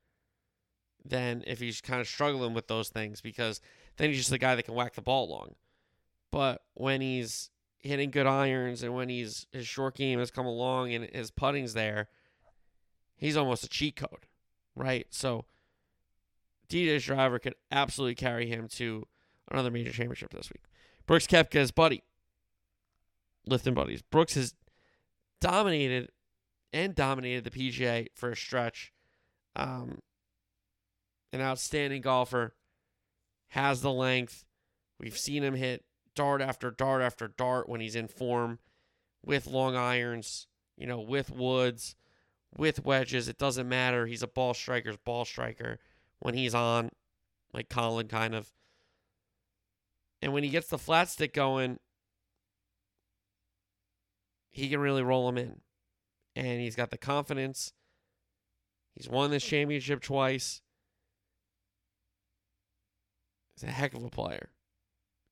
than 1.04 1.44
if 1.46 1.60
he's 1.60 1.82
kind 1.82 2.02
of 2.02 2.08
struggling 2.08 2.54
with 2.54 2.68
those 2.68 2.90
things 2.90 3.22
because 3.22 3.62
then 3.98 4.10
he's 4.10 4.18
just 4.18 4.30
the 4.30 4.38
guy 4.38 4.56
that 4.56 4.64
can 4.64 4.74
whack 4.74 4.96
the 4.96 5.02
ball 5.02 5.30
long. 5.30 5.56
But 6.32 6.62
when 6.74 7.02
he's 7.02 7.50
hitting 7.80 8.10
good 8.10 8.26
irons 8.26 8.82
and 8.82 8.96
when 8.96 9.10
he's 9.10 9.46
his 9.52 9.68
short 9.68 9.96
game 9.96 10.20
has 10.20 10.32
come 10.32 10.48
along 10.48 10.94
and 10.94 11.08
his 11.14 11.32
putting's 11.32 11.74
there, 11.74 12.08
he's 13.16 13.38
almost 13.38 13.64
a 13.64 13.70
cheat 13.70 13.96
code, 13.96 14.26
right? 14.76 15.06
So 15.12 15.46
DJ's 16.70 17.06
driver 17.06 17.40
could 17.40 17.56
absolutely 17.72 18.16
carry 18.16 18.48
him 18.48 18.68
to 18.70 19.08
another 19.52 19.72
major 19.72 19.92
championship 19.92 20.32
this 20.32 20.50
week. 20.50 20.64
Brooks 21.06 21.28
Koepka's 21.28 21.72
buddy, 21.72 22.04
lifting 23.46 23.74
buddies. 23.74 24.02
Brooks 24.02 24.36
has 24.36 24.54
dominated 25.40 26.10
and 26.74 26.96
dominated 26.96 27.44
the 27.44 27.52
PGA 27.52 28.08
for 28.16 28.32
a 28.32 28.36
stretch. 28.36 28.92
Um, 29.56 30.00
an 31.32 31.42
outstanding 31.42 32.02
golfer, 32.02 32.56
has 33.50 33.82
the 33.82 33.92
length. 33.92 34.46
We've 35.00 35.18
seen 35.18 35.44
him 35.44 35.56
hit 35.56 35.86
dart 36.16 36.42
after 36.42 36.72
dart 36.72 37.02
after 37.02 37.28
dart 37.28 37.70
when 37.70 37.82
he's 37.82 37.96
in 37.96 38.08
form 38.08 38.60
with 39.24 39.48
long 39.48 39.76
irons, 39.76 40.48
you 40.78 40.88
know, 40.88 41.00
with 41.00 41.32
woods, 41.32 41.96
with 42.58 42.84
wedges. 42.84 43.28
It 43.28 43.38
doesn't 43.38 43.68
matter. 43.68 44.06
He's 44.06 44.24
a 44.24 44.28
ball 44.28 44.54
striker's 44.54 44.98
ball 44.98 45.26
striker 45.26 45.80
when 46.26 46.34
he's 46.34 46.56
on, 46.56 46.90
like 47.54 47.70
Collin 47.70 48.08
kind 48.08 48.34
of. 48.34 48.50
And 50.24 50.34
when 50.34 50.42
he 50.42 50.50
gets 50.50 50.70
the 50.70 50.80
flat 50.80 51.08
stick 51.08 51.36
going, 51.36 51.78
he 54.50 54.68
can 54.68 54.80
really 54.80 55.04
roll 55.04 55.30
him 55.30 55.38
in. 55.38 55.62
And 56.36 56.62
he's 56.62 56.76
got 56.76 56.90
the 56.90 56.98
confidence. 56.98 57.74
He's 58.96 59.08
won 59.08 59.30
this 59.30 59.44
championship 59.44 60.02
twice. 60.02 60.64
He's 63.56 63.70
a 63.70 63.72
heck 63.72 63.94
of 63.94 64.04
a 64.04 64.10
player. 64.10 64.50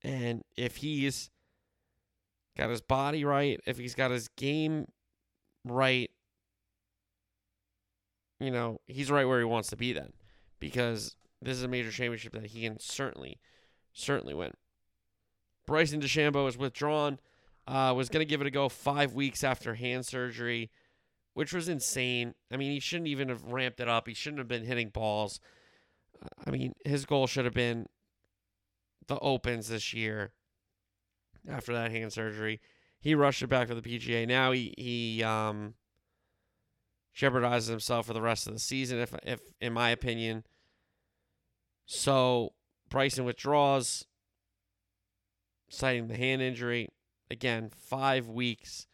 And 0.04 0.44
if 0.56 0.76
he's 0.76 1.32
got 2.56 2.70
his 2.70 2.82
body 2.82 3.26
right, 3.26 3.60
if 3.66 3.80
he's 3.80 3.96
got 3.96 4.12
his 4.12 4.28
game 4.28 4.86
right, 5.66 6.12
you 8.40 8.52
know, 8.52 8.78
he's 8.86 9.10
right 9.10 9.28
where 9.28 9.40
he 9.40 9.46
wants 9.46 9.70
to 9.70 9.76
be 9.76 9.92
then. 9.92 10.14
Because 10.64 11.16
this 11.42 11.58
is 11.58 11.64
a 11.64 11.68
major 11.68 11.92
championship 11.92 12.34
that 12.34 12.48
he 12.48 12.62
can 12.62 12.80
certainly, 12.80 13.40
certainly 13.92 14.34
win. 14.34 14.54
Bryson 15.66 16.02
DeChambeau 16.02 16.48
is 16.48 16.58
withdrawn. 16.58 17.20
Uh, 17.66 17.94
was 17.96 18.10
going 18.10 18.26
to 18.26 18.30
give 18.30 18.42
it 18.42 18.48
a 18.48 18.52
go 18.52 18.68
five 18.68 19.14
weeks 19.14 19.44
after 19.44 19.76
hand 19.76 20.06
surgery, 20.06 20.70
which 21.34 21.54
was 21.54 21.70
insane. 21.70 22.34
I 22.52 22.58
mean, 22.58 22.72
he 22.72 22.80
shouldn't 22.80 23.08
even 23.08 23.30
have 23.30 23.44
ramped 23.44 23.80
it 23.80 23.88
up. 23.88 24.08
He 24.08 24.14
shouldn't 24.14 24.40
have 24.40 24.50
been 24.50 24.66
hitting 24.66 24.90
balls. 24.90 25.40
I 26.46 26.52
mean, 26.52 26.74
his 26.86 27.06
goal 27.06 27.28
should 27.28 27.46
have 27.46 27.54
been 27.54 27.88
the 29.08 29.18
Opens 29.20 29.68
this 29.70 29.94
year 29.94 30.32
after 31.48 31.74
that 31.74 31.92
hand 31.92 32.12
surgery. 32.12 32.60
He 33.00 33.16
rushed 33.16 33.42
it 33.42 33.48
back 33.48 33.68
to 33.68 33.76
the 33.76 33.82
PGA. 33.82 34.28
Now 34.28 34.52
he 34.52 34.74
he 34.78 35.24
um, 35.24 35.74
jeopardizes 37.16 37.70
himself 37.70 38.08
for 38.08 38.14
the 38.14 38.22
rest 38.22 38.48
of 38.48 38.54
the 38.54 38.60
season, 38.60 39.00
if 39.00 39.14
if 39.24 39.42
in 39.60 39.74
my 39.74 39.90
opinion. 39.90 40.44
So 41.86 42.54
Bryson 42.90 43.26
withdraws, 43.26 44.06
citing 45.70 46.08
the 46.08 46.18
hand 46.18 46.42
injury. 46.42 46.90
Again, 47.32 47.70
five 47.76 48.28
weeks 48.28 48.88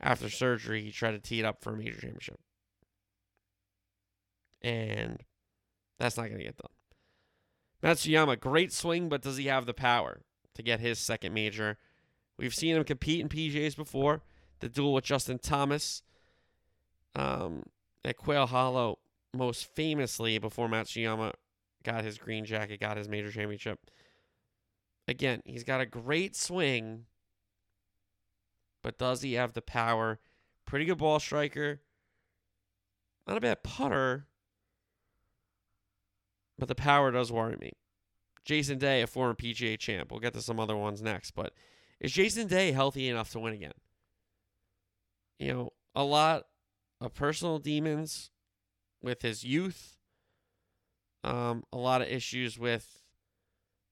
after 0.00 0.28
surgery, 0.28 0.82
he 0.82 0.90
tried 0.90 1.12
to 1.12 1.20
tee 1.20 1.40
it 1.40 1.44
up 1.44 1.62
for 1.62 1.72
a 1.72 1.76
major 1.76 2.00
championship. 2.00 2.40
And 4.62 5.22
that's 5.98 6.16
not 6.16 6.26
going 6.26 6.38
to 6.38 6.44
get 6.44 6.56
done. 6.56 6.70
Matsuyama, 7.82 8.40
great 8.40 8.72
swing, 8.72 9.08
but 9.08 9.22
does 9.22 9.36
he 9.36 9.46
have 9.46 9.66
the 9.66 9.74
power 9.74 10.22
to 10.54 10.62
get 10.62 10.80
his 10.80 10.98
second 10.98 11.32
major? 11.32 11.78
We've 12.38 12.54
seen 12.54 12.76
him 12.76 12.84
compete 12.84 13.20
in 13.20 13.28
PGAs 13.28 13.76
before. 13.76 14.22
The 14.60 14.68
duel 14.68 14.94
with 14.94 15.04
Justin 15.04 15.38
Thomas 15.38 16.02
um, 17.14 17.64
at 18.04 18.16
Quail 18.16 18.46
Hollow, 18.46 18.98
most 19.34 19.72
famously 19.74 20.38
before 20.38 20.68
Matsuyama 20.68 21.32
got 21.86 22.04
his 22.04 22.18
green 22.18 22.44
jacket, 22.44 22.80
got 22.80 22.96
his 22.98 23.08
major 23.08 23.30
championship. 23.30 23.78
Again, 25.08 25.40
he's 25.44 25.64
got 25.64 25.80
a 25.80 25.86
great 25.86 26.36
swing, 26.36 27.06
but 28.82 28.98
does 28.98 29.22
he 29.22 29.34
have 29.34 29.54
the 29.54 29.62
power? 29.62 30.18
Pretty 30.66 30.84
good 30.84 30.98
ball 30.98 31.20
striker. 31.20 31.80
Not 33.26 33.38
a 33.38 33.40
bad 33.40 33.62
putter 33.62 34.26
but 36.58 36.68
the 36.68 36.74
power 36.74 37.10
does 37.10 37.32
worry 37.32 37.56
me. 37.60 37.72
Jason 38.44 38.78
Day, 38.78 39.02
a 39.02 39.06
former 39.06 39.34
PGA 39.34 39.78
champ. 39.78 40.10
We'll 40.10 40.20
get 40.20 40.32
to 40.34 40.42
some 40.42 40.60
other 40.60 40.76
ones 40.76 41.02
next, 41.02 41.32
but 41.32 41.52
is 42.00 42.12
Jason 42.12 42.46
Day 42.46 42.72
healthy 42.72 43.08
enough 43.08 43.30
to 43.32 43.40
win 43.40 43.54
again? 43.54 43.72
You 45.38 45.52
know, 45.52 45.72
a 45.94 46.04
lot 46.04 46.44
of 47.00 47.14
personal 47.14 47.58
demons 47.58 48.30
with 49.02 49.22
his 49.22 49.44
youth. 49.44 49.95
Um, 51.26 51.64
a 51.72 51.76
lot 51.76 52.02
of 52.02 52.08
issues 52.08 52.58
with, 52.58 53.02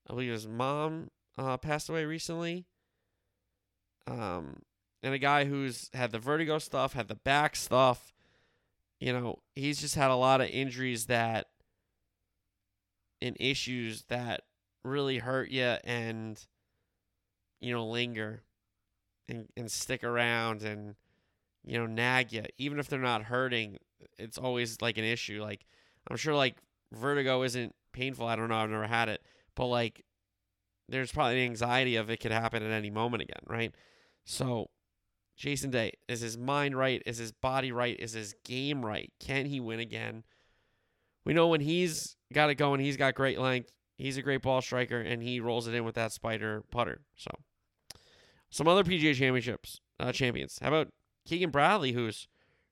I 0.08 0.12
believe 0.12 0.32
his 0.32 0.46
mom 0.46 1.10
uh, 1.36 1.56
passed 1.56 1.88
away 1.88 2.04
recently. 2.04 2.66
Um, 4.06 4.62
and 5.02 5.14
a 5.14 5.18
guy 5.18 5.44
who's 5.44 5.90
had 5.94 6.12
the 6.12 6.18
vertigo 6.18 6.58
stuff, 6.58 6.92
had 6.92 7.08
the 7.08 7.16
back 7.16 7.56
stuff. 7.56 8.12
You 9.00 9.12
know, 9.12 9.38
he's 9.56 9.80
just 9.80 9.96
had 9.96 10.10
a 10.10 10.16
lot 10.16 10.40
of 10.40 10.48
injuries 10.48 11.06
that 11.06 11.48
and 13.20 13.36
issues 13.40 14.04
that 14.04 14.42
really 14.84 15.18
hurt 15.18 15.50
you 15.50 15.76
and 15.84 16.46
you 17.60 17.72
know 17.72 17.86
linger 17.86 18.42
and 19.28 19.48
and 19.56 19.70
stick 19.70 20.04
around 20.04 20.62
and 20.62 20.94
you 21.64 21.78
know 21.78 21.86
nag 21.86 22.32
you 22.32 22.44
even 22.58 22.78
if 22.78 22.88
they're 22.88 22.98
not 22.98 23.22
hurting 23.22 23.78
it's 24.18 24.36
always 24.36 24.82
like 24.82 24.98
an 24.98 25.04
issue 25.04 25.42
like 25.42 25.64
i'm 26.10 26.18
sure 26.18 26.34
like 26.34 26.56
vertigo 26.96 27.42
isn't 27.42 27.74
painful 27.92 28.26
i 28.26 28.36
don't 28.36 28.48
know 28.48 28.56
i've 28.56 28.70
never 28.70 28.86
had 28.86 29.08
it 29.08 29.22
but 29.54 29.66
like 29.66 30.04
there's 30.88 31.12
probably 31.12 31.40
an 31.40 31.50
anxiety 31.50 31.96
of 31.96 32.10
it 32.10 32.20
could 32.20 32.32
happen 32.32 32.62
at 32.62 32.70
any 32.70 32.90
moment 32.90 33.22
again 33.22 33.42
right 33.46 33.74
so 34.24 34.68
jason 35.36 35.70
day 35.70 35.92
is 36.08 36.20
his 36.20 36.36
mind 36.36 36.76
right 36.76 37.02
is 37.06 37.18
his 37.18 37.32
body 37.32 37.72
right 37.72 37.96
is 37.98 38.12
his 38.12 38.34
game 38.44 38.84
right 38.84 39.12
can 39.20 39.46
he 39.46 39.60
win 39.60 39.80
again 39.80 40.24
we 41.24 41.32
know 41.32 41.48
when 41.48 41.60
he's 41.60 42.16
got 42.32 42.50
it 42.50 42.56
going, 42.56 42.80
he's 42.80 42.96
got 42.96 43.14
great 43.14 43.38
length. 43.38 43.72
He's 43.96 44.16
a 44.16 44.22
great 44.22 44.42
ball 44.42 44.60
striker, 44.60 45.00
and 45.00 45.22
he 45.22 45.40
rolls 45.40 45.66
it 45.66 45.74
in 45.74 45.84
with 45.84 45.94
that 45.94 46.12
spider 46.12 46.64
putter. 46.70 47.00
So, 47.16 47.30
some 48.50 48.68
other 48.68 48.84
PGA 48.84 49.14
Championships 49.14 49.80
uh, 50.00 50.12
champions. 50.12 50.58
How 50.60 50.68
about 50.68 50.88
Keegan 51.26 51.50
Bradley, 51.50 51.92
who's 51.92 52.26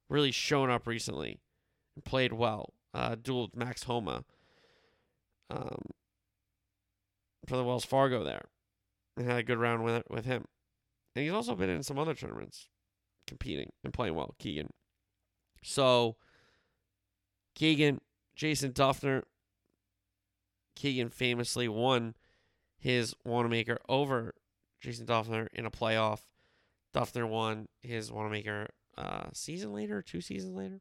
really 0.08 0.32
shown 0.32 0.68
up 0.68 0.86
recently 0.86 1.40
and 1.94 2.04
played 2.04 2.32
well? 2.32 2.74
Uh, 2.95 3.16
dueled 3.16 3.57
Max 3.57 3.84
Homa 3.84 4.24
um, 5.51 5.80
for 7.47 7.57
the 7.57 7.64
Wells 7.64 7.84
Fargo 7.84 8.22
there, 8.22 8.45
and 9.16 9.26
had 9.26 9.38
a 9.38 9.43
good 9.43 9.59
round 9.59 9.84
with 9.84 10.03
with 10.11 10.24
him. 10.24 10.45
And 11.14 11.24
he's 11.24 11.32
also 11.32 11.55
been 11.55 11.70
in 11.70 11.82
some 11.82 11.99
other 11.99 12.14
tournaments, 12.14 12.68
competing 13.26 13.72
and 13.82 13.93
playing 13.93 14.14
well. 14.14 14.34
Keegan. 14.38 14.70
So, 15.62 16.16
Keegan 17.55 18.01
Jason 18.34 18.72
Dufner, 18.72 19.22
Keegan 20.74 21.11
famously 21.11 21.68
won 21.68 22.14
his 22.78 23.14
Wanamaker 23.24 23.78
over 23.88 24.34
Jason 24.80 25.07
Dufner 25.07 25.49
in 25.53 25.66
a 25.66 25.70
playoff. 25.70 26.20
Dufner 26.95 27.28
won 27.28 27.68
his 27.80 28.11
Wanamaker 28.11 28.68
uh, 28.99 29.26
season 29.32 29.72
later, 29.72 30.03
two 30.03 30.20
seasons 30.20 30.55
later. 30.55 30.80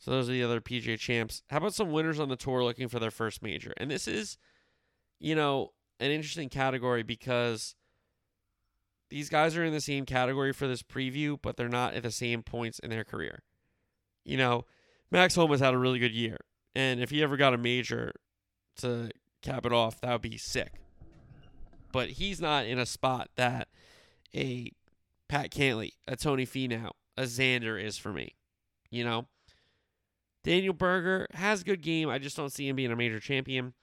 So 0.00 0.10
those 0.10 0.28
are 0.30 0.32
the 0.32 0.42
other 0.42 0.62
PGA 0.62 0.98
champs. 0.98 1.42
How 1.50 1.58
about 1.58 1.74
some 1.74 1.92
winners 1.92 2.18
on 2.18 2.30
the 2.30 2.36
tour 2.36 2.64
looking 2.64 2.88
for 2.88 2.98
their 2.98 3.10
first 3.10 3.42
major? 3.42 3.74
And 3.76 3.90
this 3.90 4.08
is, 4.08 4.38
you 5.18 5.34
know, 5.34 5.72
an 6.00 6.10
interesting 6.10 6.48
category 6.48 7.02
because 7.02 7.74
these 9.10 9.28
guys 9.28 9.56
are 9.56 9.64
in 9.64 9.74
the 9.74 9.80
same 9.80 10.06
category 10.06 10.54
for 10.54 10.66
this 10.66 10.82
preview, 10.82 11.38
but 11.40 11.58
they're 11.58 11.68
not 11.68 11.92
at 11.92 12.02
the 12.02 12.10
same 12.10 12.42
points 12.42 12.78
in 12.78 12.88
their 12.88 13.04
career. 13.04 13.42
You 14.24 14.38
know, 14.38 14.64
Max 15.10 15.34
Homa's 15.34 15.60
had 15.60 15.74
a 15.74 15.78
really 15.78 15.98
good 15.98 16.14
year. 16.14 16.38
And 16.74 17.00
if 17.00 17.10
he 17.10 17.22
ever 17.22 17.36
got 17.36 17.52
a 17.52 17.58
major 17.58 18.12
to 18.76 19.10
cap 19.42 19.66
it 19.66 19.72
off, 19.72 20.00
that 20.00 20.12
would 20.12 20.22
be 20.22 20.38
sick. 20.38 20.72
But 21.92 22.10
he's 22.10 22.40
not 22.40 22.64
in 22.64 22.78
a 22.78 22.86
spot 22.86 23.28
that 23.36 23.68
a 24.34 24.72
Pat 25.28 25.50
Cantlay, 25.50 25.92
a 26.08 26.16
Tony 26.16 26.46
Finau, 26.46 26.92
a 27.18 27.22
Xander 27.24 27.82
is 27.82 27.98
for 27.98 28.14
me. 28.14 28.36
You 28.90 29.04
know? 29.04 29.26
Daniel 30.42 30.72
Berger 30.72 31.26
has 31.34 31.62
a 31.62 31.64
good 31.64 31.82
game. 31.82 32.08
I 32.08 32.18
just 32.18 32.36
don't 32.36 32.52
see 32.52 32.68
him 32.68 32.76
being 32.76 32.92
a 32.92 32.96
major 32.96 33.20
champion. 33.20 33.74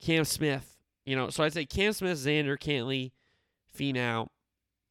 Cam 0.00 0.24
Smith, 0.24 0.76
you 1.04 1.16
know, 1.16 1.30
so 1.30 1.44
I'd 1.44 1.52
say 1.52 1.66
Cam 1.66 1.92
Smith, 1.92 2.18
Xander, 2.18 2.58
Cantlay, 2.58 3.12
Finau 3.76 4.28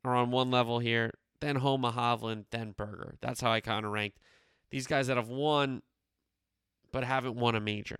are 0.04 0.16
on 0.16 0.32
one 0.32 0.52
level 0.52 0.80
here. 0.80 1.12
Then 1.40 1.58
Homa, 1.58 1.92
Hovland, 1.92 2.46
then 2.52 2.74
Berger. 2.76 3.16
That's 3.22 3.42
how 3.42 3.52
I 3.52 3.60
kind 3.60 3.86
of 3.86 3.92
ranked 3.92 4.18
these 4.70 4.88
guys 4.88 5.08
that 5.08 5.18
have 5.18 5.30
won 5.30 5.82
but 6.92 7.04
haven't 7.04 7.36
won 7.36 7.56
a 7.56 7.60
major. 7.60 7.98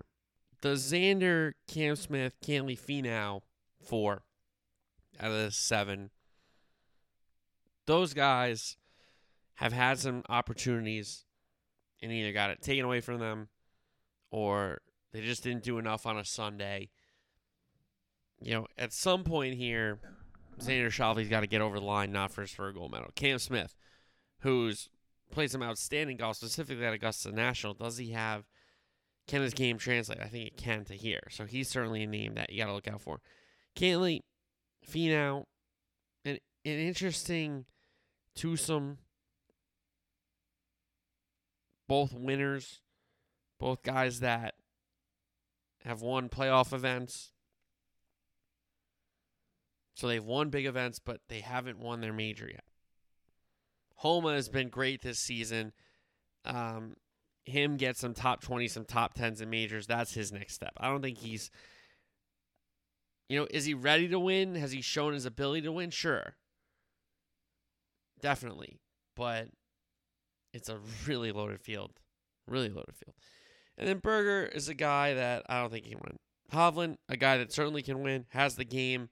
The 0.62 0.70
Xander, 0.70 1.54
Cam 1.68 1.96
Smith, 1.96 2.34
Cantlay 2.44 2.80
Finau 2.80 3.42
four 3.80 4.24
out 5.20 5.32
of 5.32 5.38
the 5.38 5.52
seven. 5.52 6.10
Those 7.86 8.14
guys 8.14 8.78
have 9.56 9.74
had 9.74 10.00
some 10.00 10.24
opportunities 10.30 11.26
and 12.02 12.12
either 12.12 12.32
got 12.32 12.50
it 12.50 12.62
taken 12.62 12.86
away 12.86 13.02
from 13.02 13.20
them 13.20 13.48
or 14.32 14.82
they 15.14 15.22
just 15.22 15.44
didn't 15.44 15.64
do 15.64 15.78
enough 15.78 16.06
on 16.06 16.18
a 16.18 16.26
Sunday. 16.26 16.90
You 18.40 18.54
know, 18.54 18.68
at 18.78 18.94
some 18.94 19.24
point 19.24 19.56
here, 19.56 20.00
Xander 20.60 20.92
Schauffele's 20.92 21.30
got 21.30 21.42
to 21.42 21.48
get 21.48 21.62
over 21.62 21.80
the 21.80 21.86
line, 21.86 22.12
not 22.12 22.32
first 22.32 22.56
for 22.56 22.68
a 22.68 22.74
gold 22.74 22.92
medal. 22.92 23.10
Cam 23.16 23.40
Smith, 23.40 23.76
who's 24.40 24.90
played 25.32 25.52
some 25.52 25.64
outstanding 25.64 26.18
golf, 26.18 26.38
specifically 26.38 26.86
at 26.86 26.94
Augusta 26.94 27.32
National, 27.32 27.74
does 27.74 27.98
he 27.98 28.12
have 28.12 28.46
can 29.28 29.42
his 29.42 29.54
game 29.54 29.78
translate? 29.78 30.20
I 30.22 30.28
think 30.28 30.48
it 30.48 30.58
can 30.58 30.86
to 30.86 30.94
here. 30.94 31.24
So 31.30 31.46
he's 31.46 31.68
certainly 31.68 32.04
a 32.04 32.08
name 32.08 32.36
that 32.36 32.52
you 32.52 32.58
got 32.58 32.68
to 32.68 32.74
look 32.74 32.88
out 32.88 33.02
for. 33.02 33.20
Cantlay, 33.76 34.22
Finau, 34.90 35.44
an, 36.24 36.38
an 36.66 36.80
interesting 36.80 37.66
twosome. 38.36 39.00
Both 41.88 42.14
winners, 42.14 42.82
both 43.60 43.84
guys 43.84 44.20
that 44.20 44.56
have 45.84 46.02
won 46.02 46.30
playoff 46.30 46.74
events. 46.74 47.32
So 49.96 50.08
they've 50.08 50.24
won 50.24 50.50
big 50.50 50.66
events, 50.66 51.00
but 51.00 51.22
they 51.28 51.40
haven't 51.40 51.80
won 51.80 52.02
their 52.02 52.14
major 52.14 52.48
yet. 52.48 52.64
Homa 53.96 54.34
has 54.34 54.48
been 54.48 54.70
great 54.70 55.02
this 55.02 55.18
season. 55.18 55.74
Um, 56.46 56.96
him 57.46 57.78
get 57.78 57.98
some 57.98 58.14
top 58.14 58.42
20, 58.42 58.68
some 58.68 58.86
top 58.86 59.18
10s 59.18 59.42
in 59.42 59.50
majors, 59.50 59.88
that's 59.88 60.14
his 60.14 60.32
next 60.32 60.54
step. 60.54 60.74
I 60.78 60.88
don't 60.88 61.02
think 61.02 61.18
he's, 61.18 61.50
you 63.28 63.40
know, 63.40 63.48
is 63.50 63.66
he 63.66 63.74
ready 63.74 64.08
to 64.10 64.20
win? 64.20 64.56
Has 64.56 64.72
he 64.72 64.82
shown 64.82 65.14
his 65.14 65.26
ability 65.26 65.62
to 65.62 65.72
win? 65.72 65.90
Sure. 65.90 66.36
Definitely. 68.22 68.80
But 69.16 69.48
it's 70.54 70.70
a 70.70 70.80
really 71.06 71.32
loaded 71.32 71.62
field. 71.62 71.92
Really 72.48 72.70
loaded 72.70 72.96
field. 72.96 73.16
And 73.78 73.88
then 73.88 74.00
Berger 74.00 74.46
is 74.46 74.70
a 74.70 74.74
guy 74.74 75.14
that 75.14 75.44
I 75.48 75.62
don't 75.62 75.72
think 75.72 75.86
he 75.86 75.92
can 75.92 76.02
win. 76.04 76.18
Hovland, 76.52 76.98
a 77.10 77.18
guy 77.18 77.38
that 77.38 77.52
certainly 77.52 77.82
can 77.82 78.02
win, 78.02 78.26
has 78.30 78.56
the 78.56 78.66
game, 78.66 79.10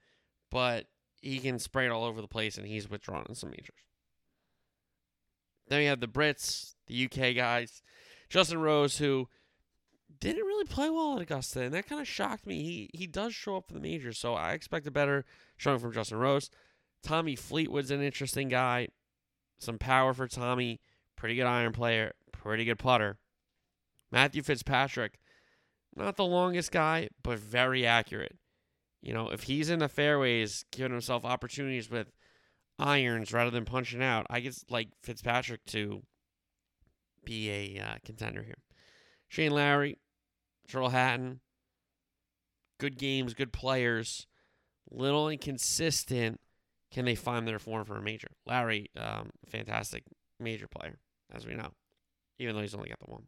but 0.50 0.88
he 1.22 1.40
can 1.40 1.60
spray 1.60 1.86
it 1.86 1.92
all 1.92 2.06
over 2.06 2.22
the 2.22 2.28
place, 2.28 2.58
and 2.58 2.66
he's 2.66 2.90
withdrawn 2.90 3.26
in 3.28 3.36
some 3.36 3.50
majors. 3.50 3.86
Then 5.68 5.80
we 5.80 5.86
have 5.86 6.00
the 6.00 6.08
Brits, 6.08 6.76
the 6.88 7.06
UK 7.06 7.36
guys. 7.36 7.82
Justin 8.30 8.60
Rose, 8.60 8.98
who 8.98 9.28
didn't 10.20 10.46
really 10.46 10.66
play 10.66 10.90
well 10.90 11.16
at 11.16 11.22
Augusta, 11.22 11.62
and 11.62 11.74
that 11.74 11.88
kind 11.88 12.02
of 12.02 12.08
shocked 12.08 12.46
me. 12.46 12.64
He 12.64 12.90
he 12.94 13.08
does 13.08 13.34
show 13.34 13.58
up 13.58 13.68
for 13.68 13.74
the 13.74 13.80
majors, 13.80 14.18
so 14.18 14.34
I 14.34 14.54
expect 14.54 14.88
a 14.88 14.92
better 14.92 15.26
showing 15.58 15.80
from 15.80 15.94
Justin 15.94 16.18
Rose. 16.18 16.50
Tommy 17.04 17.36
Fleetwood's 17.36 17.92
an 17.92 18.02
interesting 18.02 18.48
guy. 18.48 18.88
Some 19.60 19.78
power 19.78 20.14
for 20.14 20.28
Tommy. 20.28 20.80
Pretty 21.16 21.36
good 21.36 21.46
iron 21.46 21.72
player. 21.72 22.14
Pretty 22.32 22.66
good 22.66 22.80
putter. 22.80 23.18
Matthew 24.12 24.44
Fitzpatrick, 24.44 25.20
not 25.96 26.16
the 26.16 26.26
longest 26.26 26.72
guy, 26.72 27.10
but 27.24 27.40
very 27.40 27.86
accurate. 27.86 28.38
You 29.02 29.14
know, 29.14 29.30
if 29.30 29.44
he's 29.44 29.70
in 29.70 29.80
the 29.80 29.88
fairways, 29.88 30.66
giving 30.72 30.92
himself 30.92 31.26
opportunities 31.26 31.90
with 31.90 32.12
irons 32.80 33.32
rather 33.32 33.52
than 33.52 33.66
punching 33.66 34.02
out, 34.02 34.26
I 34.30 34.40
guess 34.40 34.64
like 34.70 34.90
Fitzpatrick 35.02 35.66
to 35.68 36.04
be 37.24 37.50
a 37.50 37.82
uh, 37.82 37.96
contender 38.04 38.44
here. 38.44 38.58
Shane 39.28 39.52
Lowry, 39.52 40.00
Tyrrell 40.68 40.90
Hatton, 40.90 41.40
good 42.80 42.98
games, 42.98 43.34
good 43.34 43.52
players, 43.52 44.28
little 44.90 45.30
inconsistent. 45.30 46.40
Can 46.92 47.06
they 47.06 47.16
find 47.16 47.48
their 47.48 47.60
form 47.60 47.86
for 47.86 47.98
a 47.98 48.02
major? 48.02 48.30
Lowry, 48.46 48.90
um, 48.98 49.32
fantastic 49.48 50.04
major 50.40 50.68
player, 50.68 51.00
as 51.34 51.46
we 51.46 51.56
know, 51.56 51.72
even 52.40 52.56
though 52.56 52.62
he's 52.62 52.76
only 52.76 52.90
got 52.90 53.00
the 53.00 53.12
one. 53.12 53.24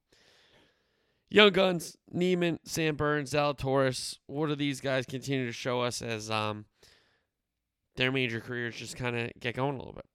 Young 1.30 1.52
Guns, 1.52 1.98
Niemann, 2.12 2.60
Sam 2.64 2.96
Burns, 2.96 3.34
Zalatoris. 3.34 4.18
What 4.28 4.48
do 4.48 4.56
these 4.56 4.80
guys 4.80 5.06
continue 5.06 5.46
to 5.46 5.52
show 5.52 5.82
us 5.82 6.02
as 6.02 6.32
um, 6.32 6.66
their 7.98 8.12
major 8.12 8.40
careers 8.40 8.76
just 8.76 8.96
kind 8.96 9.18
of 9.18 9.32
get 9.40 9.56
going 9.56 9.76
a 9.76 9.78
little 9.78 9.94
bit? 9.94 10.06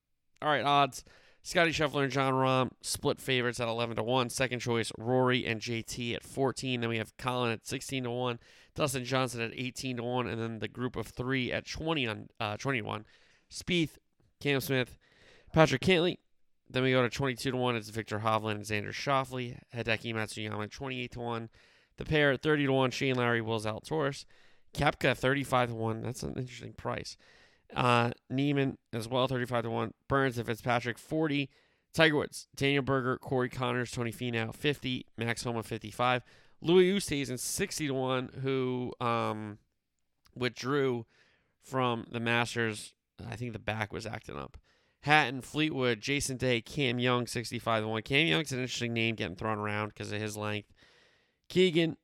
All 0.41 0.49
right, 0.49 0.64
odds. 0.64 1.05
Scottie 1.45 1.72
Scheffler 1.72 2.05
and 2.05 2.12
Jon 2.12 2.35
Rahm 2.35 2.70
split 2.83 3.20
favorites 3.20 3.59
at 3.59 3.66
11 3.66 3.97
to 3.97 4.03
1. 4.03 4.30
Second 4.30 4.61
choice, 4.61 4.93
Rory 4.97 5.45
and 5.45 5.61
JT 5.61 6.14
at 6.14 6.22
14. 6.22 6.80
Then 6.80 6.89
we 6.89 6.99
have 6.99 7.16
Collin 7.16 7.51
at 7.51 7.66
16 7.66 8.05
to 8.05 8.11
1. 8.11 8.39
Dustin 8.74 9.05
Johnson 9.05 9.41
at 9.41 9.51
18 9.53 9.97
to 9.97 10.03
1. 10.05 10.28
And 10.28 10.41
then 10.41 10.59
the 10.61 10.68
group 10.68 10.95
of 10.95 11.09
three 11.09 11.51
at 11.51 11.68
20 11.68 12.07
on 12.07 12.28
uh, 12.39 12.57
21. 12.57 13.05
Spieth, 13.51 13.99
Cam 14.41 14.61
Smith, 14.61 14.97
Patrick 15.53 15.83
Cantlay. 15.83 16.16
Then 16.72 16.82
we 16.82 16.92
go 16.92 17.02
to 17.02 17.10
22 17.10 17.50
to 17.50 17.56
1. 17.56 17.76
It's 17.76 17.90
Viktor 17.90 18.20
Hovland 18.20 18.52
and 18.52 18.64
Xander 18.64 18.92
Schauffele. 18.92 19.58
Hideki 19.74 20.14
Matsuyama 20.14 20.70
28 20.70 21.12
to 21.12 21.20
1. 21.20 21.50
The 21.98 22.04
pair 22.04 22.32
at 22.32 22.42
30 22.42 22.66
to 22.66 22.72
1. 22.72 22.90
Shane 22.90 23.16
Lowry, 23.16 23.42
Will 23.42 23.60
Zalatoris. 23.60 24.24
Koepka 24.74 25.14
35 25.14 25.68
to 25.68 25.74
1. 25.74 26.02
That's 26.02 26.22
an 26.22 26.34
interesting 26.36 26.72
price. 26.72 27.18
Uh, 27.76 28.12
Niemann 28.30 28.78
as 28.92 29.06
well, 29.06 29.28
35 29.28 29.64
to 29.64 29.70
1. 29.70 29.94
Burns 30.08 30.38
and 30.38 30.46
Fitzpatrick, 30.46 30.98
40. 30.98 31.50
Tiger 31.92 32.16
Woods, 32.16 32.48
Daniel 32.56 32.82
Berger, 32.82 33.18
Corey 33.18 33.50
Conners, 33.50 33.90
Tony 33.90 34.12
Finau, 34.12 34.54
50. 34.54 35.06
Max 35.18 35.44
Homa, 35.44 35.62
55. 35.62 36.22
Louis 36.62 36.90
Oosthuizen, 36.90 37.38
60 37.38 37.88
to 37.88 37.94
1, 37.94 38.30
who 38.42 38.94
um, 38.98 39.58
withdrew 40.34 41.04
from 41.62 42.06
the 42.10 42.20
Masters. 42.20 42.94
I 43.28 43.36
think 43.36 43.52
the 43.52 43.58
back 43.58 43.92
was 43.92 44.06
acting 44.06 44.38
up. 44.38 44.56
Hatton, 45.03 45.40
Fleetwood, 45.40 46.00
Jason 46.00 46.36
Day, 46.36 46.61
Cam 46.61 46.98
Young, 46.98 47.26
65 47.26 47.84
1. 47.84 48.03
Cam 48.03 48.26
Young's 48.26 48.53
an 48.53 48.61
interesting 48.61 48.92
name 48.92 49.16
getting 49.16 49.36
thrown 49.36 49.59
around 49.59 49.88
because 49.88 50.12
of 50.12 50.20
his 50.20 50.36
length. 50.36 50.72
Keegan, 51.48 51.96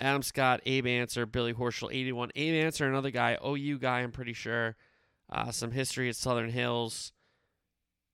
Adam 0.00 0.22
Scott, 0.22 0.60
Abe 0.66 0.86
Ancer, 0.86 1.24
Billy 1.24 1.54
Horschel, 1.54 1.92
81. 1.92 2.30
Abe 2.34 2.64
Ancer, 2.64 2.86
another 2.86 3.10
guy, 3.10 3.38
OU 3.44 3.78
guy, 3.78 4.00
I'm 4.00 4.12
pretty 4.12 4.34
sure. 4.34 4.76
Uh, 5.32 5.50
some 5.50 5.70
history 5.70 6.08
at 6.10 6.16
Southern 6.16 6.50
Hills. 6.50 7.12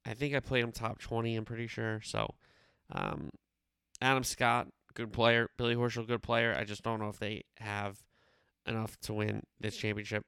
I 0.06 0.14
think 0.14 0.34
I 0.34 0.40
played 0.40 0.64
him 0.64 0.72
top 0.72 1.00
20, 1.00 1.36
I'm 1.36 1.44
pretty 1.44 1.66
sure. 1.66 2.00
So, 2.02 2.34
um, 2.92 3.30
Adam 4.00 4.22
Scott, 4.22 4.68
good 4.94 5.12
player. 5.12 5.48
Billy 5.56 5.74
Horschel, 5.74 6.06
good 6.06 6.22
player. 6.22 6.54
I 6.56 6.62
just 6.64 6.82
don't 6.84 7.00
know 7.00 7.08
if 7.08 7.18
they 7.18 7.42
have 7.58 7.98
enough 8.66 8.98
to 9.00 9.14
win 9.14 9.42
this 9.60 9.76
championship. 9.76 10.24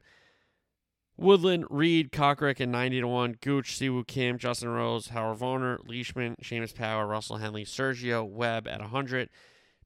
Woodland, 1.17 1.67
Reed, 1.71 2.11
Kokrak 2.11 2.59
and 2.59 2.73
90 2.73 3.01
to 3.03 3.07
1. 3.07 3.37
Gooch, 3.41 3.77
Si 3.77 3.89
Woo 3.89 4.05
Kim, 4.05 4.37
Justin 4.37 4.69
Rose, 4.71 5.09
Harold 5.09 5.39
Varner, 5.39 5.79
Leishman, 5.87 6.35
Seamus 6.43 6.75
Power, 6.75 7.07
Russell 7.07 7.37
Henley, 7.37 7.65
Sergio, 7.65 8.27
Webb 8.29 8.67
at 8.67 8.81
100. 8.81 9.31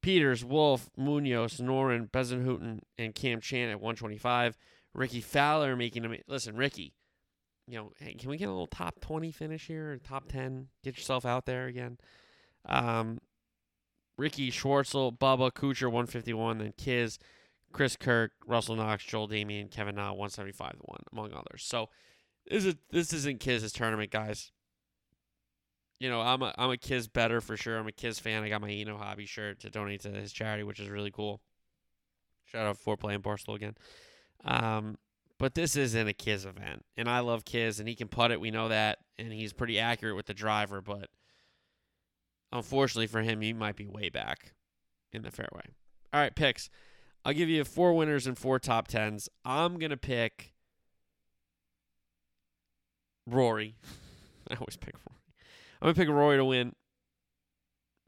Peters, 0.01 0.45
Wolff, 0.45 0.89
Munoz, 0.97 1.59
Noren, 1.59 2.11
Bezuidenhouten, 2.11 2.81
and 2.97 3.15
Cam 3.15 3.41
Champ 3.41 3.71
at 3.71 3.81
125. 3.81 4.57
Rickie 4.95 5.21
Fowler 5.21 5.77
making 5.77 6.05
a 6.05 6.19
listen, 6.27 6.57
Ricky. 6.57 6.95
You 7.67 7.79
know, 7.79 7.93
hey, 7.99 8.15
can 8.15 8.31
we 8.31 8.39
get 8.39 8.49
a 8.49 8.53
little 8.53 8.67
top 8.67 8.99
twenty 9.01 9.31
finish 9.31 9.67
here 9.67 9.99
top 10.03 10.29
ten? 10.29 10.69
Get 10.83 10.97
yourself 10.97 11.27
out 11.27 11.45
there 11.45 11.67
again. 11.67 11.99
Um, 12.67 13.19
Ricky 14.17 14.51
Schwartzel, 14.51 15.17
Bubba 15.17 16.09
fifty 16.09 16.33
one, 16.33 16.59
then 16.59 16.73
Kiz, 16.79 17.19
Chris 17.73 17.97
Kirk, 17.97 18.33
Russell 18.47 18.77
Knox, 18.77 19.05
Joel 19.05 19.29
Dahmen, 19.29 19.71
Kevin 19.71 19.95
Na, 19.95 20.13
one 20.13 20.31
seventy 20.31 20.53
five 20.53 20.73
to 20.73 20.83
one, 20.85 21.03
among 21.13 21.33
others. 21.33 21.65
So 21.65 21.89
this 22.51 22.65
is 22.65 22.77
this 22.91 23.13
isn't 23.13 23.41
Kiz's 23.41 23.73
tournament, 23.73 24.11
guys. 24.11 24.53
You 26.01 26.09
know, 26.09 26.21
I'm 26.21 26.43
a 26.43 26.55
I'm 26.57 26.71
a 26.71 26.77
Kiz 26.77 27.09
better 27.09 27.41
for 27.41 27.57
sure. 27.57 27.79
I'm 27.79 27.87
a 27.87 27.93
Kiz 27.93 28.19
fan. 28.19 28.43
I 28.43 28.49
got 28.49 28.61
my 28.61 28.71
Eno 28.71 28.97
hobby 28.97 29.27
shirt 29.27 29.61
to 29.61 29.71
donate 29.71 30.03
to 30.03 30.11
his 30.11 30.33
charity, 30.33 30.63
which 30.63 30.81
is 30.81 30.89
really 30.89 31.11
cool. 31.11 31.41
Shout 32.47 32.67
out 32.67 32.79
for 32.79 32.97
playing 32.97 33.21
Barstool 33.21 33.57
again. 33.57 33.75
Um, 34.45 34.97
but 35.39 35.55
this 35.55 35.77
isn't 35.77 36.09
a 36.09 36.13
Kiz 36.15 36.47
event, 36.47 36.85
and 36.97 37.09
I 37.09 37.21
love 37.21 37.45
Kiz, 37.45 37.81
and 37.81 37.89
he 37.89 37.95
can 37.95 38.09
putt 38.09 38.31
it. 38.31 38.41
We 38.41 38.51
know 38.51 38.69
that, 38.69 38.99
and 39.19 39.33
he's 39.33 39.53
pretty 39.53 39.79
accurate 39.79 40.17
with 40.17 40.27
the 40.27 40.35
driver. 40.35 40.81
But 40.81 41.11
unfortunately 42.53 43.09
for 43.09 43.21
him, 43.21 43.41
he 43.41 43.53
might 43.53 43.77
be 43.77 43.87
way 43.87 44.09
back 44.09 44.55
in 45.13 45.23
the 45.23 45.31
fairway. 45.31 45.75
All 46.13 46.21
right, 46.21 46.35
picks. 46.35 46.71
I'll 47.25 47.35
give 47.35 47.49
you 47.49 47.65
four 47.65 47.95
winners 47.95 48.27
and 48.27 48.39
four 48.39 48.59
top 48.59 48.89
tens. 48.89 49.29
I'm 49.45 49.79
gonna 49.79 49.97
pick 49.97 50.53
Rory. 53.27 53.77
I 54.51 54.55
always 54.55 54.77
pick 54.77 54.95
Rory. 54.95 55.21
I'm 55.81 55.87
gonna 55.87 55.95
pick 55.95 56.09
Rory 56.09 56.37
to 56.37 56.45
win. 56.45 56.75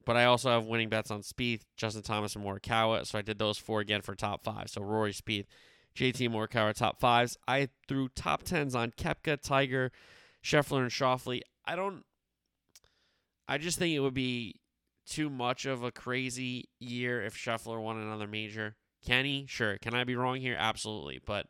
But 0.06 0.16
I 0.16 0.24
also 0.24 0.50
have 0.50 0.64
winning 0.64 0.88
bets 0.88 1.10
on 1.10 1.20
Spieth, 1.20 1.60
Justin 1.76 2.02
Thomas, 2.02 2.34
and 2.34 2.44
Morikawa. 2.44 3.06
So 3.06 3.18
I 3.18 3.22
did 3.22 3.38
those 3.38 3.58
four 3.58 3.80
again 3.80 4.00
for 4.00 4.14
top 4.14 4.42
five. 4.42 4.68
So 4.68 4.80
Rory, 4.80 5.12
Spieth, 5.12 5.44
JT 5.94 6.30
Morikawa 6.30 6.74
top 6.74 6.98
fives. 6.98 7.36
I 7.46 7.68
threw 7.86 8.08
top 8.08 8.42
tens 8.42 8.74
on 8.74 8.92
Koepka, 8.92 9.40
Tiger, 9.40 9.92
Scheffler, 10.42 10.80
and 10.80 10.90
Schauffele. 10.90 11.42
I 11.64 11.76
don't. 11.76 12.04
I 13.46 13.58
just 13.58 13.78
think 13.78 13.94
it 13.94 14.00
would 14.00 14.14
be 14.14 14.56
too 15.06 15.28
much 15.28 15.66
of 15.66 15.82
a 15.82 15.90
crazy 15.90 16.68
year 16.78 17.22
if 17.22 17.36
Scheffler 17.36 17.82
won 17.82 17.98
another 17.98 18.26
major. 18.26 18.76
Can 19.04 19.24
he? 19.24 19.46
Sure. 19.48 19.78
Can 19.78 19.94
I 19.94 20.04
be 20.04 20.16
wrong 20.16 20.36
here? 20.36 20.56
Absolutely. 20.58 21.20
But 21.24 21.46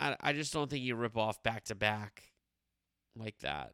I 0.00 0.16
I 0.20 0.32
just 0.32 0.52
don't 0.52 0.70
think 0.70 0.84
you 0.84 0.94
rip 0.94 1.16
off 1.16 1.42
back 1.42 1.64
to 1.64 1.74
back 1.74 2.32
like 3.16 3.38
that. 3.40 3.72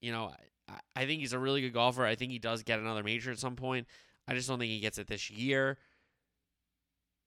You 0.00 0.12
know, 0.12 0.32
I, 0.68 0.78
I 0.94 1.06
think 1.06 1.20
he's 1.20 1.32
a 1.32 1.38
really 1.38 1.60
good 1.60 1.72
golfer. 1.72 2.04
I 2.04 2.14
think 2.14 2.32
he 2.32 2.38
does 2.38 2.62
get 2.62 2.78
another 2.78 3.02
major 3.02 3.30
at 3.30 3.38
some 3.38 3.56
point. 3.56 3.86
I 4.26 4.34
just 4.34 4.48
don't 4.48 4.58
think 4.58 4.70
he 4.70 4.80
gets 4.80 4.98
it 4.98 5.06
this 5.06 5.30
year. 5.30 5.78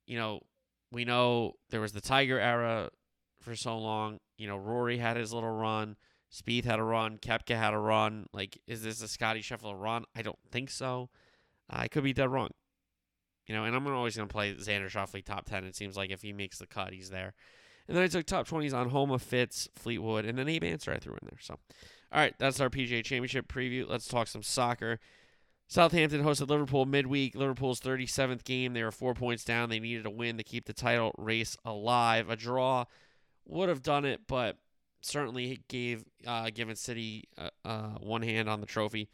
You 0.08 0.18
know, 0.18 0.42
we 0.92 1.06
know 1.06 1.54
there 1.70 1.82
was 1.82 1.94
the 1.94 2.02
Tiger 2.02 2.40
era 2.40 2.90
for 3.42 3.56
so 3.56 3.78
long. 3.78 4.20
You 4.38 4.48
know, 4.48 4.58
Rory 4.58 4.98
had 4.98 5.18
his 5.18 5.34
little 5.34 5.52
run. 5.52 5.96
Spieth 6.32 6.66
had 6.66 6.80
a 6.80 6.84
run. 6.84 7.18
Koepka 7.18 7.58
had 7.58 7.74
a 7.74 7.78
run. 7.78 8.28
Like, 8.34 8.58
is 8.68 8.84
this 8.84 9.02
a 9.02 9.08
Scottie 9.08 9.42
Scheffler 9.42 9.80
run? 9.80 10.06
I 10.16 10.22
don't 10.22 10.40
think 10.50 10.70
so. 10.70 11.10
I 11.70 11.88
could 11.88 12.04
be 12.04 12.14
dead 12.14 12.30
wrong. 12.30 12.50
You 13.48 13.56
know, 13.56 13.66
and 13.66 13.76
I'm 13.76 13.88
always 13.88 14.16
going 14.16 14.28
to 14.28 14.32
play 14.32 14.54
Xander 14.54 14.90
Schauffele 14.90 15.26
top 15.26 15.46
10. 15.46 15.64
It 15.66 15.76
seems 15.76 15.98
like 15.98 16.12
if 16.12 16.22
he 16.22 16.32
makes 16.32 16.60
the 16.60 16.68
cut, 16.68 16.94
he's 16.94 17.10
there. 17.10 17.34
And 17.88 17.98
then 17.98 18.04
I 18.04 18.08
took 18.08 18.26
top 18.26 18.48
20s 18.48 18.74
on 18.74 18.90
Homa, 18.90 19.20
Fitz, 19.20 19.68
Fleetwood, 19.76 20.26
and 20.26 20.38
then 20.38 20.48
Abe 20.48 20.64
Ancer 20.64 20.94
I 20.94 21.00
threw 21.00 21.14
in 21.14 21.28
there. 21.30 21.40
So, 21.42 21.56
all 22.12 22.20
right, 22.20 22.34
that's 22.38 22.60
our 22.60 22.70
PGA 22.70 23.04
Championship 23.04 23.48
preview. 23.52 23.90
Let's 23.90 24.08
talk 24.08 24.28
some 24.28 24.44
soccer. 24.44 25.00
Southampton 25.68 26.24
hosted 26.24 26.50
Liverpool 26.50 26.86
midweek. 26.86 27.36
Liverpool's 27.36 27.80
37th 27.80 28.44
game. 28.44 28.74
They 28.74 28.84
were 28.84 28.92
four 28.92 29.14
points 29.14 29.44
down. 29.44 29.70
They 29.70 29.80
needed 29.80 30.06
a 30.06 30.10
win 30.10 30.38
to 30.38 30.44
keep 30.44 30.66
the 30.66 30.74
title 30.74 31.14
race 31.18 31.56
alive. 31.64 32.30
A 32.30 32.36
draw 32.36 32.86
would 33.46 33.70
have 33.70 33.82
done 33.82 34.06
it, 34.06 34.22
but 34.28 34.58
certainly 35.02 35.62
gave 35.68 36.04
uh, 36.28 36.50
given 36.54 36.76
City 36.76 37.26
uh, 37.38 37.50
uh, 37.66 37.90
one 38.00 38.22
hand 38.22 38.50
on 38.50 38.60
the 38.60 38.68
trophy. 38.68 39.10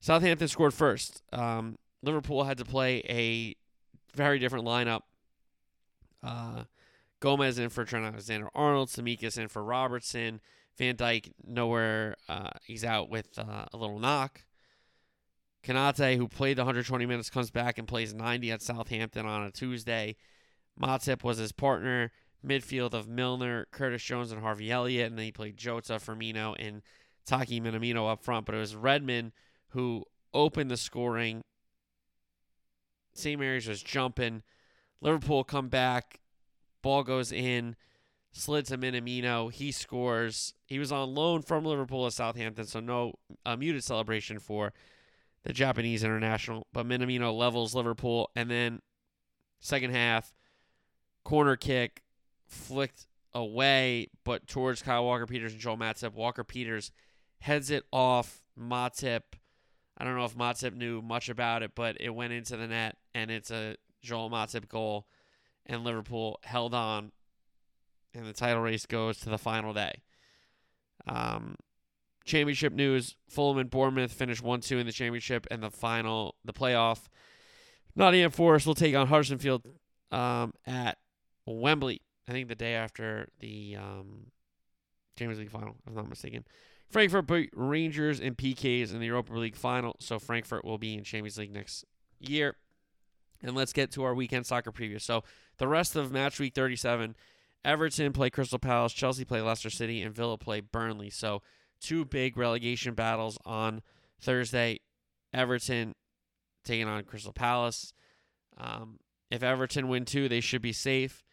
Southampton 0.00 0.48
scored 0.48 0.74
first. 0.74 1.22
Um, 1.32 1.78
Liverpool 2.02 2.44
had 2.44 2.58
to 2.58 2.64
play 2.64 3.02
a 3.08 3.54
very 4.14 4.38
different 4.38 4.66
lineup. 4.66 5.02
Uh, 6.22 6.64
Gomez 7.20 7.58
in 7.58 7.68
for 7.68 7.84
Trent 7.84 8.04
Alexander 8.04 8.48
Arnold, 8.54 8.88
Tsimikas 8.88 9.38
in 9.38 9.48
for 9.48 9.62
Robertson, 9.62 10.40
Van 10.78 10.96
Dijk 10.96 11.32
nowhere. 11.46 12.16
Uh, 12.28 12.50
he's 12.64 12.84
out 12.84 13.08
with 13.10 13.38
uh, 13.38 13.66
a 13.72 13.76
little 13.76 13.98
knock. 13.98 14.42
Konate, 15.64 16.16
who 16.16 16.26
played 16.26 16.56
the 16.56 16.62
120 16.62 17.06
minutes, 17.06 17.30
comes 17.30 17.50
back 17.50 17.78
and 17.78 17.86
plays 17.86 18.12
90 18.12 18.50
at 18.50 18.62
Southampton 18.62 19.26
on 19.26 19.44
a 19.44 19.50
Tuesday. 19.52 20.16
Matip 20.80 21.22
was 21.22 21.38
his 21.38 21.52
partner. 21.52 22.10
Midfield 22.44 22.92
of 22.92 23.08
Milner, 23.08 23.68
Curtis 23.70 24.02
Jones, 24.02 24.32
and 24.32 24.40
Harvey 24.40 24.70
Elliott, 24.70 25.10
and 25.10 25.18
then 25.18 25.26
he 25.26 25.30
played 25.30 25.56
Jota, 25.56 25.94
Firmino, 25.94 26.56
and 26.58 26.82
Taki 27.24 27.60
Minamino 27.60 28.10
up 28.10 28.24
front. 28.24 28.46
But 28.46 28.56
it 28.56 28.58
was 28.58 28.74
Redmond 28.74 29.30
who 29.68 30.04
opened 30.34 30.70
the 30.70 30.76
scoring. 30.76 31.42
St. 33.14 33.38
Mary's 33.38 33.68
was 33.68 33.82
jumping. 33.82 34.42
Liverpool 35.00 35.44
come 35.44 35.68
back. 35.68 36.20
Ball 36.82 37.02
goes 37.02 37.32
in. 37.32 37.76
Slid 38.32 38.66
to 38.66 38.78
Minamino. 38.78 39.52
He 39.52 39.72
scores. 39.72 40.54
He 40.64 40.78
was 40.78 40.90
on 40.90 41.14
loan 41.14 41.42
from 41.42 41.64
Liverpool 41.64 42.06
to 42.06 42.10
Southampton, 42.10 42.64
so 42.64 42.80
no 42.80 43.14
muted 43.58 43.84
celebration 43.84 44.38
for 44.38 44.72
the 45.44 45.52
Japanese 45.52 46.02
international. 46.02 46.66
But 46.72 46.86
Minamino 46.86 47.36
levels 47.36 47.74
Liverpool, 47.74 48.30
and 48.34 48.50
then 48.50 48.80
second 49.60 49.90
half, 49.90 50.32
corner 51.24 51.56
kick, 51.56 52.02
flicked 52.46 53.06
away, 53.34 54.08
but 54.24 54.46
towards 54.46 54.82
Kyle 54.82 55.04
Walker 55.04 55.26
Peters 55.26 55.52
and 55.52 55.60
Joel 55.60 55.76
Matip. 55.76 56.14
Walker 56.14 56.44
Peters 56.44 56.90
heads 57.40 57.70
it 57.70 57.84
off 57.92 58.42
Matip. 58.58 59.22
I 59.98 60.04
don't 60.04 60.16
know 60.16 60.24
if 60.24 60.36
Matip 60.36 60.74
knew 60.74 61.02
much 61.02 61.28
about 61.28 61.62
it, 61.62 61.72
but 61.74 61.96
it 62.00 62.10
went 62.10 62.32
into 62.32 62.56
the 62.56 62.66
net, 62.66 62.96
and 63.14 63.30
it's 63.30 63.50
a 63.50 63.76
Joel 64.02 64.30
Matip 64.30 64.68
goal, 64.68 65.06
and 65.66 65.84
Liverpool 65.84 66.40
held 66.44 66.74
on, 66.74 67.12
and 68.14 68.26
the 68.26 68.32
title 68.32 68.62
race 68.62 68.86
goes 68.86 69.18
to 69.18 69.30
the 69.30 69.38
final 69.38 69.72
day. 69.72 70.02
Um, 71.06 71.56
championship 72.24 72.72
news: 72.72 73.16
Fulham 73.28 73.58
and 73.58 73.70
Bournemouth 73.70 74.12
finished 74.12 74.42
one-two 74.42 74.78
in 74.78 74.86
the 74.86 74.92
championship, 74.92 75.46
and 75.50 75.62
the 75.62 75.70
final, 75.70 76.36
the 76.44 76.52
playoff. 76.52 77.08
Nottingham 77.94 78.30
Forest 78.30 78.66
will 78.66 78.74
take 78.74 78.94
on 78.94 79.06
Huddersfield 79.06 79.66
um, 80.10 80.54
at 80.66 80.98
Wembley. 81.46 82.00
I 82.28 82.32
think 82.32 82.48
the 82.48 82.54
day 82.54 82.74
after 82.74 83.28
the 83.40 83.76
um, 83.76 84.26
Champions 85.18 85.40
League 85.40 85.50
final, 85.50 85.76
if 85.86 85.88
I'm 85.88 85.94
not 85.94 86.08
mistaken. 86.08 86.44
Frankfurt 86.92 87.26
beat 87.26 87.50
Rangers 87.54 88.20
and 88.20 88.36
PKs 88.36 88.92
in 88.92 89.00
the 89.00 89.06
Europa 89.06 89.32
League 89.32 89.56
final, 89.56 89.96
so 89.98 90.18
Frankfurt 90.18 90.62
will 90.62 90.76
be 90.76 90.94
in 90.94 91.04
Champions 91.04 91.38
League 91.38 91.52
next 91.52 91.86
year. 92.20 92.56
And 93.42 93.56
let's 93.56 93.72
get 93.72 93.90
to 93.92 94.04
our 94.04 94.14
weekend 94.14 94.46
soccer 94.46 94.70
preview. 94.70 95.00
So 95.00 95.24
the 95.56 95.66
rest 95.66 95.96
of 95.96 96.12
match 96.12 96.38
week 96.38 96.54
37, 96.54 97.16
Everton 97.64 98.12
play 98.12 98.28
Crystal 98.28 98.58
Palace, 98.58 98.92
Chelsea 98.92 99.24
play 99.24 99.40
Leicester 99.40 99.70
City, 99.70 100.02
and 100.02 100.14
Villa 100.14 100.36
play 100.36 100.60
Burnley. 100.60 101.08
So 101.08 101.40
two 101.80 102.04
big 102.04 102.36
relegation 102.36 102.92
battles 102.92 103.38
on 103.46 103.80
Thursday. 104.20 104.80
Everton 105.32 105.94
taking 106.62 106.88
on 106.88 107.04
Crystal 107.04 107.32
Palace. 107.32 107.94
Um, 108.58 108.98
if 109.30 109.42
Everton 109.42 109.88
win 109.88 110.04
two, 110.04 110.28
they 110.28 110.40
should 110.40 110.62
be 110.62 110.74
safe. 110.74 111.24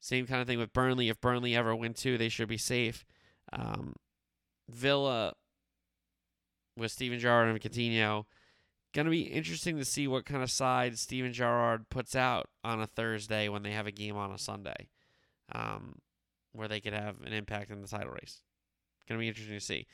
Same 0.00 0.26
kind 0.26 0.40
of 0.40 0.48
thing 0.48 0.58
with 0.58 0.72
Burnley. 0.72 1.08
If 1.08 1.20
Burnley 1.20 1.54
ever 1.54 1.74
win 1.74 1.94
two, 1.94 2.18
they 2.18 2.28
should 2.28 2.48
be 2.48 2.58
safe. 2.58 3.04
Um, 3.52 3.94
Villa 4.68 5.34
with 6.76 6.92
Steven 6.92 7.18
Gerrard 7.18 7.48
and 7.48 7.60
Coutinho. 7.60 8.24
Going 8.94 9.06
to 9.06 9.10
be 9.10 9.22
interesting 9.22 9.76
to 9.76 9.84
see 9.84 10.08
what 10.08 10.24
kind 10.24 10.42
of 10.42 10.50
side 10.50 10.98
Steven 10.98 11.32
Gerrard 11.32 11.90
puts 11.90 12.16
out 12.16 12.48
on 12.64 12.80
a 12.80 12.86
Thursday 12.86 13.48
when 13.48 13.62
they 13.62 13.72
have 13.72 13.86
a 13.86 13.92
game 13.92 14.16
on 14.16 14.32
a 14.32 14.38
Sunday, 14.38 14.88
um, 15.54 15.96
where 16.52 16.68
they 16.68 16.80
could 16.80 16.94
have 16.94 17.16
an 17.24 17.32
impact 17.32 17.70
in 17.70 17.82
the 17.82 17.88
title 17.88 18.12
race. 18.12 18.40
Going 19.08 19.18
to 19.18 19.22
be 19.22 19.28
interesting 19.28 19.56
to 19.56 19.64
see. 19.64 19.86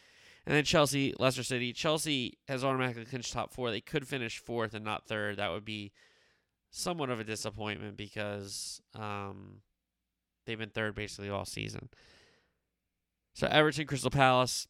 And 0.46 0.54
then 0.54 0.64
Chelsea, 0.64 1.14
Leicester 1.18 1.42
City. 1.42 1.72
Chelsea 1.72 2.38
has 2.48 2.64
automatically 2.64 3.06
clinched 3.06 3.32
top 3.32 3.52
four. 3.52 3.70
They 3.70 3.80
could 3.80 4.06
finish 4.06 4.38
fourth 4.38 4.74
and 4.74 4.84
not 4.84 5.06
third. 5.06 5.38
That 5.38 5.50
would 5.50 5.64
be 5.64 5.92
somewhat 6.70 7.08
of 7.08 7.18
a 7.18 7.24
disappointment 7.24 7.96
because 7.96 8.82
um, 8.94 9.60
they've 10.44 10.58
been 10.58 10.68
third 10.68 10.94
basically 10.94 11.30
all 11.30 11.44
season. 11.44 11.88
So 13.34 13.48
Everton, 13.48 13.86
Crystal 13.86 14.10
Palace, 14.10 14.68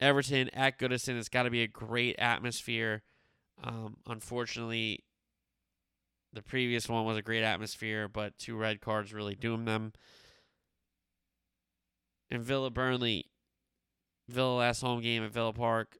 Everton 0.00 0.50
at 0.50 0.78
Goodison. 0.78 1.18
It's 1.18 1.28
got 1.28 1.44
to 1.44 1.50
be 1.50 1.62
a 1.62 1.68
great 1.68 2.16
atmosphere. 2.18 3.02
Um, 3.62 3.96
unfortunately, 4.06 5.04
the 6.32 6.42
previous 6.42 6.88
one 6.88 7.04
was 7.04 7.16
a 7.16 7.22
great 7.22 7.44
atmosphere, 7.44 8.08
but 8.08 8.36
two 8.38 8.56
red 8.56 8.80
cards 8.80 9.12
really 9.12 9.36
doomed 9.36 9.68
them. 9.68 9.92
And 12.28 12.42
Villa 12.42 12.70
Burnley, 12.70 13.26
Villa 14.28 14.56
last 14.56 14.80
home 14.80 15.00
game 15.00 15.22
at 15.22 15.30
Villa 15.30 15.52
Park 15.52 15.98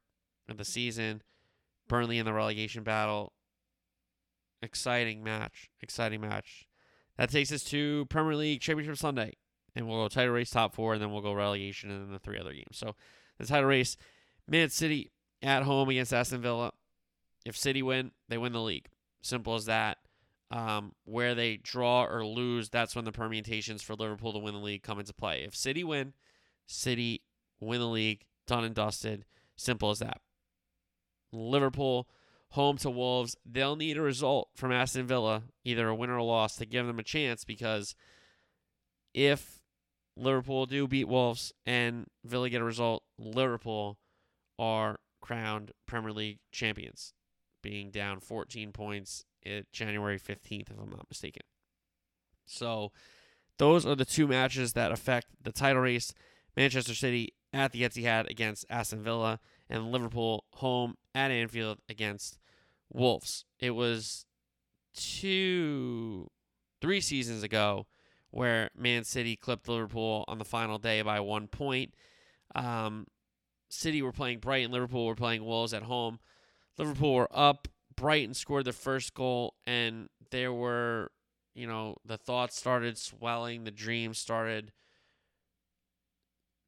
of 0.49 0.57
the 0.57 0.65
season. 0.65 1.21
Burnley 1.87 2.17
in 2.17 2.25
the 2.25 2.33
relegation 2.33 2.83
battle. 2.83 3.31
Exciting 4.61 5.23
match. 5.23 5.69
Exciting 5.81 6.19
match. 6.19 6.65
That 7.17 7.29
takes 7.29 7.51
us 7.51 7.63
to 7.65 8.07
Premier 8.09 8.35
League 8.35 8.61
Championship 8.61 8.97
Sunday 8.97 9.33
and 9.75 9.87
we'll 9.87 10.03
go 10.03 10.07
title 10.07 10.33
race 10.33 10.49
top 10.49 10.73
four, 10.73 10.93
and 10.93 11.01
then 11.01 11.11
we'll 11.11 11.21
go 11.21 11.33
relegation, 11.33 11.91
and 11.91 12.01
then 12.01 12.11
the 12.11 12.19
three 12.19 12.39
other 12.39 12.53
games. 12.53 12.77
So 12.77 12.95
the 13.37 13.45
title 13.45 13.69
race, 13.69 13.97
Man 14.47 14.69
City 14.69 15.11
at 15.41 15.63
home 15.63 15.89
against 15.89 16.13
Aston 16.13 16.41
Villa. 16.41 16.71
If 17.45 17.57
City 17.57 17.81
win, 17.81 18.11
they 18.29 18.37
win 18.37 18.53
the 18.53 18.61
league. 18.61 18.87
Simple 19.21 19.55
as 19.55 19.65
that. 19.65 19.97
Um, 20.51 20.93
where 21.05 21.33
they 21.33 21.57
draw 21.57 22.05
or 22.05 22.25
lose, 22.25 22.69
that's 22.69 22.95
when 22.95 23.05
the 23.05 23.11
permutations 23.11 23.81
for 23.81 23.95
Liverpool 23.95 24.33
to 24.33 24.39
win 24.39 24.53
the 24.53 24.59
league 24.59 24.83
come 24.83 24.99
into 24.99 25.13
play. 25.13 25.43
If 25.43 25.55
City 25.55 25.83
win, 25.83 26.13
City 26.67 27.23
win 27.59 27.79
the 27.79 27.87
league, 27.87 28.25
done 28.45 28.63
and 28.63 28.75
dusted. 28.75 29.25
Simple 29.55 29.89
as 29.89 29.99
that. 29.99 30.21
Liverpool 31.31 32.07
home 32.49 32.77
to 32.77 32.89
Wolves. 32.89 33.35
They'll 33.45 33.75
need 33.75 33.97
a 33.97 34.01
result 34.01 34.49
from 34.53 34.71
Aston 34.71 35.07
Villa, 35.07 35.43
either 35.63 35.87
a 35.87 35.95
win 35.95 36.11
or 36.11 36.17
a 36.17 36.23
loss, 36.23 36.55
to 36.57 36.65
give 36.67 36.85
them 36.85 36.99
a 36.99 37.03
chance 37.03 37.43
because 37.43 37.95
if 39.13 39.62
Liverpool 40.15 40.65
do 40.65 40.87
beat 40.87 41.07
Wolves 41.07 41.53
and 41.65 42.07
Villa 42.23 42.49
get 42.49 42.61
a 42.61 42.65
result, 42.65 43.03
Liverpool 43.17 43.97
are 44.59 44.99
crowned 45.21 45.71
Premier 45.85 46.11
League 46.11 46.39
champions, 46.51 47.13
being 47.61 47.89
down 47.89 48.19
14 48.19 48.71
points 48.71 49.25
at 49.45 49.71
January 49.71 50.19
15th, 50.19 50.71
if 50.71 50.79
I'm 50.79 50.89
not 50.89 51.07
mistaken. 51.09 51.43
So 52.45 52.91
those 53.57 53.85
are 53.85 53.95
the 53.95 54.05
two 54.05 54.27
matches 54.27 54.73
that 54.73 54.91
affect 54.91 55.27
the 55.41 55.51
title 55.51 55.81
race. 55.81 56.13
Manchester 56.55 56.93
City 56.93 57.33
at 57.51 57.71
the 57.71 57.81
Etihad 57.81 58.29
against 58.29 58.65
Aston 58.69 59.03
Villa, 59.03 59.39
and 59.69 59.91
Liverpool 59.91 60.45
home 60.55 60.95
at 61.15 61.31
Anfield 61.31 61.79
against 61.89 62.37
Wolves. 62.91 63.45
It 63.59 63.71
was 63.71 64.25
two, 64.93 66.29
three 66.81 67.01
seasons 67.01 67.43
ago 67.43 67.87
where 68.33 68.69
Man 68.77 69.03
City 69.03 69.35
clipped 69.35 69.67
Liverpool 69.69 70.25
on 70.27 70.37
the 70.37 70.45
final 70.45 70.77
day 70.77 71.01
by 71.01 71.19
one 71.19 71.47
point. 71.47 71.93
Um, 72.55 73.07
City 73.69 74.01
were 74.01 74.11
playing 74.11 74.39
Brighton, 74.39 74.71
Liverpool 74.71 75.05
were 75.05 75.15
playing 75.15 75.45
Wolves 75.45 75.73
at 75.73 75.83
home. 75.83 76.19
Liverpool 76.77 77.13
were 77.13 77.29
up. 77.31 77.67
Brighton 77.95 78.33
scored 78.33 78.65
the 78.65 78.73
first 78.73 79.13
goal, 79.13 79.53
and 79.67 80.09
there 80.31 80.51
were 80.51 81.11
you 81.55 81.67
know, 81.67 81.97
the 82.05 82.17
thoughts 82.17 82.57
started 82.57 82.97
swelling, 82.97 83.63
the 83.63 83.71
dreams 83.71 84.17
started 84.17 84.71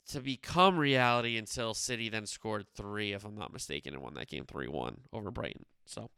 to 0.09 0.19
become 0.19 0.77
reality 0.77 1.37
until 1.37 1.73
City 1.73 2.09
then 2.09 2.27
scored 2.27 2.67
three, 2.75 3.13
if 3.13 3.25
I'm 3.25 3.35
not 3.35 3.51
mistaken, 3.51 3.93
and 3.93 4.03
won 4.03 4.13
that 4.15 4.27
game 4.27 4.45
3 4.45 4.67
1 4.67 4.97
over 5.11 5.31
Brighton. 5.31 5.65
So 5.85 6.11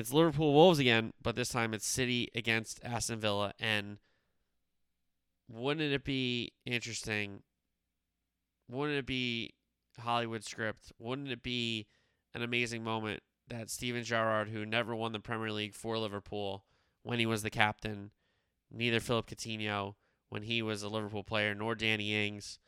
it's 0.00 0.14
Liverpool 0.14 0.54
Wolves 0.54 0.78
again, 0.78 1.12
but 1.22 1.36
this 1.36 1.50
time 1.50 1.74
it's 1.74 1.86
City 1.86 2.28
against 2.34 2.80
Aston 2.82 3.20
Villa. 3.20 3.52
And 3.60 3.98
wouldn't 5.46 5.92
it 5.92 6.04
be 6.04 6.52
interesting? 6.64 7.42
Wouldn't 8.66 8.98
it 8.98 9.04
be 9.04 9.50
Hollywood 9.98 10.42
script? 10.42 10.90
Wouldn't 10.98 11.30
it 11.30 11.42
be 11.42 11.86
an 12.34 12.42
amazing 12.42 12.82
moment 12.82 13.22
that 13.48 13.68
Steven 13.68 14.02
Gerrard, 14.02 14.48
who 14.48 14.64
never 14.64 14.96
won 14.96 15.12
the 15.12 15.20
Premier 15.20 15.52
League 15.52 15.74
for 15.74 15.98
Liverpool 15.98 16.64
when 17.02 17.18
he 17.18 17.26
was 17.26 17.42
the 17.42 17.50
captain, 17.50 18.10
neither 18.70 19.00
Philippe 19.00 19.34
Coutinho 19.34 19.96
when 20.30 20.44
he 20.44 20.62
was 20.62 20.82
a 20.82 20.88
Liverpool 20.88 21.24
player, 21.24 21.54
nor 21.54 21.74
Danny 21.74 22.26
Ings 22.26 22.58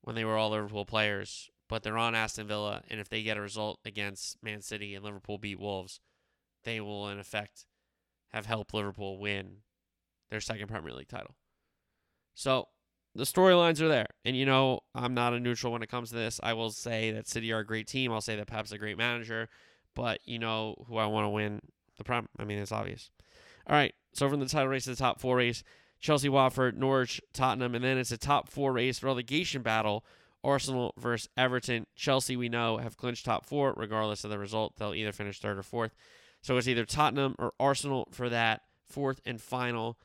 when 0.00 0.16
they 0.16 0.24
were 0.24 0.36
all 0.36 0.50
Liverpool 0.50 0.86
players, 0.86 1.48
but 1.68 1.84
they're 1.84 1.98
on 1.98 2.16
Aston 2.16 2.48
Villa, 2.48 2.82
and 2.88 2.98
if 2.98 3.08
they 3.08 3.22
get 3.22 3.36
a 3.36 3.40
result 3.40 3.78
against 3.84 4.42
Man 4.42 4.62
City 4.62 4.96
and 4.96 5.04
Liverpool 5.04 5.38
beat 5.38 5.60
Wolves, 5.60 6.00
they 6.64 6.80
will 6.80 7.08
in 7.08 7.18
effect 7.18 7.66
have 8.28 8.46
helped 8.46 8.74
Liverpool 8.74 9.18
win 9.18 9.58
their 10.30 10.40
second 10.40 10.68
Premier 10.68 10.92
League 10.92 11.08
title. 11.08 11.34
So 12.34 12.68
the 13.14 13.24
storylines 13.24 13.80
are 13.80 13.88
there. 13.88 14.06
And 14.24 14.36
you 14.36 14.46
know, 14.46 14.80
I'm 14.94 15.14
not 15.14 15.34
a 15.34 15.40
neutral 15.40 15.72
when 15.72 15.82
it 15.82 15.90
comes 15.90 16.10
to 16.10 16.16
this. 16.16 16.40
I 16.42 16.52
will 16.52 16.70
say 16.70 17.10
that 17.10 17.28
City 17.28 17.52
are 17.52 17.60
a 17.60 17.66
great 17.66 17.86
team. 17.86 18.12
I'll 18.12 18.20
say 18.20 18.36
that 18.36 18.46
Pep's 18.46 18.72
a 18.72 18.78
great 18.78 18.98
manager. 18.98 19.48
But 19.94 20.20
you 20.24 20.38
know 20.38 20.84
who 20.86 20.96
I 20.96 21.06
want 21.06 21.24
to 21.24 21.30
win 21.30 21.60
the 21.98 22.04
Prem. 22.04 22.28
I 22.38 22.44
mean, 22.44 22.58
it's 22.58 22.72
obvious. 22.72 23.10
All 23.66 23.74
right. 23.74 23.94
So 24.12 24.28
from 24.28 24.40
the 24.40 24.46
title 24.46 24.68
race 24.68 24.84
to 24.84 24.90
the 24.90 24.96
top 24.96 25.20
four 25.20 25.36
race, 25.36 25.64
Chelsea, 26.00 26.28
Watford, 26.28 26.78
Norwich, 26.78 27.20
Tottenham, 27.32 27.74
and 27.74 27.84
then 27.84 27.98
it's 27.98 28.12
a 28.12 28.16
top 28.16 28.48
four 28.48 28.72
race 28.72 29.02
relegation 29.02 29.62
battle. 29.62 30.04
Arsenal 30.42 30.94
versus 30.96 31.28
Everton. 31.36 31.86
Chelsea, 31.94 32.34
we 32.36 32.48
know, 32.48 32.78
have 32.78 32.96
clinched 32.96 33.26
top 33.26 33.44
four. 33.44 33.74
Regardless 33.76 34.24
of 34.24 34.30
the 34.30 34.38
result, 34.38 34.76
they'll 34.76 34.94
either 34.94 35.12
finish 35.12 35.38
third 35.38 35.58
or 35.58 35.62
fourth. 35.62 35.94
So 36.42 36.56
it's 36.56 36.68
either 36.68 36.84
Tottenham 36.84 37.34
or 37.38 37.52
Arsenal 37.60 38.08
for 38.12 38.28
that 38.28 38.62
fourth 38.84 39.20
and 39.24 39.40
final 39.40 39.98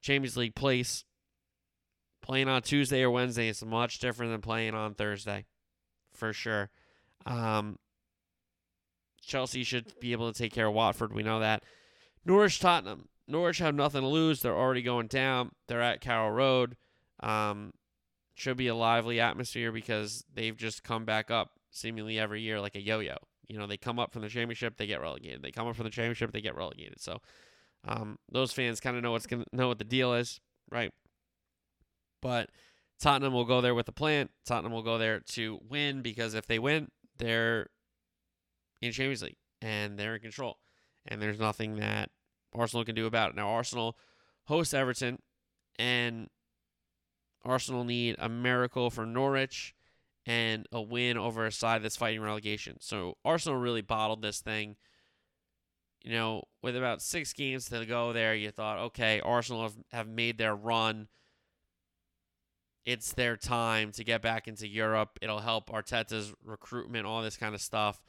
Champions 0.00 0.36
League 0.36 0.54
place. 0.54 1.04
Playing 2.20 2.48
on 2.48 2.62
Tuesday 2.62 3.02
or 3.02 3.10
Wednesday 3.10 3.48
is 3.48 3.64
much 3.64 4.00
different 4.00 4.32
than 4.32 4.42
playing 4.42 4.74
on 4.74 4.94
Thursday, 4.94 5.46
for 6.12 6.32
sure. 6.32 6.68
Um, 7.24 7.78
Chelsea 9.22 9.62
should 9.62 9.98
be 10.00 10.12
able 10.12 10.30
to 10.30 10.38
take 10.38 10.52
care 10.52 10.66
of 10.66 10.74
Watford. 10.74 11.12
We 11.14 11.22
know 11.22 11.40
that. 11.40 11.62
Norwich, 12.24 12.60
Tottenham. 12.60 13.08
Norwich 13.26 13.58
have 13.58 13.74
nothing 13.74 14.02
to 14.02 14.08
lose. 14.08 14.40
They're 14.40 14.56
already 14.56 14.82
going 14.82 15.06
down. 15.06 15.52
They're 15.68 15.82
at 15.82 16.00
Carrow 16.00 16.30
Road. 16.30 16.76
Um, 17.20 17.72
should 18.34 18.56
be 18.56 18.68
a 18.68 18.74
lively 18.74 19.20
atmosphere 19.20 19.72
because 19.72 20.24
they've 20.32 20.56
just 20.56 20.84
come 20.84 21.04
back 21.04 21.30
up 21.30 21.52
seemingly 21.70 22.18
every 22.18 22.40
year 22.40 22.60
like 22.60 22.74
a 22.74 22.80
yo-yo. 22.80 23.16
You 23.48 23.58
know, 23.58 23.66
they 23.66 23.76
come 23.76 23.98
up 23.98 24.12
from 24.12 24.22
the 24.22 24.28
championship, 24.28 24.76
they 24.76 24.86
get 24.86 25.00
relegated. 25.00 25.42
They 25.42 25.50
come 25.50 25.66
up 25.66 25.76
from 25.76 25.84
the 25.84 25.90
championship, 25.90 26.32
they 26.32 26.40
get 26.40 26.54
relegated. 26.54 27.00
So, 27.00 27.20
um, 27.86 28.18
those 28.30 28.52
fans 28.52 28.80
kind 28.80 28.96
of 28.96 29.02
know 29.02 29.12
what's 29.12 29.26
gonna 29.26 29.44
know 29.52 29.68
what 29.68 29.78
the 29.78 29.84
deal 29.84 30.12
is, 30.14 30.40
right? 30.70 30.92
But 32.20 32.50
Tottenham 33.00 33.32
will 33.32 33.44
go 33.44 33.60
there 33.60 33.74
with 33.74 33.88
a 33.88 33.92
plan. 33.92 34.28
Tottenham 34.44 34.72
will 34.72 34.82
go 34.82 34.98
there 34.98 35.20
to 35.20 35.60
win 35.68 36.02
because 36.02 36.34
if 36.34 36.46
they 36.46 36.58
win, 36.58 36.88
they're 37.16 37.68
in 38.82 38.92
Champions 38.92 39.22
League 39.22 39.36
and 39.62 39.98
they're 39.98 40.16
in 40.16 40.20
control. 40.20 40.58
And 41.06 41.22
there's 41.22 41.38
nothing 41.38 41.76
that 41.76 42.10
Arsenal 42.52 42.84
can 42.84 42.94
do 42.94 43.06
about 43.06 43.30
it. 43.30 43.36
Now 43.36 43.48
Arsenal 43.48 43.96
hosts 44.44 44.74
Everton 44.74 45.20
and 45.78 46.28
Arsenal 47.44 47.84
need 47.84 48.16
a 48.18 48.28
miracle 48.28 48.90
for 48.90 49.06
Norwich 49.06 49.74
and 50.28 50.66
a 50.70 50.80
win 50.82 51.16
over 51.16 51.46
a 51.46 51.50
side 51.50 51.82
that's 51.82 51.96
fighting 51.96 52.20
relegation. 52.20 52.76
So 52.80 53.16
Arsenal 53.24 53.58
really 53.58 53.80
bottled 53.80 54.20
this 54.20 54.40
thing. 54.40 54.76
You 56.04 56.12
know, 56.12 56.42
with 56.62 56.76
about 56.76 57.00
six 57.00 57.32
games 57.32 57.70
to 57.70 57.84
go 57.86 58.12
there, 58.12 58.34
you 58.34 58.50
thought, 58.50 58.78
okay, 58.78 59.20
Arsenal 59.20 59.62
have, 59.62 59.76
have 59.90 60.06
made 60.06 60.36
their 60.36 60.54
run. 60.54 61.08
It's 62.84 63.12
their 63.12 63.36
time 63.36 63.90
to 63.92 64.04
get 64.04 64.22
back 64.22 64.46
into 64.46 64.68
Europe. 64.68 65.18
It'll 65.22 65.40
help 65.40 65.70
Arteta's 65.70 66.34
recruitment, 66.44 67.06
all 67.06 67.22
this 67.22 67.36
kind 67.38 67.54
of 67.54 67.60
stuff. 67.62 68.02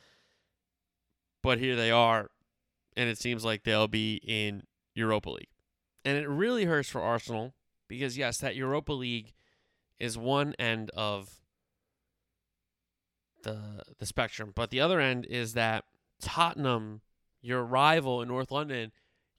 But 1.41 1.57
here 1.57 1.77
they 1.77 1.89
are, 1.89 2.29
and 2.97 3.09
it 3.09 3.17
seems 3.17 3.45
like 3.45 3.63
they'll 3.63 3.87
be 3.87 4.21
in 4.25 4.63
Europa 4.93 5.31
League. 5.31 5.47
And 6.03 6.17
it 6.17 6.27
really 6.27 6.65
hurts 6.65 6.89
for 6.89 7.01
Arsenal 7.01 7.53
because, 7.87 8.17
yes, 8.17 8.37
that 8.39 8.57
Europa 8.57 8.91
League 8.91 9.33
is 9.99 10.17
one 10.17 10.53
end 10.59 10.91
of 10.91 11.38
the 13.43 13.83
the 13.97 14.05
spectrum, 14.05 14.51
but 14.55 14.69
the 14.69 14.81
other 14.81 14.99
end 14.99 15.25
is 15.25 15.53
that 15.53 15.85
Tottenham, 16.21 17.01
your 17.41 17.63
rival 17.63 18.21
in 18.21 18.27
North 18.27 18.51
London, 18.51 18.91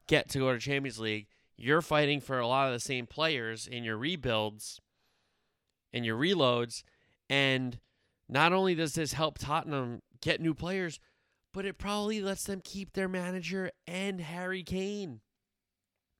get 0.06 0.28
to 0.30 0.38
go 0.38 0.52
to 0.52 0.58
Champions 0.58 0.98
League. 0.98 1.26
You're 1.56 1.82
fighting 1.82 2.20
for 2.20 2.38
a 2.38 2.46
lot 2.46 2.68
of 2.68 2.72
the 2.72 2.80
same 2.80 3.06
players 3.06 3.66
in 3.66 3.84
your 3.84 3.98
rebuilds 3.98 4.80
and 5.92 6.06
your 6.06 6.16
reloads, 6.16 6.82
and 7.28 7.78
not 8.28 8.52
only 8.52 8.74
does 8.74 8.94
this 8.94 9.12
help 9.12 9.38
Tottenham 9.38 10.02
get 10.20 10.40
new 10.40 10.54
players, 10.54 10.98
but 11.52 11.66
it 11.66 11.78
probably 11.78 12.20
lets 12.20 12.44
them 12.44 12.60
keep 12.62 12.92
their 12.92 13.08
manager 13.08 13.70
and 13.86 14.20
Harry 14.20 14.62
Kane. 14.62 15.20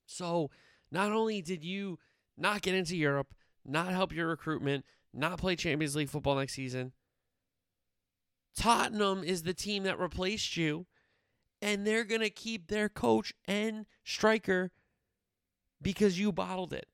So, 0.06 0.50
not 0.90 1.12
only 1.12 1.40
did 1.40 1.64
you 1.64 1.98
not 2.36 2.62
get 2.62 2.74
into 2.74 2.96
Europe, 2.96 3.32
not 3.64 3.92
help 3.92 4.12
your 4.12 4.28
recruitment, 4.28 4.84
not 5.14 5.38
play 5.38 5.54
Champions 5.54 5.94
League 5.94 6.08
football 6.08 6.34
next 6.34 6.54
season, 6.54 6.92
Tottenham 8.56 9.24
is 9.24 9.42
the 9.42 9.54
team 9.54 9.84
that 9.84 9.98
replaced 9.98 10.56
you, 10.56 10.86
and 11.62 11.86
they're 11.86 12.04
going 12.04 12.20
to 12.20 12.30
keep 12.30 12.68
their 12.68 12.88
coach 12.88 13.32
and 13.46 13.86
striker 14.04 14.70
because 15.80 16.18
you 16.18 16.32
bottled 16.32 16.72
it. 16.72 16.86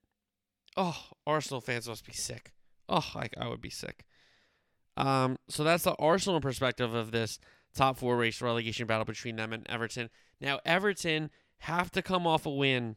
Oh, 0.77 0.97
Arsenal 1.27 1.61
fans 1.61 1.89
must 1.89 2.07
be 2.07 2.13
sick. 2.13 2.53
Oh, 2.89 3.13
I, 3.15 3.29
I 3.39 3.49
would 3.49 3.61
be 3.61 3.71
sick. 3.71 4.05
Um, 4.97 5.39
so 5.49 5.65
that's 5.65 5.85
the 5.85 5.97
Arsenal 5.99 6.41
perspective 6.41 6.95
of 6.95 7.11
this 7.11 7.39
top 7.75 7.99
four 7.99 8.17
race 8.17 8.41
relegation 8.41 8.87
battle 8.87 9.05
between 9.05 9.37
them 9.37 9.53
and 9.53 9.67
Everton. 9.69 10.11
Now, 10.41 10.61
Everton 10.65 11.31
have 11.59 11.91
to 11.93 12.03
come 12.03 12.27
off 12.27 12.47
a 12.47 12.51
win 12.51 12.97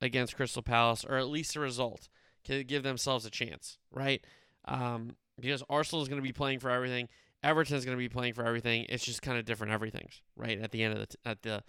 against 0.00 0.36
Crystal 0.36 0.62
Palace, 0.62 1.04
or 1.04 1.16
at 1.16 1.28
least 1.28 1.56
a 1.56 1.60
result, 1.60 2.08
to 2.44 2.64
give 2.64 2.82
themselves 2.82 3.26
a 3.26 3.30
chance, 3.30 3.78
right? 3.90 4.24
Um, 4.64 5.16
because 5.40 5.62
Arsenal 5.68 6.02
is 6.02 6.08
going 6.08 6.20
to 6.20 6.26
be 6.26 6.32
playing 6.32 6.60
for 6.60 6.70
everything. 6.70 7.08
Everton's 7.42 7.84
going 7.84 7.96
to 7.96 7.98
be 7.98 8.08
playing 8.08 8.34
for 8.34 8.44
everything. 8.44 8.86
It's 8.88 9.04
just 9.04 9.22
kind 9.22 9.38
of 9.38 9.44
different 9.44 9.72
everything's, 9.72 10.22
right? 10.36 10.60
At 10.60 10.72
the 10.72 10.82
end 10.82 10.94
of 10.94 11.00
the 11.00 11.06
t- 11.06 11.18
at 11.24 11.42
the 11.42 11.62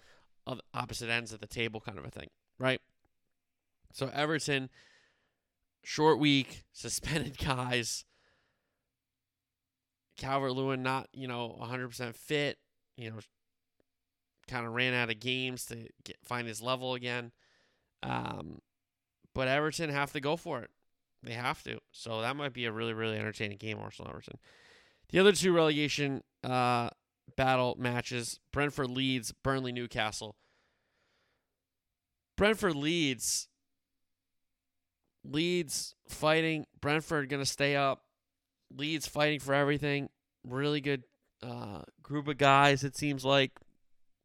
of 0.46 0.60
opposite 0.74 1.08
ends 1.08 1.32
of 1.32 1.40
the 1.40 1.46
table 1.46 1.80
kind 1.80 1.98
of 1.98 2.04
a 2.04 2.10
thing, 2.10 2.28
right? 2.58 2.80
So 3.92 4.10
Everton 4.12 4.70
short 5.82 6.18
week, 6.18 6.64
suspended 6.72 7.38
guys. 7.38 8.04
Calvert 10.16 10.52
Lewin 10.52 10.82
not, 10.82 11.08
you 11.14 11.26
know, 11.26 11.56
100% 11.62 12.14
fit, 12.14 12.58
you 12.96 13.08
know, 13.08 13.16
kind 14.48 14.66
of 14.66 14.74
ran 14.74 14.92
out 14.92 15.08
of 15.08 15.18
games 15.18 15.64
to 15.66 15.88
get, 16.04 16.16
find 16.22 16.46
his 16.46 16.60
level 16.60 16.92
again. 16.92 17.32
Um, 18.02 18.60
but 19.34 19.48
Everton 19.48 19.88
have 19.88 20.12
to 20.12 20.20
go 20.20 20.36
for 20.36 20.60
it. 20.60 20.70
They 21.22 21.32
have 21.32 21.62
to. 21.62 21.78
So 21.92 22.20
that 22.20 22.36
might 22.36 22.52
be 22.52 22.66
a 22.66 22.72
really, 22.72 22.92
really 22.92 23.16
entertaining 23.16 23.56
game, 23.56 23.78
Arsenal 23.78 24.10
Everton. 24.10 24.38
The 25.10 25.18
other 25.18 25.32
two 25.32 25.52
relegation 25.52 26.22
uh, 26.44 26.90
battle 27.36 27.76
matches 27.78 28.38
Brentford 28.52 28.90
Leeds, 28.90 29.32
Burnley 29.42 29.72
Newcastle. 29.72 30.36
Brentford 32.36 32.76
Leeds. 32.76 33.48
Leeds 35.24 35.94
fighting. 36.08 36.66
Brentford 36.80 37.28
going 37.28 37.42
to 37.42 37.48
stay 37.48 37.76
up. 37.76 38.04
Leeds 38.74 39.06
fighting 39.06 39.40
for 39.40 39.52
everything. 39.52 40.08
Really 40.46 40.80
good 40.80 41.02
uh, 41.42 41.82
group 42.02 42.28
of 42.28 42.38
guys, 42.38 42.84
it 42.84 42.96
seems 42.96 43.24
like. 43.24 43.52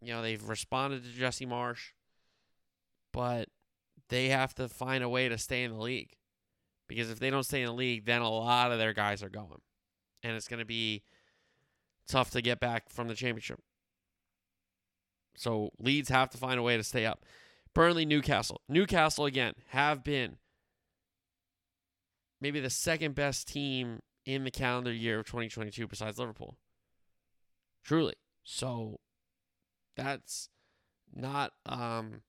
You 0.02 0.14
know, 0.14 0.22
they've 0.22 0.48
responded 0.48 1.04
to 1.04 1.10
Jesse 1.10 1.48
Marsch, 1.48 1.94
but 3.12 3.50
they 4.10 4.30
have 4.30 4.54
to 4.56 4.70
find 4.70 5.04
a 5.04 5.10
way 5.10 5.30
to 5.30 5.38
stay 5.38 5.64
in 5.64 5.72
the 5.72 5.80
league. 5.80 6.12
Because 6.88 7.10
if 7.10 7.20
they 7.20 7.32
don't 7.32 7.44
stay 7.44 7.62
in 7.62 7.68
the 7.68 7.74
league, 7.74 8.06
then 8.06 8.22
a 8.22 8.30
lot 8.30 8.72
of 8.72 8.78
their 8.78 8.94
guys 8.94 9.24
are 9.24 9.30
going. 9.30 9.62
And 10.26 10.36
it's 10.36 10.48
going 10.48 10.60
to 10.60 10.66
be 10.66 11.04
tough 12.08 12.32
to 12.32 12.42
get 12.42 12.60
back 12.60 12.90
from 12.90 13.08
the 13.08 13.16
championship. 13.16 13.60
So 15.36 15.70
Leeds 15.80 16.10
have 16.10 16.30
to 16.32 16.38
find 16.38 16.60
a 16.60 16.64
way 16.64 16.78
to 16.78 16.84
stay 16.84 17.06
up. 17.06 17.24
Burnley, 17.74 18.06
Newcastle. 18.06 18.62
Newcastle, 18.68 19.26
again, 19.26 19.54
have 19.68 20.04
been 20.04 20.38
maybe 22.42 22.60
the 22.60 22.70
second 22.70 23.16
best 23.16 23.48
team 23.48 24.00
in 24.26 24.44
the 24.44 24.52
calendar 24.52 24.94
year 24.94 25.20
of 25.20 25.26
2022 25.26 25.88
besides 25.88 26.18
Liverpool. 26.18 26.58
Truly. 27.84 28.16
So 28.44 29.00
that's 29.96 30.50
not 31.14 31.54
um 31.66 32.22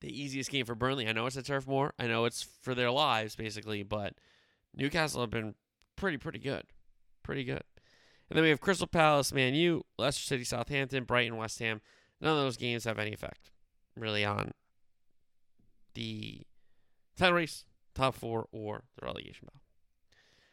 the 0.00 0.22
easiest 0.22 0.50
game 0.50 0.66
for 0.66 0.74
Burnley. 0.74 1.08
I 1.08 1.12
know 1.12 1.26
it's 1.26 1.36
a 1.36 1.42
Turf 1.42 1.66
Moor. 1.66 1.94
I 1.98 2.06
know 2.06 2.26
it's 2.26 2.46
for 2.62 2.74
their 2.74 2.90
lives 2.90 3.34
basically, 3.34 3.82
but 3.82 4.14
Newcastle 4.74 5.22
have 5.22 5.30
been 5.30 5.54
pretty 5.96 6.18
pretty 6.18 6.38
good, 6.38 6.64
pretty 7.26 7.44
good. 7.44 7.64
And 8.30 8.36
then 8.36 8.44
we 8.44 8.50
have 8.50 8.60
Crystal 8.60 8.86
Palace, 8.86 9.32
Man 9.32 9.54
U, 9.54 9.84
Leicester 9.98 10.22
City, 10.22 10.44
Southampton, 10.44 11.04
Brighton, 11.04 11.36
West 11.36 11.58
Ham. 11.58 11.80
None 12.20 12.32
of 12.32 12.38
those 12.38 12.56
games 12.56 12.84
have 12.84 12.98
any 12.98 13.12
effect 13.12 13.50
really 13.96 14.24
on 14.24 14.52
the 15.94 16.42
title 17.16 17.34
race, 17.34 17.64
top 17.94 18.14
four, 18.14 18.46
or 18.52 18.84
the 18.98 19.04
relegation 19.04 19.46
battle. 19.46 19.60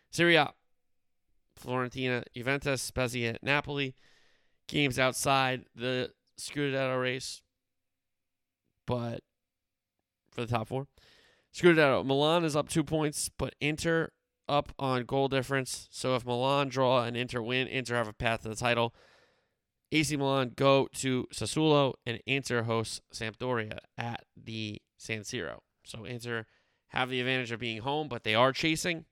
Serie 0.10 0.36
A, 0.36 0.54
Fiorentina, 1.64 2.24
Juventus, 2.36 2.82
Spezia, 2.82 3.38
Napoli. 3.42 3.96
Games 4.68 4.98
outside 4.98 5.66
the 5.76 6.12
Scudetto 6.40 7.00
race, 7.00 7.42
but 8.88 9.20
for 10.32 10.42
the 10.42 10.48
top 10.48 10.70
four. 10.70 10.88
Scudetto, 11.54 12.04
Milan 12.06 12.46
is 12.46 12.56
up 12.56 12.70
two 12.70 12.84
points, 12.84 13.30
but 13.38 13.56
Inter 13.60 14.12
up 14.48 14.74
on 14.78 15.06
goal 15.06 15.28
difference. 15.28 15.88
So 15.92 16.16
if 16.16 16.26
Milan 16.26 16.70
draw 16.70 17.04
and 17.04 17.16
Inter 17.16 17.42
win, 17.42 17.68
Inter 17.68 17.96
have 17.96 18.08
a 18.08 18.14
path 18.14 18.44
to 18.44 18.50
the 18.50 18.56
title. 18.56 18.94
AC 19.92 20.16
Milan 20.18 20.54
go 20.56 20.88
to 20.96 21.28
Sassuolo 21.32 21.94
and 22.06 22.20
Inter 22.26 22.64
hosts 22.64 23.02
Sampdoria 23.14 23.78
at 23.98 24.26
the 24.36 24.82
San 24.98 25.22
Siro. 25.22 25.60
So 25.86 26.04
Inter 26.04 26.46
have 26.88 27.10
the 27.10 27.20
advantage 27.20 27.52
of 27.52 27.60
being 27.60 27.82
home, 27.82 28.08
but 28.08 28.24
they 28.24 28.36
are 28.36 28.52
chasing. 28.52 29.06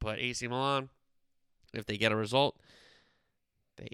But 0.00 0.18
AC 0.18 0.46
Milan, 0.46 0.90
if 1.72 1.86
they 1.86 1.96
get 1.96 2.12
a 2.12 2.16
result, 2.16 2.56
they 3.76 3.88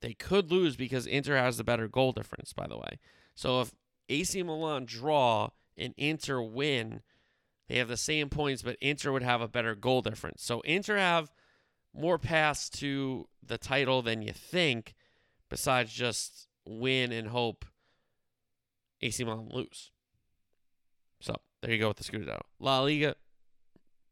they 0.00 0.12
could 0.12 0.50
lose 0.50 0.76
because 0.76 1.06
Inter 1.06 1.36
has 1.36 1.56
the 1.56 1.64
better 1.64 1.88
goal 1.88 2.12
difference, 2.12 2.52
by 2.52 2.66
the 2.66 2.76
way. 2.76 2.98
So 3.34 3.62
if 3.62 3.72
AC 4.10 4.42
Milan 4.42 4.84
draw 4.84 5.50
and 5.78 5.94
Inter 5.96 6.42
win, 6.42 7.00
they 7.68 7.78
have 7.78 7.88
the 7.88 7.96
same 7.96 8.28
points, 8.28 8.62
but 8.62 8.76
Inter 8.80 9.12
would 9.12 9.22
have 9.22 9.40
a 9.40 9.48
better 9.48 9.74
goal 9.74 10.02
difference. 10.02 10.42
So 10.42 10.60
Inter 10.62 10.96
have 10.96 11.30
more 11.94 12.18
paths 12.18 12.68
to 12.68 13.28
the 13.42 13.58
title 13.58 14.02
than 14.02 14.22
you 14.22 14.32
think, 14.32 14.94
besides 15.48 15.92
just 15.92 16.48
win 16.66 17.12
and 17.12 17.28
hope 17.28 17.64
AC 19.00 19.24
Milan 19.24 19.48
lose. 19.50 19.90
So 21.20 21.36
there 21.62 21.72
you 21.72 21.78
go 21.78 21.88
with 21.88 21.98
the 21.98 22.04
Scudetto. 22.04 22.40
La 22.58 22.80
Liga, 22.80 23.16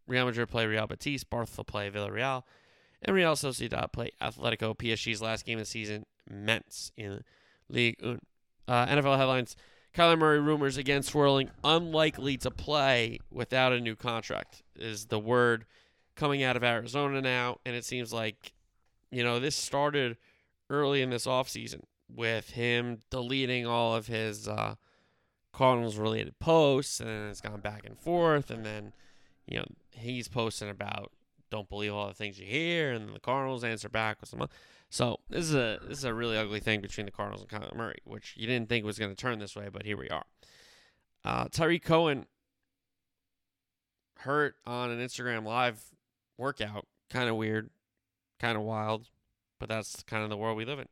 Real 0.06 0.24
Madrid 0.24 0.48
play 0.48 0.66
Real 0.66 0.86
Betis, 0.86 1.24
Barca 1.24 1.64
play 1.64 1.90
Villarreal, 1.90 2.44
and 3.02 3.14
Real 3.14 3.34
Sociedad 3.34 3.92
play 3.92 4.10
Atletico. 4.20 4.76
PSG's 4.76 5.20
last 5.20 5.44
game 5.44 5.58
of 5.58 5.64
the 5.64 5.70
season, 5.70 6.06
Metz 6.28 6.92
in 6.96 7.22
Ligue 7.68 7.96
1. 8.00 8.20
Uh, 8.68 8.86
NFL 8.86 9.18
headlines. 9.18 9.56
Kyler 9.94 10.18
Murray 10.18 10.40
rumors 10.40 10.76
again 10.76 11.02
swirling, 11.02 11.50
unlikely 11.62 12.38
to 12.38 12.50
play 12.50 13.18
without 13.30 13.72
a 13.72 13.80
new 13.80 13.94
contract, 13.94 14.62
is 14.74 15.06
the 15.06 15.18
word 15.18 15.66
coming 16.14 16.42
out 16.42 16.56
of 16.56 16.64
Arizona 16.64 17.20
now. 17.20 17.58
And 17.66 17.76
it 17.76 17.84
seems 17.84 18.12
like, 18.12 18.54
you 19.10 19.22
know, 19.22 19.38
this 19.38 19.54
started 19.54 20.16
early 20.70 21.02
in 21.02 21.10
this 21.10 21.26
offseason 21.26 21.82
with 22.14 22.50
him 22.50 23.00
deleting 23.10 23.66
all 23.66 23.94
of 23.94 24.06
his 24.06 24.48
uh, 24.48 24.76
Cardinals 25.52 25.96
related 25.96 26.38
posts, 26.38 27.00
and 27.00 27.30
it's 27.30 27.42
gone 27.42 27.60
back 27.60 27.84
and 27.84 27.98
forth. 27.98 28.50
And 28.50 28.64
then, 28.64 28.92
you 29.46 29.58
know, 29.58 29.66
he's 29.90 30.28
posting 30.28 30.70
about 30.70 31.12
don't 31.50 31.68
believe 31.68 31.92
all 31.92 32.08
the 32.08 32.14
things 32.14 32.40
you 32.40 32.46
hear, 32.46 32.92
and 32.92 33.14
the 33.14 33.20
Cardinals 33.20 33.62
answer 33.62 33.90
back 33.90 34.20
with 34.20 34.30
some. 34.30 34.48
So 34.92 35.20
this 35.30 35.46
is 35.46 35.54
a 35.54 35.78
this 35.88 35.96
is 35.96 36.04
a 36.04 36.12
really 36.12 36.36
ugly 36.36 36.60
thing 36.60 36.82
between 36.82 37.06
the 37.06 37.12
Cardinals 37.12 37.40
and 37.40 37.50
Kyler 37.50 37.74
Murray, 37.74 38.00
which 38.04 38.34
you 38.36 38.46
didn't 38.46 38.68
think 38.68 38.84
was 38.84 38.98
going 38.98 39.10
to 39.10 39.16
turn 39.16 39.38
this 39.38 39.56
way, 39.56 39.70
but 39.72 39.86
here 39.86 39.96
we 39.96 40.10
are. 40.10 40.26
Uh, 41.24 41.46
Tarik 41.50 41.82
Cohen 41.82 42.26
hurt 44.18 44.56
on 44.66 44.90
an 44.90 44.98
Instagram 44.98 45.46
live 45.46 45.82
workout, 46.36 46.86
kind 47.08 47.30
of 47.30 47.36
weird, 47.36 47.70
kind 48.38 48.54
of 48.54 48.64
wild, 48.64 49.06
but 49.58 49.70
that's 49.70 50.02
kind 50.02 50.24
of 50.24 50.28
the 50.28 50.36
world 50.36 50.58
we 50.58 50.66
live 50.66 50.78
in. 50.78 50.88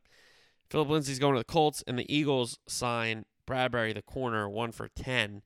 Phillip 0.71 0.89
Lindsay's 0.89 1.19
going 1.19 1.35
to 1.35 1.41
the 1.41 1.45
Colts, 1.45 1.83
and 1.85 1.99
the 1.99 2.11
Eagles 2.11 2.57
sign 2.67 3.25
Bradberry, 3.45 3.93
the 3.93 4.01
corner, 4.01 4.49
one 4.49 4.71
for 4.71 4.87
ten 4.87 5.43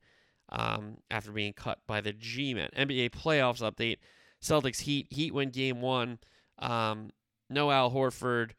um, 0.48 0.96
after 1.10 1.30
being 1.30 1.52
cut 1.52 1.80
by 1.86 2.00
the 2.00 2.14
G-men. 2.14 2.70
NBA 2.74 3.10
playoffs 3.10 3.60
update: 3.60 3.98
Celtics 4.42 4.80
Heat. 4.80 5.08
Heat 5.10 5.34
win 5.34 5.50
game 5.50 5.82
one. 5.82 6.20
Um, 6.58 7.10
no 7.48 7.70
Al 7.70 7.90
Horford, 7.90 8.52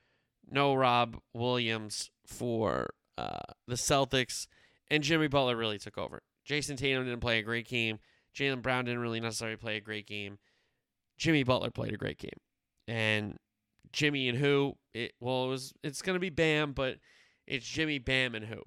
no 0.49 0.73
Rob 0.73 1.19
Williams 1.33 2.09
for 2.25 2.89
uh, 3.17 3.39
the 3.67 3.75
Celtics, 3.75 4.47
and 4.89 5.03
Jimmy 5.03 5.27
Butler 5.27 5.55
really 5.55 5.77
took 5.77 5.97
over. 5.97 6.21
Jayson 6.47 6.77
Tatum 6.77 7.05
didn't 7.05 7.19
play 7.19 7.39
a 7.39 7.43
great 7.43 7.67
game. 7.67 7.99
Jaylen 8.35 8.61
Brown 8.61 8.85
didn't 8.85 9.01
really 9.01 9.19
necessarily 9.19 9.57
play 9.57 9.77
a 9.77 9.81
great 9.81 10.07
game. 10.07 10.37
Jimmy 11.17 11.43
Butler 11.43 11.71
played 11.71 11.93
a 11.93 11.97
great 11.97 12.19
game, 12.19 12.39
and 12.87 13.37
Jimmy 13.91 14.29
and 14.29 14.37
who? 14.37 14.75
It 14.93 15.13
well, 15.19 15.45
it 15.45 15.49
was 15.49 15.73
it's 15.83 16.01
gonna 16.01 16.19
be 16.19 16.29
Bam, 16.29 16.73
but 16.73 16.97
it's 17.47 17.67
Jimmy 17.67 17.97
Bam 17.97 18.35
and 18.35 18.45
who. 18.45 18.61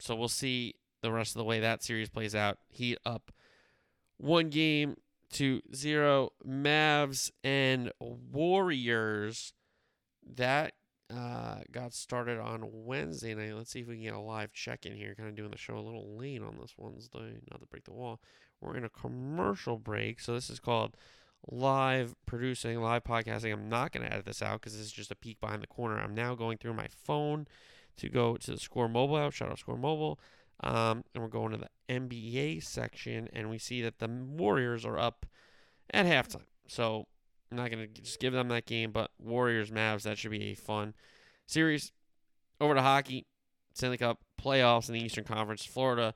So 0.00 0.14
we'll 0.14 0.28
see 0.28 0.74
the 1.02 1.12
rest 1.12 1.34
of 1.34 1.38
the 1.38 1.44
way 1.44 1.60
that 1.60 1.82
series 1.82 2.08
plays 2.08 2.34
out. 2.34 2.58
Heat 2.68 2.98
up 3.06 3.30
one 4.16 4.48
game 4.48 4.96
to 5.32 5.60
zero. 5.74 6.30
Mavs 6.46 7.30
and 7.42 7.92
Warriors. 8.00 9.52
That 10.36 10.74
uh, 11.14 11.60
got 11.70 11.94
started 11.94 12.38
on 12.38 12.68
Wednesday 12.70 13.34
night. 13.34 13.54
Let's 13.54 13.70
see 13.70 13.80
if 13.80 13.88
we 13.88 13.94
can 13.94 14.04
get 14.04 14.14
a 14.14 14.20
live 14.20 14.52
check 14.52 14.84
in 14.84 14.94
here. 14.94 15.14
Kind 15.14 15.28
of 15.28 15.36
doing 15.36 15.50
the 15.50 15.58
show 15.58 15.76
a 15.76 15.80
little 15.80 16.16
late 16.16 16.42
on 16.42 16.58
this 16.60 16.74
Wednesday. 16.76 17.38
Not 17.50 17.60
to 17.60 17.66
break 17.66 17.84
the 17.84 17.92
wall. 17.92 18.20
We're 18.60 18.76
in 18.76 18.84
a 18.84 18.90
commercial 18.90 19.78
break. 19.78 20.20
So 20.20 20.34
this 20.34 20.50
is 20.50 20.60
called 20.60 20.96
live 21.50 22.14
producing, 22.26 22.80
live 22.80 23.04
podcasting. 23.04 23.52
I'm 23.52 23.68
not 23.68 23.92
going 23.92 24.06
to 24.06 24.12
edit 24.12 24.26
this 24.26 24.42
out 24.42 24.60
because 24.60 24.76
this 24.76 24.86
is 24.86 24.92
just 24.92 25.10
a 25.10 25.16
peek 25.16 25.40
behind 25.40 25.62
the 25.62 25.66
corner. 25.66 25.98
I'm 25.98 26.14
now 26.14 26.34
going 26.34 26.58
through 26.58 26.74
my 26.74 26.88
phone 26.88 27.46
to 27.96 28.08
go 28.08 28.36
to 28.36 28.50
the 28.52 28.58
Score 28.58 28.88
Mobile 28.88 29.18
app. 29.18 29.32
Shout 29.32 29.50
out 29.50 29.58
Score 29.58 29.78
Mobile. 29.78 30.18
Um, 30.62 31.04
and 31.14 31.22
we're 31.22 31.28
going 31.28 31.52
to 31.52 31.58
the 31.58 31.68
NBA 31.88 32.64
section, 32.64 33.28
and 33.32 33.48
we 33.48 33.58
see 33.58 33.82
that 33.82 33.98
the 33.98 34.08
Warriors 34.08 34.84
are 34.84 34.98
up 34.98 35.26
at 35.90 36.06
halftime. 36.06 36.46
So 36.66 37.06
I'm 37.50 37.56
not 37.56 37.70
going 37.70 37.86
to 37.86 38.02
just 38.02 38.18
give 38.18 38.32
them 38.32 38.48
that 38.48 38.66
game, 38.66 38.90
but 38.90 39.10
Warriors 39.18 39.70
Mavs, 39.70 40.02
that 40.02 40.18
should 40.18 40.30
be 40.30 40.50
a 40.50 40.54
fun 40.54 40.94
series. 41.46 41.92
Over 42.60 42.74
to 42.74 42.82
hockey, 42.82 43.26
Stanley 43.72 43.98
Cup 43.98 44.18
playoffs 44.40 44.88
in 44.88 44.94
the 44.94 45.00
Eastern 45.00 45.24
Conference. 45.24 45.64
Florida, 45.64 46.12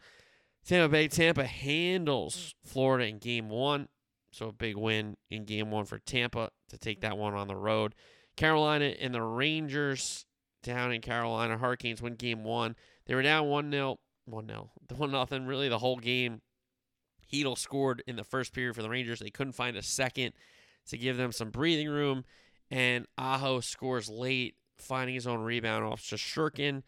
Tampa 0.67 0.91
Bay. 0.91 1.09
Tampa 1.09 1.45
handles 1.45 2.55
Florida 2.65 3.07
in 3.07 3.19
game 3.19 3.49
one. 3.49 3.89
So 4.33 4.49
a 4.49 4.53
big 4.53 4.77
win 4.77 5.17
in 5.31 5.45
game 5.45 5.71
one 5.71 5.85
for 5.85 5.99
Tampa 5.99 6.51
to 6.71 6.79
take 6.79 7.03
that 7.03 7.19
one 7.19 7.35
on 7.35 7.49
the 7.49 7.57
road. 7.57 7.95
Carolina 8.37 8.87
and 8.87 9.15
the 9.15 9.23
Rangers 9.23 10.25
down 10.63 10.93
in 10.93 11.01
Carolina. 11.01 11.59
Hurricanes 11.59 12.01
win 12.01 12.15
game 12.15 12.43
one. 12.43 12.75
They 13.07 13.15
were 13.15 13.23
down 13.23 13.49
1 13.49 13.71
0. 13.71 13.99
1 14.27 14.47
0. 14.47 14.71
1 14.95 15.11
nothing 15.11 15.47
really 15.47 15.69
the 15.69 15.79
whole 15.79 15.99
game. 15.99 16.41
Heedle 17.33 17.57
scored 17.57 18.03
in 18.07 18.17
the 18.17 18.25
first 18.25 18.53
period 18.53 18.75
for 18.75 18.83
the 18.83 18.91
Rangers. 18.91 19.21
They 19.21 19.31
couldn't 19.31 19.55
find 19.55 19.77
a 19.77 19.83
second 19.83 20.33
to 20.89 20.99
give 20.99 21.17
them 21.17 21.33
some 21.33 21.51
breathing 21.51 21.89
room. 21.89 22.25
And 22.71 23.07
Aho 23.19 23.61
scores 23.61 24.09
late, 24.09 24.55
finding 24.77 25.15
his 25.15 25.27
own 25.27 25.41
rebound 25.41 25.85
off 25.85 26.03
Shesterkin. 26.03 26.83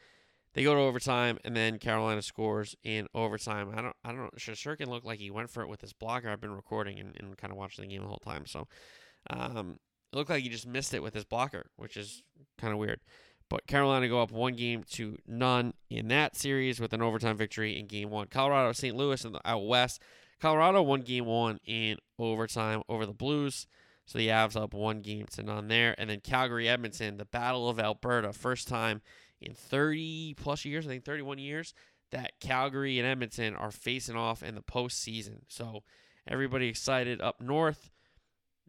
They 0.54 0.62
go 0.62 0.74
to 0.74 0.80
overtime, 0.80 1.38
and 1.44 1.56
then 1.56 1.78
Carolina 1.78 2.22
scores 2.22 2.76
in 2.84 3.08
overtime. 3.12 3.70
I 3.74 3.82
don't, 3.82 3.96
I 4.04 4.12
don't 4.12 4.18
know. 4.18 4.86
Looked 4.86 5.06
like 5.06 5.18
he 5.18 5.30
went 5.30 5.50
for 5.50 5.62
it 5.62 5.68
with 5.68 5.80
his 5.80 5.92
blocker. 5.92 6.30
I've 6.30 6.40
been 6.40 6.54
recording 6.54 7.00
and, 7.00 7.16
and 7.18 7.36
kind 7.36 7.50
of 7.50 7.56
watching 7.58 7.82
the 7.82 7.90
game 7.90 8.02
the 8.02 8.08
whole 8.08 8.22
time, 8.24 8.46
so 8.46 8.68
um, 9.30 9.78
it 10.12 10.16
looked 10.16 10.30
like 10.30 10.44
he 10.44 10.48
just 10.48 10.66
missed 10.66 10.94
it 10.94 11.02
with 11.02 11.12
his 11.12 11.24
blocker, 11.24 11.66
which 11.76 11.96
is 11.96 12.22
kind 12.56 12.72
of 12.72 12.78
weird. 12.78 13.00
But 13.54 13.68
Carolina 13.68 14.08
go 14.08 14.20
up 14.20 14.32
one 14.32 14.54
game 14.54 14.82
to 14.94 15.16
none 15.28 15.74
in 15.88 16.08
that 16.08 16.34
series 16.34 16.80
with 16.80 16.92
an 16.92 17.00
overtime 17.00 17.36
victory 17.36 17.78
in 17.78 17.86
game 17.86 18.10
one. 18.10 18.26
Colorado, 18.26 18.72
St. 18.72 18.96
Louis, 18.96 19.24
and 19.24 19.32
the 19.32 19.40
out 19.44 19.64
west. 19.64 20.02
Colorado 20.40 20.82
won 20.82 21.02
game 21.02 21.26
one 21.26 21.60
in 21.64 21.98
overtime 22.18 22.82
over 22.88 23.06
the 23.06 23.12
Blues. 23.12 23.68
So 24.06 24.18
the 24.18 24.26
Avs 24.26 24.60
up 24.60 24.74
one 24.74 25.02
game 25.02 25.26
to 25.34 25.44
none 25.44 25.68
there. 25.68 25.94
And 25.98 26.10
then 26.10 26.18
Calgary, 26.18 26.68
Edmonton, 26.68 27.16
the 27.16 27.26
Battle 27.26 27.68
of 27.68 27.78
Alberta. 27.78 28.32
First 28.32 28.66
time 28.66 29.02
in 29.40 29.54
30 29.54 30.34
plus 30.34 30.64
years, 30.64 30.84
I 30.84 30.88
think 30.88 31.04
31 31.04 31.38
years, 31.38 31.74
that 32.10 32.40
Calgary 32.40 32.98
and 32.98 33.06
Edmonton 33.06 33.54
are 33.54 33.70
facing 33.70 34.16
off 34.16 34.42
in 34.42 34.56
the 34.56 34.62
postseason. 34.62 35.42
So 35.46 35.84
everybody 36.26 36.66
excited 36.66 37.20
up 37.20 37.40
north. 37.40 37.88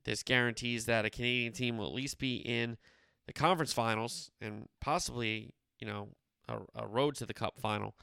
This 0.03 0.21
guarantees 0.21 0.85
that 0.85 1.05
a 1.05 1.09
Canadian 1.09 1.53
team 1.53 1.79
will 1.79 1.87
at 1.87 1.93
least 1.93 2.19
be 2.19 2.35
in 2.35 2.77
the 3.27 3.33
conference 3.33 3.73
finals 3.73 4.31
and 4.41 4.67
possibly, 4.81 5.53
you 5.79 5.87
know, 5.87 6.09
a, 6.47 6.57
a 6.75 6.87
road 6.87 7.15
to 7.15 7.25
the 7.25 7.33
cup 7.33 7.59
final. 7.59 7.95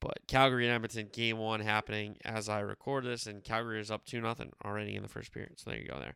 But 0.00 0.18
Calgary 0.28 0.64
and 0.64 0.74
Edmonton 0.74 1.08
game 1.12 1.38
one 1.38 1.60
happening 1.60 2.16
as 2.24 2.48
I 2.48 2.60
record 2.60 3.04
this, 3.04 3.26
and 3.26 3.42
Calgary 3.42 3.80
is 3.80 3.90
up 3.90 4.04
two 4.04 4.20
nothing 4.20 4.52
already 4.64 4.94
in 4.94 5.02
the 5.02 5.08
first 5.08 5.32
period. 5.32 5.58
So 5.58 5.70
there 5.70 5.80
you 5.80 5.88
go 5.88 5.98
there. 5.98 6.14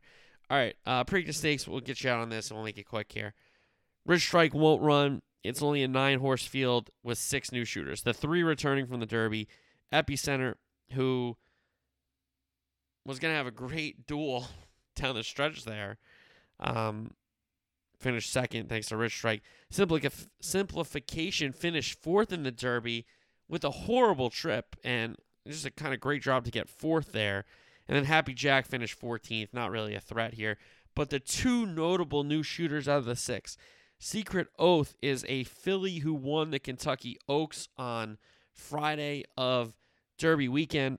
All 0.51 0.57
right, 0.57 0.77
uh, 0.87 1.05
Preakness 1.05 1.35
Stakes. 1.35 1.67
We'll 1.67 1.81
get 1.81 2.03
you 2.05 2.11
out 2.11 2.21
on 2.21 2.29
this, 2.29 2.51
and 2.51 2.57
we'll 2.57 2.65
make 2.65 2.79
it 2.79 2.87
quick 2.87 3.11
here. 3.11 3.35
Rich 4.05 4.23
Strike 4.23 4.55
won't 4.55 4.83
run 4.83 5.23
it's 5.45 5.63
only 5.63 5.83
a 5.83 5.89
nine 5.89 6.21
horse 6.21 6.47
field 6.47 6.91
with 7.03 7.19
six 7.19 7.51
new 7.51 7.65
shooters. 7.65 8.03
The 8.03 8.15
three 8.15 8.43
returning 8.43 8.87
from 8.87 9.01
the 9.01 9.07
Derby, 9.07 9.49
Epicenter, 9.93 10.55
who 10.93 11.37
was 13.05 13.19
going 13.19 13.33
to 13.33 13.37
have 13.37 13.47
a 13.47 13.53
great 13.53 14.07
duel 14.07 14.47
down 14.97 15.15
the 15.15 15.25
stretch 15.25 15.65
there, 15.65 15.99
um, 16.61 17.13
finished 18.03 18.33
second 18.33 18.69
thanks 18.69 18.89
to 18.89 18.97
Rich 18.97 19.17
Strike. 19.17 19.43
Simplification 19.71 21.53
finished 21.53 22.03
fourth 22.03 22.33
in 22.33 22.43
the 22.43 22.51
Derby 22.51 23.07
with 23.49 23.65
a 23.65 23.71
horrible 23.71 24.29
trip 24.29 24.77
and 24.85 25.17
just 25.47 25.67
a 25.67 25.71
kind 25.71 25.95
of 25.95 26.01
great 26.01 26.23
job 26.23 26.45
to 26.45 26.51
get 26.51 26.69
fourth 26.69 27.13
there. 27.13 27.45
And 27.89 27.97
then 27.97 28.05
Happy 28.05 28.35
Jack 28.35 28.67
finished 28.67 29.01
14th, 29.01 29.49
not 29.53 29.71
really 29.71 29.95
a 29.95 30.01
threat 30.01 30.35
here. 30.35 30.59
But 30.95 31.11
the 31.11 31.21
two 31.21 31.67
notable 31.67 32.25
new 32.25 32.43
shooters 32.43 32.89
out 32.89 32.99
of 32.99 33.05
the 33.05 33.17
six 33.17 33.57
Secret 33.99 34.49
Oath 34.59 34.95
is 35.01 35.25
a 35.29 35.45
filly 35.45 35.99
who 35.99 36.13
won 36.13 36.51
the 36.51 36.59
Kentucky 36.59 37.17
Oaks 37.29 37.69
on 37.77 38.19
Friday 38.53 39.25
of 39.37 39.75
Derby 40.19 40.49
weekend. 40.49 40.99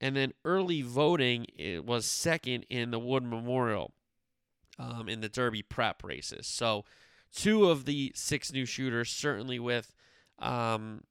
And 0.00 0.14
then 0.14 0.32
early 0.44 0.82
voting 0.82 1.46
it 1.56 1.86
was 1.86 2.04
second 2.04 2.66
in 2.68 2.90
the 2.90 2.98
Wood 2.98 3.24
Memorial 3.24 3.94
um, 4.78 5.08
in 5.08 5.20
the 5.20 5.28
Derby 5.28 5.62
prep 5.62 6.02
races. 6.04 6.46
So 6.46 6.84
two 7.34 7.68
of 7.68 7.84
the 7.84 8.12
six 8.14 8.52
new 8.52 8.64
shooters, 8.66 9.10
certainly 9.10 9.58
with 9.58 9.94
um, 10.38 11.04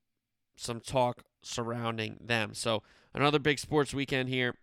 some 0.56 0.80
talk 0.80 1.24
surrounding 1.42 2.18
them. 2.20 2.54
So 2.54 2.84
another 3.14 3.40
big 3.40 3.60
sports 3.60 3.94
weekend 3.94 4.30
here 4.30 4.56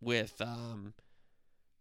with 0.00 0.40
um, 0.40 0.94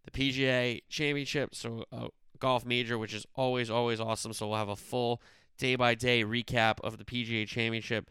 the 0.03 0.11
PGA 0.11 0.81
Championship, 0.89 1.55
so 1.55 1.85
a 1.91 2.09
golf 2.39 2.65
major, 2.65 2.97
which 2.97 3.13
is 3.13 3.25
always 3.35 3.69
always 3.69 3.99
awesome. 3.99 4.33
So 4.33 4.47
we'll 4.47 4.57
have 4.57 4.69
a 4.69 4.75
full 4.75 5.21
day 5.57 5.75
by 5.75 5.95
day 5.95 6.23
recap 6.23 6.79
of 6.81 6.97
the 6.97 7.05
PGA 7.05 7.47
Championship 7.47 8.09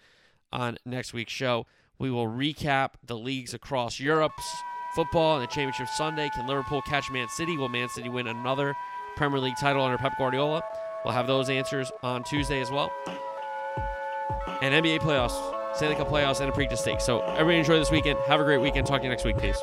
on 0.53 0.78
next 0.84 1.12
week's 1.12 1.32
show. 1.32 1.66
We 1.99 2.11
will 2.11 2.26
recap 2.26 2.95
the 3.05 3.16
leagues 3.16 3.55
across 3.55 4.01
Europe's 4.01 4.45
football 4.95 5.34
and 5.34 5.42
the 5.42 5.47
championship 5.47 5.88
Sunday. 5.88 6.30
Can 6.30 6.47
Liverpool 6.47 6.82
catch 6.82 7.11
Man 7.11 7.28
City? 7.28 7.57
Will 7.57 7.68
Man 7.68 7.88
City 7.88 8.09
win 8.09 8.26
another 8.26 8.76
Premier 9.16 9.40
League 9.40 9.57
title 9.61 9.82
under 9.82 9.99
Pep 9.99 10.16
Guardiola? 10.18 10.62
We'll 11.05 11.14
have 11.14 11.26
those 11.26 11.51
answers 11.51 11.92
on 12.03 12.24
Tuesday 12.24 12.61
as 12.61 12.70
well. 12.70 12.90
And 14.62 14.72
NBA 14.72 15.01
playoffs 15.01 15.55
Stanley 15.74 15.97
Cup 15.97 16.09
playoffs, 16.09 16.40
and 16.40 16.49
a 16.49 16.53
Preakness 16.53 16.78
Stakes. 16.78 17.05
So 17.05 17.20
everybody 17.22 17.59
enjoy 17.59 17.78
this 17.78 17.90
weekend. 17.90 18.18
Have 18.26 18.40
a 18.40 18.45
great 18.45 18.61
weekend. 18.61 18.86
Talk 18.86 19.01
to 19.01 19.05
you 19.05 19.11
next 19.11 19.24
week. 19.24 19.38
Peace. 19.38 19.62